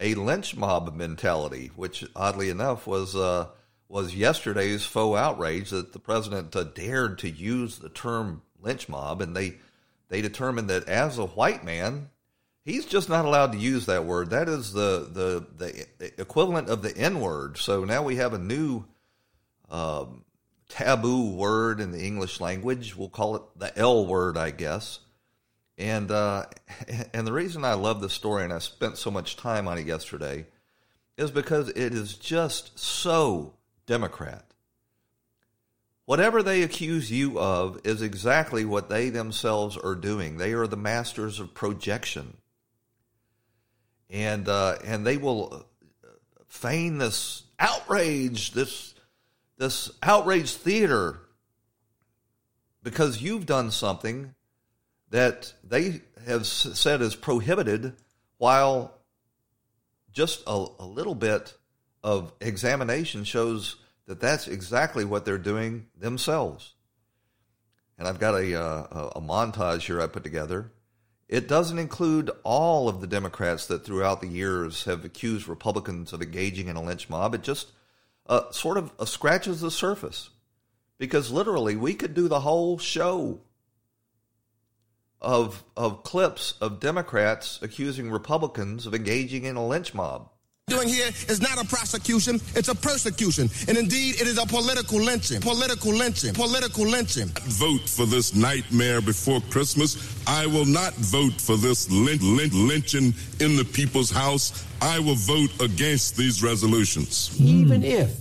a 0.00 0.14
lynch 0.14 0.56
mob 0.56 0.94
mentality, 0.96 1.70
which 1.76 2.04
oddly 2.16 2.48
enough 2.48 2.86
was 2.86 3.14
uh, 3.14 3.46
was 3.88 4.14
yesterday's 4.14 4.84
faux 4.84 5.18
outrage 5.18 5.70
that 5.70 5.92
the 5.92 5.98
president 5.98 6.56
uh, 6.56 6.64
dared 6.64 7.18
to 7.18 7.28
use 7.28 7.78
the 7.78 7.90
term 7.90 8.42
lynch 8.60 8.88
mob, 8.88 9.20
and 9.20 9.36
they 9.36 9.56
they 10.08 10.22
determined 10.22 10.70
that 10.70 10.88
as 10.88 11.18
a 11.18 11.26
white 11.26 11.64
man, 11.64 12.08
he's 12.64 12.86
just 12.86 13.08
not 13.08 13.24
allowed 13.24 13.52
to 13.52 13.58
use 13.58 13.86
that 13.86 14.04
word. 14.04 14.30
That 14.30 14.48
is 14.48 14.72
the 14.72 15.08
the 15.10 15.46
the 15.56 16.20
equivalent 16.20 16.68
of 16.68 16.82
the 16.82 16.96
N 16.96 17.20
word. 17.20 17.58
So 17.58 17.84
now 17.84 18.02
we 18.02 18.16
have 18.16 18.32
a 18.32 18.38
new 18.38 18.84
um, 19.70 20.24
taboo 20.68 21.30
word 21.30 21.80
in 21.80 21.92
the 21.92 22.04
English 22.04 22.40
language. 22.40 22.96
We'll 22.96 23.08
call 23.08 23.36
it 23.36 23.42
the 23.56 23.76
L 23.78 24.06
word, 24.06 24.36
I 24.36 24.50
guess. 24.50 25.00
And 25.78 26.10
uh, 26.10 26.46
and 27.14 27.26
the 27.26 27.32
reason 27.32 27.64
I 27.64 27.74
love 27.74 28.00
this 28.00 28.12
story 28.12 28.44
and 28.44 28.52
I 28.52 28.58
spent 28.58 28.98
so 28.98 29.10
much 29.10 29.36
time 29.36 29.68
on 29.68 29.78
it 29.78 29.86
yesterday 29.86 30.46
is 31.16 31.30
because 31.30 31.68
it 31.68 31.92
is 31.92 32.14
just 32.14 32.78
so 32.78 33.54
Democrat. 33.86 34.44
Whatever 36.06 36.42
they 36.42 36.62
accuse 36.62 37.10
you 37.10 37.38
of 37.38 37.80
is 37.84 38.02
exactly 38.02 38.64
what 38.64 38.88
they 38.88 39.10
themselves 39.10 39.76
are 39.76 39.94
doing. 39.94 40.38
They 40.38 40.54
are 40.54 40.66
the 40.66 40.76
masters 40.76 41.38
of 41.38 41.54
projection, 41.54 42.36
and 44.10 44.48
uh, 44.48 44.76
and 44.84 45.06
they 45.06 45.16
will 45.16 45.66
feign 46.48 46.98
this 46.98 47.44
outrage, 47.58 48.52
this 48.52 48.94
this 49.56 49.90
outrage 50.02 50.52
theater, 50.52 51.20
because 52.82 53.22
you've 53.22 53.46
done 53.46 53.70
something 53.70 54.34
that 55.10 55.52
they 55.62 56.00
have 56.26 56.46
said 56.46 57.00
is 57.00 57.14
prohibited 57.14 57.94
while 58.38 58.94
just 60.12 60.42
a, 60.46 60.66
a, 60.78 60.86
little 60.86 61.14
bit 61.14 61.54
of 62.02 62.32
examination 62.40 63.24
shows 63.24 63.76
that 64.06 64.20
that's 64.20 64.48
exactly 64.48 65.04
what 65.04 65.24
they're 65.24 65.38
doing 65.38 65.86
themselves. 65.98 66.74
And 67.98 68.08
I've 68.08 68.18
got 68.18 68.34
a, 68.34 68.60
uh, 68.60 69.10
a 69.16 69.20
montage 69.20 69.82
here 69.82 70.00
I 70.00 70.06
put 70.06 70.24
together. 70.24 70.72
It 71.30 71.46
doesn't 71.46 71.78
include 71.78 72.32
all 72.42 72.88
of 72.88 73.00
the 73.00 73.06
Democrats 73.06 73.66
that 73.66 73.84
throughout 73.84 74.20
the 74.20 74.26
years 74.26 74.82
have 74.84 75.04
accused 75.04 75.46
Republicans 75.46 76.12
of 76.12 76.20
engaging 76.20 76.66
in 76.66 76.74
a 76.74 76.82
lynch 76.82 77.08
mob. 77.08 77.36
It 77.36 77.42
just 77.42 77.70
uh, 78.26 78.50
sort 78.50 78.76
of 78.76 78.90
uh, 78.98 79.04
scratches 79.04 79.60
the 79.60 79.70
surface. 79.70 80.30
Because 80.98 81.30
literally, 81.30 81.76
we 81.76 81.94
could 81.94 82.14
do 82.14 82.26
the 82.26 82.40
whole 82.40 82.78
show 82.78 83.42
of 85.20 85.62
of 85.76 86.02
clips 86.02 86.54
of 86.60 86.80
Democrats 86.80 87.60
accusing 87.62 88.10
Republicans 88.10 88.84
of 88.84 88.92
engaging 88.92 89.44
in 89.44 89.54
a 89.54 89.64
lynch 89.64 89.94
mob. 89.94 90.30
Doing 90.70 90.88
here 90.88 91.08
is 91.28 91.40
not 91.40 91.60
a 91.60 91.66
prosecution, 91.66 92.40
it's 92.54 92.68
a 92.68 92.74
persecution. 92.76 93.50
And 93.66 93.76
indeed, 93.76 94.20
it 94.20 94.28
is 94.28 94.38
a 94.38 94.46
political 94.46 95.00
lynching. 95.00 95.40
Political 95.40 95.94
lynching. 95.94 96.32
Political 96.32 96.86
lynching. 96.86 97.26
Vote 97.42 97.88
for 97.88 98.06
this 98.06 98.36
nightmare 98.36 99.00
before 99.00 99.40
Christmas. 99.50 99.98
I 100.28 100.46
will 100.46 100.64
not 100.64 100.94
vote 100.94 101.40
for 101.40 101.56
this 101.56 101.90
lynch, 101.90 102.22
lynch, 102.22 102.52
lynching 102.52 103.12
in 103.40 103.56
the 103.56 103.64
people's 103.64 104.12
house. 104.12 104.64
I 104.80 105.00
will 105.00 105.16
vote 105.16 105.50
against 105.60 106.16
these 106.16 106.40
resolutions. 106.40 107.36
Even 107.40 107.82
if 107.82 108.16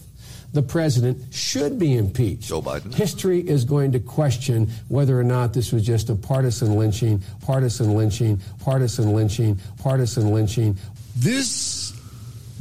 the 0.52 0.64
president 0.64 1.32
should 1.32 1.78
be 1.78 1.98
impeached. 1.98 2.48
Joe 2.48 2.64
Biden. 2.64 2.92
History 2.96 3.48
is 3.48 3.64
going 3.64 3.92
to 3.92 4.00
question 4.00 4.72
whether 4.88 5.20
or 5.20 5.24
not 5.24 5.54
this 5.54 5.72
was 5.72 5.86
just 5.86 6.10
a 6.10 6.16
partisan 6.16 6.76
lynching, 6.76 7.22
partisan 7.42 7.94
lynching, 7.94 8.42
partisan 8.58 9.14
lynching, 9.14 9.60
partisan 9.78 10.34
lynching. 10.34 10.76
This 11.16 11.94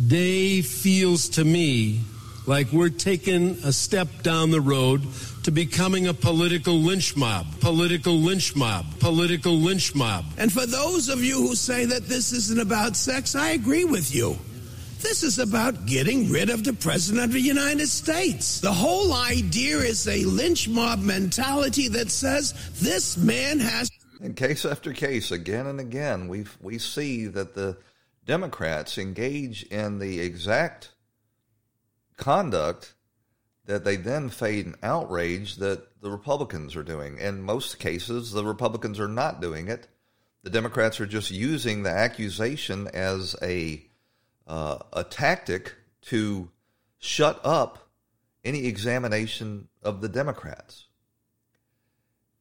day 0.06 0.62
feels 0.62 1.28
to 1.30 1.44
me 1.44 2.00
like 2.46 2.72
we're 2.72 2.88
taking 2.88 3.50
a 3.64 3.72
step 3.72 4.08
down 4.22 4.50
the 4.50 4.60
road 4.60 5.02
to 5.42 5.50
becoming 5.50 6.06
a 6.06 6.14
political 6.14 6.74
lynch 6.74 7.16
mob, 7.16 7.46
political 7.60 8.14
lynch 8.14 8.56
mob, 8.56 8.86
political 9.00 9.52
lynch 9.52 9.94
mob. 9.94 10.24
And 10.38 10.52
for 10.52 10.64
those 10.64 11.08
of 11.08 11.22
you 11.22 11.36
who 11.36 11.54
say 11.54 11.84
that 11.84 12.06
this 12.06 12.32
isn't 12.32 12.60
about 12.60 12.96
sex, 12.96 13.34
I 13.34 13.50
agree 13.50 13.84
with 13.84 14.14
you. 14.14 14.38
This 15.00 15.22
is 15.22 15.38
about 15.38 15.86
getting 15.86 16.30
rid 16.30 16.50
of 16.50 16.64
the 16.64 16.72
President 16.72 17.24
of 17.24 17.32
the 17.32 17.40
United 17.40 17.86
States. 17.86 18.60
The 18.60 18.72
whole 18.72 19.12
idea 19.12 19.78
is 19.78 20.08
a 20.08 20.24
lynch 20.24 20.68
mob 20.68 21.00
mentality 21.00 21.88
that 21.88 22.10
says 22.10 22.54
this 22.80 23.16
man 23.16 23.60
has. 23.60 23.90
In 24.20 24.34
case 24.34 24.64
after 24.64 24.92
case, 24.92 25.30
again 25.30 25.66
and 25.66 25.78
again, 25.78 26.26
we 26.26 26.46
we 26.60 26.78
see 26.78 27.26
that 27.26 27.54
the 27.54 27.76
Democrats 28.28 28.98
engage 28.98 29.62
in 29.64 30.00
the 30.00 30.20
exact 30.20 30.90
conduct 32.18 32.92
that 33.64 33.84
they 33.84 33.96
then 33.96 34.28
feign 34.28 34.74
outrage 34.82 35.56
that 35.56 36.02
the 36.02 36.10
Republicans 36.10 36.76
are 36.76 36.82
doing. 36.82 37.16
In 37.16 37.40
most 37.40 37.78
cases, 37.78 38.30
the 38.30 38.44
Republicans 38.44 39.00
are 39.00 39.08
not 39.08 39.40
doing 39.40 39.68
it. 39.68 39.88
The 40.42 40.50
Democrats 40.50 41.00
are 41.00 41.06
just 41.06 41.30
using 41.30 41.82
the 41.82 41.90
accusation 41.90 42.86
as 42.88 43.34
a 43.40 43.82
uh, 44.46 44.78
a 44.92 45.04
tactic 45.04 45.74
to 46.02 46.50
shut 46.98 47.40
up 47.44 47.88
any 48.44 48.66
examination 48.66 49.68
of 49.82 50.02
the 50.02 50.08
Democrats. 50.08 50.84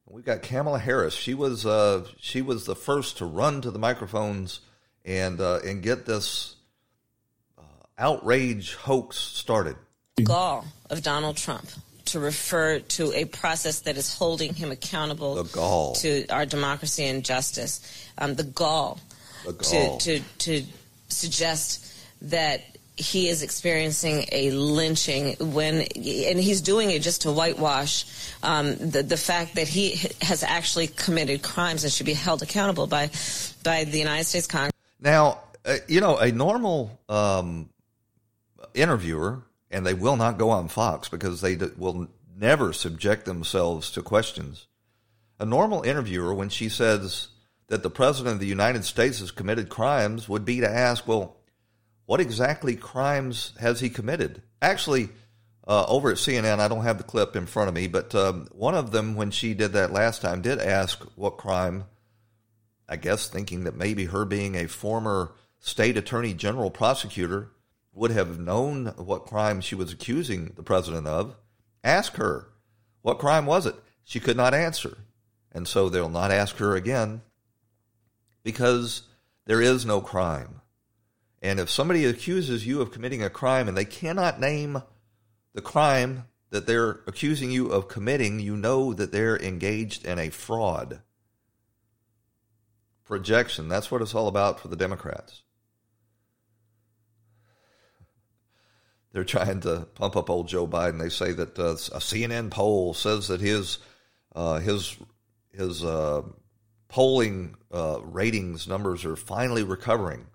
We've 0.06 0.24
got 0.24 0.42
Kamala 0.42 0.80
Harris. 0.80 1.14
She 1.14 1.32
was 1.32 1.64
uh, 1.64 2.06
she 2.18 2.42
was 2.42 2.66
the 2.66 2.76
first 2.76 3.16
to 3.18 3.24
run 3.24 3.62
to 3.62 3.70
the 3.70 3.78
microphones 3.78 4.60
and 5.08 5.40
uh, 5.40 5.60
and 5.64 5.82
get 5.82 6.06
this 6.06 6.54
uh, 7.56 7.62
outrage 7.98 8.74
hoax 8.74 9.16
started. 9.16 9.76
Gall 10.22 10.66
of 10.90 11.02
Donald 11.02 11.36
Trump 11.36 11.66
to 12.06 12.20
refer 12.20 12.78
to 12.80 13.12
a 13.12 13.24
process 13.24 13.80
that 13.80 13.96
is 13.96 14.14
holding 14.14 14.54
him 14.54 14.70
accountable 14.70 15.36
the 15.36 15.44
gall. 15.44 15.94
to 15.94 16.26
our 16.28 16.46
democracy 16.46 17.04
and 17.04 17.24
justice. 17.24 17.80
Um, 18.18 18.34
the 18.34 18.44
gall, 18.44 19.00
the 19.46 19.52
gall. 19.54 19.98
To, 19.98 20.18
to 20.18 20.24
to 20.38 20.64
suggest 21.08 21.86
that 22.22 22.62
he 22.96 23.28
is 23.28 23.42
experiencing 23.42 24.26
a 24.32 24.50
lynching 24.50 25.36
when, 25.38 25.86
and 25.94 26.38
he's 26.40 26.60
doing 26.60 26.90
it 26.90 27.00
just 27.00 27.22
to 27.22 27.32
whitewash 27.32 28.04
um, 28.42 28.76
the 28.76 29.02
the 29.02 29.16
fact 29.16 29.54
that 29.54 29.68
he 29.68 30.00
has 30.20 30.42
actually 30.42 30.88
committed 30.88 31.42
crimes 31.42 31.84
and 31.84 31.92
should 31.92 32.06
be 32.06 32.12
held 32.14 32.42
accountable 32.42 32.86
by 32.86 33.10
by 33.62 33.84
the 33.84 33.98
United 33.98 34.24
States 34.24 34.46
Congress. 34.46 34.72
Now, 35.00 35.40
uh, 35.64 35.76
you 35.86 36.00
know, 36.00 36.16
a 36.16 36.32
normal 36.32 37.00
um, 37.08 37.70
interviewer, 38.74 39.42
and 39.70 39.86
they 39.86 39.94
will 39.94 40.16
not 40.16 40.38
go 40.38 40.50
on 40.50 40.68
Fox 40.68 41.08
because 41.08 41.40
they 41.40 41.56
d- 41.56 41.70
will 41.76 42.08
never 42.36 42.72
subject 42.72 43.24
themselves 43.24 43.90
to 43.92 44.02
questions. 44.02 44.66
A 45.38 45.44
normal 45.44 45.82
interviewer, 45.82 46.34
when 46.34 46.48
she 46.48 46.68
says 46.68 47.28
that 47.68 47.82
the 47.82 47.90
president 47.90 48.34
of 48.34 48.40
the 48.40 48.46
United 48.46 48.84
States 48.84 49.20
has 49.20 49.30
committed 49.30 49.68
crimes, 49.68 50.28
would 50.28 50.44
be 50.44 50.60
to 50.60 50.68
ask, 50.68 51.06
well 51.06 51.38
what 52.08 52.22
exactly 52.22 52.74
crimes 52.74 53.52
has 53.60 53.80
he 53.80 53.90
committed? 53.90 54.40
Actually, 54.62 55.10
uh, 55.66 55.84
over 55.88 56.10
at 56.10 56.16
CNN, 56.16 56.58
I 56.58 56.66
don't 56.66 56.84
have 56.84 56.96
the 56.96 57.04
clip 57.04 57.36
in 57.36 57.44
front 57.44 57.68
of 57.68 57.74
me, 57.74 57.86
but 57.86 58.14
um, 58.14 58.48
one 58.52 58.74
of 58.74 58.92
them, 58.92 59.14
when 59.14 59.30
she 59.30 59.52
did 59.52 59.74
that 59.74 59.92
last 59.92 60.22
time, 60.22 60.40
did 60.40 60.58
ask 60.58 61.02
what 61.16 61.36
crime, 61.36 61.84
I 62.88 62.96
guess 62.96 63.28
thinking 63.28 63.64
that 63.64 63.76
maybe 63.76 64.06
her 64.06 64.24
being 64.24 64.54
a 64.54 64.66
former 64.66 65.34
state 65.58 65.96
attorney 65.96 66.34
general 66.34 66.70
prosecutor 66.70 67.50
would 67.92 68.10
have 68.10 68.38
known 68.38 68.86
what 68.96 69.26
crime 69.26 69.60
she 69.60 69.74
was 69.74 69.92
accusing 69.92 70.52
the 70.56 70.62
president 70.62 71.06
of. 71.06 71.34
Ask 71.82 72.14
her, 72.16 72.48
what 73.02 73.18
crime 73.18 73.44
was 73.44 73.66
it? 73.66 73.74
She 74.04 74.20
could 74.20 74.36
not 74.36 74.54
answer. 74.54 74.98
And 75.52 75.66
so 75.66 75.88
they'll 75.88 76.08
not 76.08 76.30
ask 76.30 76.56
her 76.56 76.76
again 76.76 77.22
because 78.42 79.02
there 79.46 79.60
is 79.60 79.84
no 79.84 80.00
crime. 80.00 80.60
And 81.42 81.60
if 81.60 81.70
somebody 81.70 82.04
accuses 82.04 82.66
you 82.66 82.80
of 82.80 82.92
committing 82.92 83.22
a 83.22 83.30
crime 83.30 83.68
and 83.68 83.76
they 83.76 83.84
cannot 83.84 84.40
name 84.40 84.82
the 85.54 85.60
crime 85.60 86.24
that 86.50 86.66
they're 86.66 87.00
accusing 87.06 87.50
you 87.50 87.68
of 87.68 87.88
committing, 87.88 88.40
you 88.40 88.56
know 88.56 88.92
that 88.94 89.12
they're 89.12 89.38
engaged 89.38 90.06
in 90.06 90.18
a 90.18 90.30
fraud. 90.30 91.00
Projection, 93.08 93.68
that's 93.68 93.90
what 93.90 94.02
it's 94.02 94.14
all 94.14 94.28
about 94.28 94.60
for 94.60 94.68
the 94.68 94.76
Democrats. 94.76 95.42
They're 99.12 99.24
trying 99.24 99.60
to 99.60 99.88
pump 99.94 100.14
up 100.14 100.30
old 100.30 100.46
Joe 100.46 100.68
Biden. 100.68 101.00
They 101.00 101.08
say 101.08 101.32
that 101.32 101.58
uh, 101.58 101.72
a 101.72 102.00
CNN 102.00 102.50
poll 102.50 102.94
says 102.94 103.28
that 103.28 103.40
his 103.40 103.78
uh, 104.36 104.60
his 104.60 104.96
his 105.50 105.82
uh, 105.82 106.22
polling 106.88 107.56
uh, 107.72 108.00
ratings 108.02 108.68
numbers 108.68 109.04
are 109.04 109.16
finally 109.16 109.64
recovering 109.64 110.26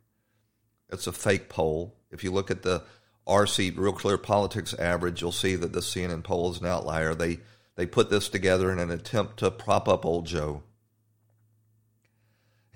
it's 0.94 1.08
a 1.08 1.12
fake 1.12 1.50
poll. 1.50 1.96
If 2.12 2.24
you 2.24 2.32
look 2.32 2.52
at 2.52 2.62
the 2.62 2.84
RC 3.28 3.78
Real 3.78 3.94
Clear 3.94 4.18
Politics 4.18 4.74
average, 4.76 5.22
you'll 5.22 5.32
see 5.32 5.56
that 5.56 5.74
the 5.74 5.80
CNN 5.80 6.24
poll 6.24 6.52
is 6.52 6.62
an 6.62 6.68
outlier. 6.68 7.16
They 7.16 7.40
they 7.76 7.88
put 7.88 8.12
this 8.12 8.30
together 8.30 8.72
in 8.72 8.78
an 8.78 8.92
attempt 8.92 9.38
to 9.38 9.50
prop 9.50 9.90
up 9.90 10.06
old 10.06 10.28
Joe. 10.28 10.62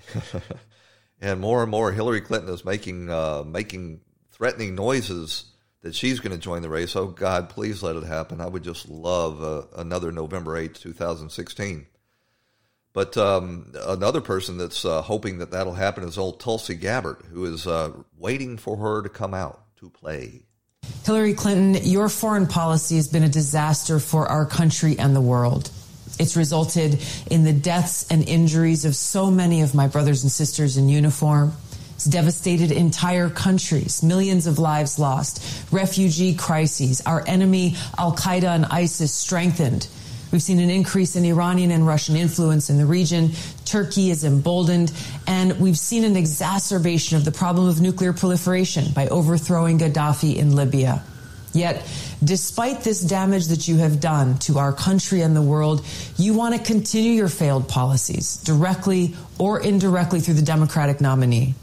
and 1.22 1.40
more 1.40 1.62
and 1.62 1.72
more, 1.72 1.92
Hillary 1.92 2.22
Clinton 2.22 2.54
is 2.54 2.66
making 2.66 3.10
uh, 3.10 3.44
making 3.46 4.02
threatening 4.32 4.76
noises 4.76 5.46
that 5.82 5.96
she's 5.96 6.20
going 6.20 6.32
to 6.32 6.38
join 6.38 6.62
the 6.62 6.70
race. 6.70 6.96
Oh 6.96 7.08
God, 7.08 7.50
please 7.50 7.84
let 7.84 7.96
it 7.96 8.04
happen. 8.04 8.42
I 8.42 8.48
would 8.48 8.64
just 8.64 8.90
love 8.90 9.42
uh, 9.42 9.64
another 9.76 10.12
November 10.12 10.58
eighth, 10.58 10.80
two 10.80 10.94
thousand 10.94 11.30
sixteen. 11.30 11.88
But 12.94 13.16
um, 13.16 13.74
another 13.86 14.22
person 14.22 14.58
that's 14.58 14.84
uh, 14.84 15.04
hoping 15.04 15.38
that 15.38 15.52
that'll 15.52 15.76
happen 15.76 16.04
is 16.04 16.18
old 16.18 16.40
Tulsi 16.40 16.74
Gabbard, 16.74 17.26
who 17.32 17.46
is 17.46 17.68
uh, 17.68 17.92
waiting 18.18 18.58
for 18.58 18.76
her 18.78 19.04
to 19.04 19.10
come 19.10 19.36
out 19.36 19.62
to 19.78 19.90
play. 19.90 20.42
Hillary 21.06 21.36
Clinton, 21.36 21.80
your 21.84 22.10
foreign 22.10 22.48
policy 22.48 22.96
has 22.96 23.08
been 23.08 23.24
a 23.24 23.30
disaster 23.30 24.00
for 24.00 24.28
our 24.28 24.46
country 24.46 24.98
and 24.98 25.16
the 25.16 25.22
world. 25.22 25.70
It's 26.20 26.36
resulted 26.36 27.00
in 27.30 27.44
the 27.44 27.54
deaths 27.54 28.08
and 28.10 28.28
injuries 28.28 28.86
of 28.86 28.96
so 28.96 29.30
many 29.30 29.62
of 29.62 29.76
my 29.76 29.88
brothers 29.88 30.24
and 30.24 30.32
sisters 30.32 30.78
in 30.78 30.90
uniform. 30.90 31.54
It's 31.96 32.06
devastated 32.06 32.72
entire 32.72 33.30
countries, 33.30 34.04
millions 34.04 34.46
of 34.46 34.60
lives 34.60 35.00
lost, 35.00 35.44
refugee 35.72 36.36
crises, 36.36 37.02
our 37.06 37.24
enemy, 37.28 37.76
Al 37.98 38.16
Qaeda 38.16 38.56
and 38.56 38.66
ISIS 38.66 39.12
strengthened 39.12 39.88
We've 40.32 40.42
seen 40.42 40.60
an 40.60 40.70
increase 40.70 41.16
in 41.16 41.24
Iranian 41.24 41.72
and 41.72 41.88
Russian 41.88 42.18
influence 42.18 42.70
in 42.70 42.78
the 42.78 42.86
region. 42.86 43.32
Turkey 43.64 44.10
is 44.10 44.26
emboldened. 44.26 44.92
And 45.26 45.60
we've 45.60 45.78
seen 45.78 46.04
an 46.04 46.18
exacerbation 46.18 47.18
of 47.18 47.24
the 47.24 47.32
problem 47.32 47.68
of 47.68 47.80
nuclear 47.80 48.14
proliferation 48.14 48.92
by 48.94 49.08
overthrowing 49.08 49.80
Gaddafi 49.80 50.36
in 50.36 50.56
Libya. 50.56 51.02
Yet, 51.58 51.86
despite 52.24 52.82
this 52.82 53.02
damage 53.02 53.48
that 53.48 53.68
you 53.68 53.78
have 53.78 54.00
done 54.00 54.38
to 54.40 54.60
our 54.60 54.72
country 54.72 55.22
and 55.22 55.36
the 55.36 55.42
world, 55.42 55.86
you 56.18 56.34
want 56.34 56.56
to 56.56 56.62
continue 56.62 57.12
your 57.12 57.30
failed 57.30 57.68
policies 57.68 58.38
directly 58.38 59.16
or 59.40 59.60
indirectly 59.60 60.20
through 60.20 60.36
the 60.36 60.42
Democratic 60.44 61.02
nominee. 61.02 61.56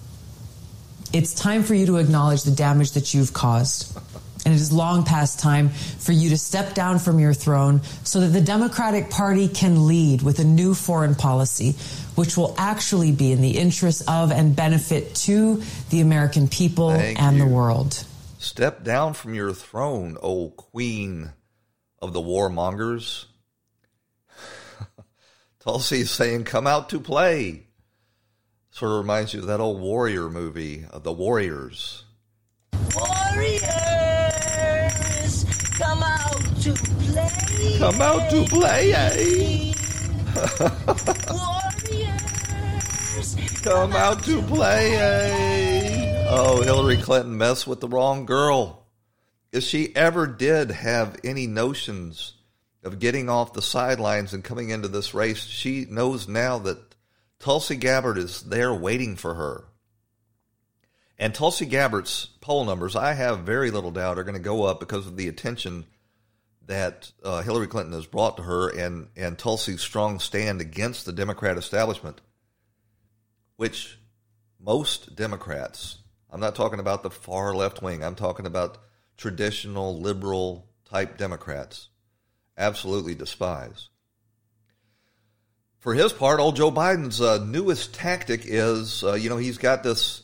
It's 1.13 1.33
time 1.33 1.63
for 1.63 1.75
you 1.75 1.87
to 1.87 1.99
acknowledge 1.99 2.43
the 2.43 2.51
damage 2.51 2.93
that 2.93 3.15
you've 3.15 3.33
caused. 3.33 3.97
And 4.45 4.53
it 4.53 4.61
is 4.61 4.73
long 4.73 5.05
past 5.05 5.39
time 5.39 5.71
for 5.71 6.13
you 6.13 6.31
to 6.31 6.37
step 6.37 6.75
down 6.75 6.99
from 6.99 7.19
your 7.19 7.33
throne 7.33 7.81
so 8.03 8.21
that 8.21 8.27
the 8.27 8.43
Democratic 8.43 9.09
Party 9.09 9.49
can 9.49 9.87
lead 9.87 10.23
with 10.23 10.39
a 10.39 10.45
new 10.45 10.75
foreign 10.75 11.15
policy, 11.15 11.77
which 12.15 12.37
will 12.37 12.55
actually 12.59 13.11
be 13.13 13.33
in 13.33 13.41
the 13.41 13.57
interest 13.57 14.03
of 14.09 14.33
and 14.33 14.55
benefit 14.55 15.15
to 15.15 15.63
the 15.91 16.01
American 16.01 16.49
people 16.49 16.91
Thank 16.91 17.23
and 17.23 17.39
you. 17.39 17.45
the 17.45 17.49
world. 17.49 18.05
Step 18.45 18.85
down 18.85 19.15
from 19.15 19.33
your 19.33 19.55
throne, 19.55 20.19
O 20.23 20.51
queen 20.51 21.33
of 22.03 22.13
the 22.13 22.21
warmongers. 22.21 23.25
Tulsi 25.61 26.01
is 26.01 26.11
saying, 26.11 26.45
come 26.45 26.67
out 26.67 26.91
to 26.91 27.01
play. 27.01 27.69
Sort 28.71 28.93
of 28.93 28.99
reminds 28.99 29.33
you 29.33 29.41
of 29.41 29.47
that 29.47 29.61
old 29.61 29.81
warrior 29.81 30.29
movie, 30.29 30.85
uh, 30.93 30.99
The 30.99 31.11
Warriors. 31.11 32.05
Warriors, 32.95 33.63
come 35.79 36.03
out 36.03 36.43
to 36.61 36.75
play. 36.75 37.79
Come 37.79 38.03
out 38.03 38.31
to 38.31 38.45
play, 38.45 38.93
eh? 38.93 39.73
Warriors, 41.33 43.37
Come 43.63 43.95
out 43.95 44.23
to 44.25 44.43
play, 44.43 44.97
eh? 44.97 45.74
Oh, 46.27 46.63
Hillary 46.63 46.97
Clinton 46.97 47.37
messed 47.37 47.67
with 47.67 47.81
the 47.81 47.89
wrong 47.89 48.25
girl. 48.27 48.87
if 49.53 49.63
she 49.63 49.95
ever 49.95 50.27
did 50.27 50.71
have 50.71 51.17
any 51.23 51.47
notions 51.47 52.35
of 52.83 52.99
getting 52.99 53.29
off 53.29 53.53
the 53.53 53.63
sidelines 53.63 54.35
and 54.35 54.43
coming 54.43 54.71
into 54.71 54.89
this 54.89 55.15
race, 55.15 55.45
she 55.45 55.87
knows 55.89 56.27
now 56.27 56.59
that 56.59 56.95
Tulsi 57.39 57.77
Gabbard 57.77 58.19
is 58.19 58.43
there 58.43 58.75
waiting 58.75 59.17
for 59.17 59.35
her. 59.35 59.65
And 61.19 61.35
Tulsi 61.35 61.67
Gabbard's 61.67 62.27
poll 62.41 62.65
numbers, 62.65 62.97
I 62.97 63.13
have 63.13 63.41
very 63.41 63.71
little 63.71 63.93
doubt, 63.93 64.19
are 64.19 64.25
going 64.25 64.35
to 64.35 64.41
go 64.41 64.65
up 64.65 64.81
because 64.81 65.07
of 65.07 65.17
the 65.17 65.29
attention 65.29 65.85
that 66.67 67.13
uh, 67.23 67.43
Hillary 67.43 67.67
Clinton 67.67 67.93
has 67.93 68.07
brought 68.07 68.39
to 68.39 68.43
her 68.43 68.71
and, 68.71 69.09
and 69.15 69.39
Tulsi's 69.39 69.83
strong 69.83 70.19
stand 70.19 70.61
against 70.61 71.05
the 71.05 71.13
Democrat 71.13 71.59
establishment, 71.59 72.23
which 73.57 73.99
most 74.59 75.15
Democrats, 75.15 75.99
I'm 76.35 76.41
not 76.41 76.57
talking 76.57 76.81
about 76.81 77.05
the 77.05 77.11
far 77.11 77.55
left 77.55 77.81
wing, 77.81 78.03
I'm 78.03 78.17
talking 78.17 78.45
about 78.45 78.79
traditional 79.17 80.01
liberal 80.01 80.67
type 80.85 81.17
Democrats, 81.17 81.91
absolutely 82.59 83.15
despise. 83.15 83.89
For 85.79 85.95
his 85.95 86.13
part, 86.13 86.41
old 86.41 86.57
Joe 86.57 86.73
Biden's 86.73 87.21
uh, 87.21 87.45
newest 87.45 87.95
tactic 87.95 88.41
is, 88.47 89.05
uh, 89.05 89.13
you 89.13 89.31
know, 89.31 89.37
he's 89.37 89.59
got 89.59 89.85
this 89.85 90.23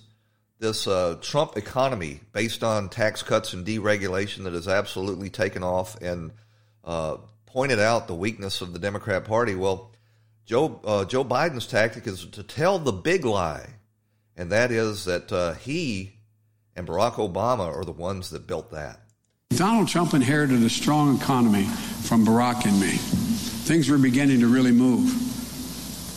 this 0.59 0.89
uh, 0.89 1.17
Trump 1.23 1.57
economy 1.57 2.19
based 2.33 2.65
on 2.65 2.89
tax 2.89 3.23
cuts 3.23 3.53
and 3.53 3.65
deregulation 3.65 4.43
that 4.45 4.53
has 4.53 4.67
absolutely 4.67 5.31
taken 5.31 5.63
off 5.63 5.95
and 6.03 6.33
uh, 6.83 7.19
pointed 7.47 7.79
out 7.79 8.09
the 8.09 8.17
weakness 8.17 8.63
of 8.63 8.73
the 8.73 8.81
Democrat 8.81 9.25
Party. 9.25 9.55
Well, 9.55 9.93
Joe 10.45 10.81
uh, 10.83 11.05
Joe 11.05 11.25
Biden's 11.25 11.69
tactic 11.69 12.09
is 12.09 12.27
to 12.27 12.43
tell 12.43 12.81
the 12.81 12.91
big 12.91 13.25
lie, 13.25 13.75
and 14.37 14.51
that 14.53 14.71
is 14.71 15.05
that 15.05 15.33
uh, 15.33 15.55
he 15.55 16.13
and 16.77 16.87
Barack 16.87 17.15
Obama 17.15 17.67
are 17.75 17.85
the 17.85 17.93
ones 17.93 18.31
that 18.31 18.47
built 18.47 18.71
that. 18.71 19.01
Donald 19.51 19.89
Trump 19.89 20.15
inherited 20.15 20.63
a 20.63 20.71
strong 20.71 21.17
economy 21.17 21.65
from 21.65 22.25
Barack 22.25 22.65
and 22.65 22.81
me. 22.81 22.93
Things 22.93 23.89
were 23.89 23.99
beginning 23.99 24.41
to 24.41 24.47
really 24.47 24.73
move. 24.73 25.11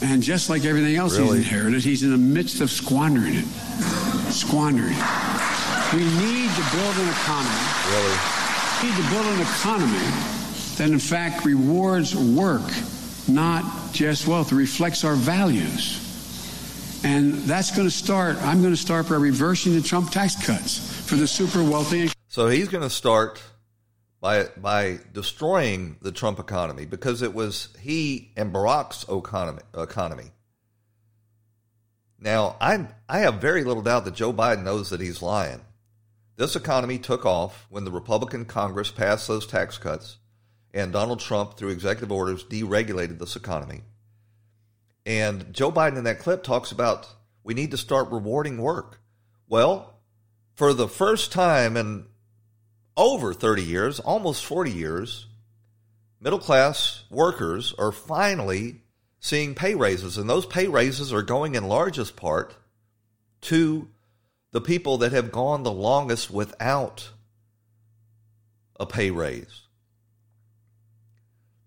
And 0.03 0.21
just 0.21 0.49
like 0.49 0.65
everything 0.65 0.95
else 0.95 1.17
really? 1.17 1.37
he's 1.39 1.47
inherited, 1.47 1.83
he's 1.83 2.03
in 2.03 2.11
the 2.11 2.17
midst 2.17 2.61
of 2.61 2.69
squandering 2.69 3.35
it. 3.35 3.45
Squandering. 4.31 4.95
We 5.93 6.03
need 6.03 6.49
to 6.49 6.65
build 6.71 6.95
an 6.97 7.09
economy. 7.09 7.63
Really? 7.89 8.17
We 8.81 8.89
need 8.89 9.03
to 9.03 9.09
build 9.09 9.25
an 9.25 9.41
economy 9.41 10.33
that, 10.77 10.89
in 10.89 10.99
fact, 10.99 11.45
rewards 11.45 12.15
work, 12.15 12.69
not 13.27 13.93
just 13.93 14.27
wealth. 14.27 14.51
It 14.51 14.55
reflects 14.55 15.03
our 15.03 15.15
values. 15.15 16.02
And 17.03 17.33
that's 17.33 17.71
going 17.71 17.87
to 17.87 17.93
start, 17.93 18.37
I'm 18.41 18.61
going 18.61 18.73
to 18.73 18.81
start 18.81 19.09
by 19.09 19.15
reversing 19.15 19.73
the 19.73 19.81
Trump 19.81 20.11
tax 20.11 20.45
cuts 20.45 21.05
for 21.07 21.15
the 21.15 21.27
super 21.27 21.63
wealthy. 21.63 22.09
So 22.29 22.47
he's 22.47 22.69
going 22.69 22.83
to 22.83 22.89
start 22.89 23.41
by 24.23 24.45
by 24.55 24.99
destroying 25.11 25.97
the 26.01 26.13
Trump 26.13 26.39
economy 26.39 26.85
because 26.85 27.21
it 27.21 27.33
was 27.33 27.67
he 27.79 28.31
and 28.37 28.53
Barack's 28.53 29.03
economy. 29.09 29.61
economy. 29.77 30.31
Now, 32.19 32.55
I 32.61 32.87
I 33.09 33.19
have 33.19 33.41
very 33.41 33.65
little 33.65 33.83
doubt 33.83 34.05
that 34.05 34.15
Joe 34.15 34.31
Biden 34.31 34.63
knows 34.63 34.89
that 34.91 35.01
he's 35.01 35.21
lying. 35.21 35.59
This 36.37 36.55
economy 36.55 36.99
took 36.99 37.25
off 37.25 37.67
when 37.69 37.83
the 37.83 37.91
Republican 37.91 38.45
Congress 38.45 38.91
passed 38.91 39.27
those 39.27 39.45
tax 39.45 39.77
cuts, 39.77 40.19
and 40.73 40.93
Donald 40.93 41.19
Trump, 41.19 41.57
through 41.57 41.69
executive 41.69 42.11
orders, 42.11 42.45
deregulated 42.45 43.19
this 43.19 43.35
economy. 43.35 43.81
And 45.05 45.53
Joe 45.53 45.71
Biden 45.71 45.97
in 45.97 46.05
that 46.05 46.19
clip 46.19 46.43
talks 46.43 46.71
about 46.71 47.07
we 47.43 47.53
need 47.53 47.71
to 47.71 47.77
start 47.77 48.11
rewarding 48.11 48.57
work. 48.57 49.01
Well, 49.49 49.99
for 50.55 50.73
the 50.73 50.87
first 50.87 51.31
time 51.31 51.75
in 51.75 52.05
over 52.95 53.33
30 53.33 53.63
years, 53.63 53.99
almost 53.99 54.45
40 54.45 54.71
years, 54.71 55.27
middle 56.21 56.39
class 56.39 57.03
workers 57.09 57.73
are 57.77 57.91
finally 57.91 58.81
seeing 59.19 59.55
pay 59.55 59.75
raises. 59.75 60.17
And 60.17 60.29
those 60.29 60.45
pay 60.45 60.67
raises 60.67 61.11
are 61.11 61.21
going 61.21 61.55
in 61.55 61.67
largest 61.67 62.15
part 62.15 62.55
to 63.41 63.89
the 64.51 64.61
people 64.61 64.99
that 64.99 65.11
have 65.11 65.31
gone 65.31 65.63
the 65.63 65.71
longest 65.71 66.31
without 66.31 67.09
a 68.79 68.85
pay 68.85 69.11
raise. 69.11 69.62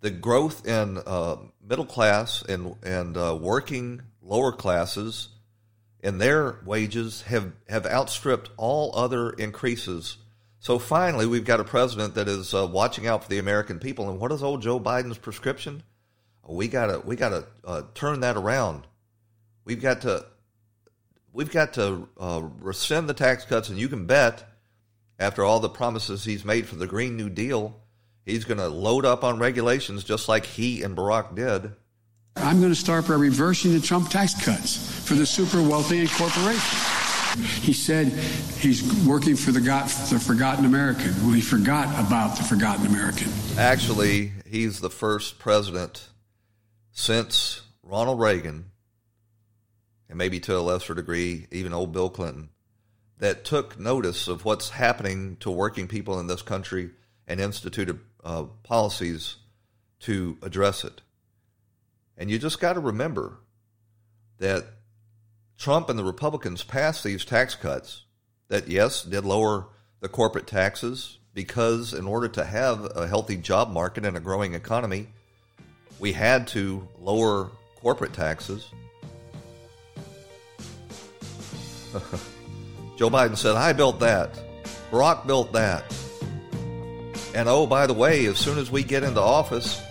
The 0.00 0.10
growth 0.10 0.66
in 0.66 0.98
uh, 0.98 1.36
middle 1.66 1.86
class 1.86 2.42
and, 2.42 2.76
and 2.82 3.16
uh, 3.16 3.36
working 3.40 4.02
lower 4.22 4.52
classes 4.52 5.28
and 6.02 6.20
their 6.20 6.60
wages 6.64 7.22
have, 7.22 7.52
have 7.68 7.86
outstripped 7.86 8.50
all 8.56 8.94
other 8.94 9.30
increases 9.30 10.18
so 10.66 10.80
finally, 10.80 11.26
we've 11.26 11.44
got 11.44 11.60
a 11.60 11.64
president 11.64 12.16
that 12.16 12.26
is 12.26 12.52
uh, 12.52 12.66
watching 12.66 13.06
out 13.06 13.22
for 13.22 13.30
the 13.30 13.38
American 13.38 13.78
people. 13.78 14.10
And 14.10 14.18
what 14.18 14.32
is 14.32 14.42
old 14.42 14.62
Joe 14.62 14.80
Biden's 14.80 15.16
prescription? 15.16 15.84
We 16.44 16.66
gotta 16.66 16.98
we 16.98 17.14
gotta 17.14 17.46
uh, 17.64 17.82
turn 17.94 18.18
that 18.20 18.36
around. 18.36 18.84
We've 19.64 19.80
got 19.80 20.00
to 20.02 20.26
we've 21.32 21.52
got 21.52 21.74
to 21.74 22.08
uh, 22.18 22.42
rescind 22.58 23.08
the 23.08 23.14
tax 23.14 23.44
cuts, 23.44 23.68
and 23.68 23.78
you 23.78 23.88
can 23.88 24.06
bet, 24.06 24.42
after 25.20 25.44
all 25.44 25.60
the 25.60 25.68
promises 25.68 26.24
he's 26.24 26.44
made 26.44 26.66
for 26.66 26.74
the 26.74 26.88
Green 26.88 27.16
New 27.16 27.30
Deal, 27.30 27.80
he's 28.26 28.44
going 28.44 28.58
to 28.58 28.68
load 28.68 29.06
up 29.06 29.24
on 29.24 29.38
regulations 29.38 30.04
just 30.04 30.28
like 30.28 30.44
he 30.44 30.82
and 30.82 30.94
Barack 30.94 31.34
did. 31.34 31.72
I'm 32.36 32.60
going 32.60 32.72
to 32.72 32.78
start 32.78 33.08
by 33.08 33.14
reversing 33.14 33.72
the 33.72 33.80
Trump 33.80 34.10
tax 34.10 34.34
cuts 34.44 34.76
for 35.06 35.14
the 35.14 35.24
super 35.24 35.62
wealthy 35.62 36.00
and 36.00 36.10
corporations. 36.10 37.06
He 37.62 37.72
said 37.72 38.08
he's 38.58 38.82
working 39.06 39.36
for 39.36 39.52
the, 39.52 39.60
the 39.60 40.18
forgotten 40.18 40.64
American. 40.64 41.14
Well, 41.22 41.32
he 41.32 41.40
forgot 41.40 41.88
about 42.04 42.36
the 42.36 42.44
forgotten 42.44 42.86
American. 42.86 43.30
Actually, 43.56 44.32
he's 44.46 44.80
the 44.80 44.90
first 44.90 45.38
president 45.38 46.08
since 46.92 47.62
Ronald 47.82 48.20
Reagan, 48.20 48.70
and 50.08 50.18
maybe 50.18 50.40
to 50.40 50.56
a 50.56 50.60
lesser 50.60 50.94
degree, 50.94 51.46
even 51.50 51.74
old 51.74 51.92
Bill 51.92 52.08
Clinton, 52.08 52.50
that 53.18 53.44
took 53.44 53.78
notice 53.78 54.28
of 54.28 54.44
what's 54.44 54.70
happening 54.70 55.36
to 55.40 55.50
working 55.50 55.88
people 55.88 56.18
in 56.20 56.26
this 56.26 56.42
country 56.42 56.90
and 57.26 57.40
instituted 57.40 57.98
uh, 58.26 58.44
policies 58.64 59.36
to 60.00 60.36
address 60.42 60.84
it. 60.84 61.00
And 62.18 62.28
you 62.28 62.38
just 62.38 62.60
got 62.60 62.72
to 62.72 62.80
remember 62.80 63.38
that 64.38 64.64
Trump 65.56 65.88
and 65.88 65.98
the 65.98 66.04
Republicans 66.04 66.64
passed 66.64 67.04
these 67.04 67.24
tax 67.24 67.54
cuts 67.54 68.02
that, 68.48 68.66
yes, 68.68 69.02
did 69.04 69.24
lower 69.24 69.68
the 70.00 70.08
corporate 70.08 70.48
taxes 70.48 71.18
because, 71.34 71.94
in 71.94 72.06
order 72.06 72.26
to 72.28 72.44
have 72.44 72.90
a 72.96 73.06
healthy 73.06 73.36
job 73.36 73.70
market 73.70 74.04
and 74.04 74.16
a 74.16 74.20
growing 74.20 74.54
economy, 74.54 75.06
we 76.00 76.12
had 76.12 76.48
to 76.48 76.86
lower 77.00 77.50
corporate 77.76 78.12
taxes. 78.12 78.70
Joe 82.96 83.08
Biden 83.08 83.36
said, 83.36 83.54
I 83.54 83.72
built 83.72 84.00
that. 84.00 84.36
Barack 84.90 85.26
built 85.26 85.52
that. 85.52 85.84
And 87.36 87.50
oh, 87.50 87.66
by 87.66 87.86
the 87.86 87.92
way, 87.92 88.24
as 88.24 88.38
soon 88.38 88.56
as 88.56 88.70
we 88.70 88.82
get 88.82 89.02
into 89.02 89.20
office, 89.20 89.82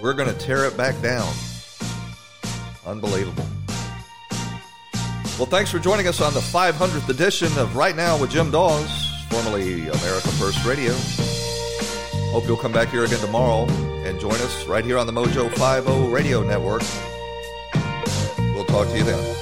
we're 0.00 0.14
going 0.14 0.32
to 0.32 0.38
tear 0.38 0.66
it 0.66 0.76
back 0.76 0.94
down. 1.02 1.28
Unbelievable. 2.86 3.44
Well, 5.36 5.46
thanks 5.46 5.68
for 5.68 5.80
joining 5.80 6.06
us 6.06 6.20
on 6.20 6.32
the 6.32 6.38
500th 6.38 7.08
edition 7.08 7.48
of 7.58 7.74
Right 7.74 7.96
Now 7.96 8.20
with 8.20 8.30
Jim 8.30 8.52
Daws, 8.52 8.88
formerly 9.28 9.88
America 9.88 10.28
First 10.38 10.64
Radio. 10.64 10.92
Hope 12.30 12.46
you'll 12.46 12.56
come 12.56 12.72
back 12.72 12.90
here 12.90 13.02
again 13.02 13.18
tomorrow 13.18 13.66
and 14.06 14.20
join 14.20 14.34
us 14.34 14.64
right 14.66 14.84
here 14.84 14.96
on 14.96 15.08
the 15.08 15.12
Mojo 15.12 15.50
50 15.50 16.08
Radio 16.08 16.44
Network. 16.44 16.82
We'll 18.54 18.64
talk 18.66 18.86
to 18.86 18.96
you 18.96 19.02
then. 19.02 19.41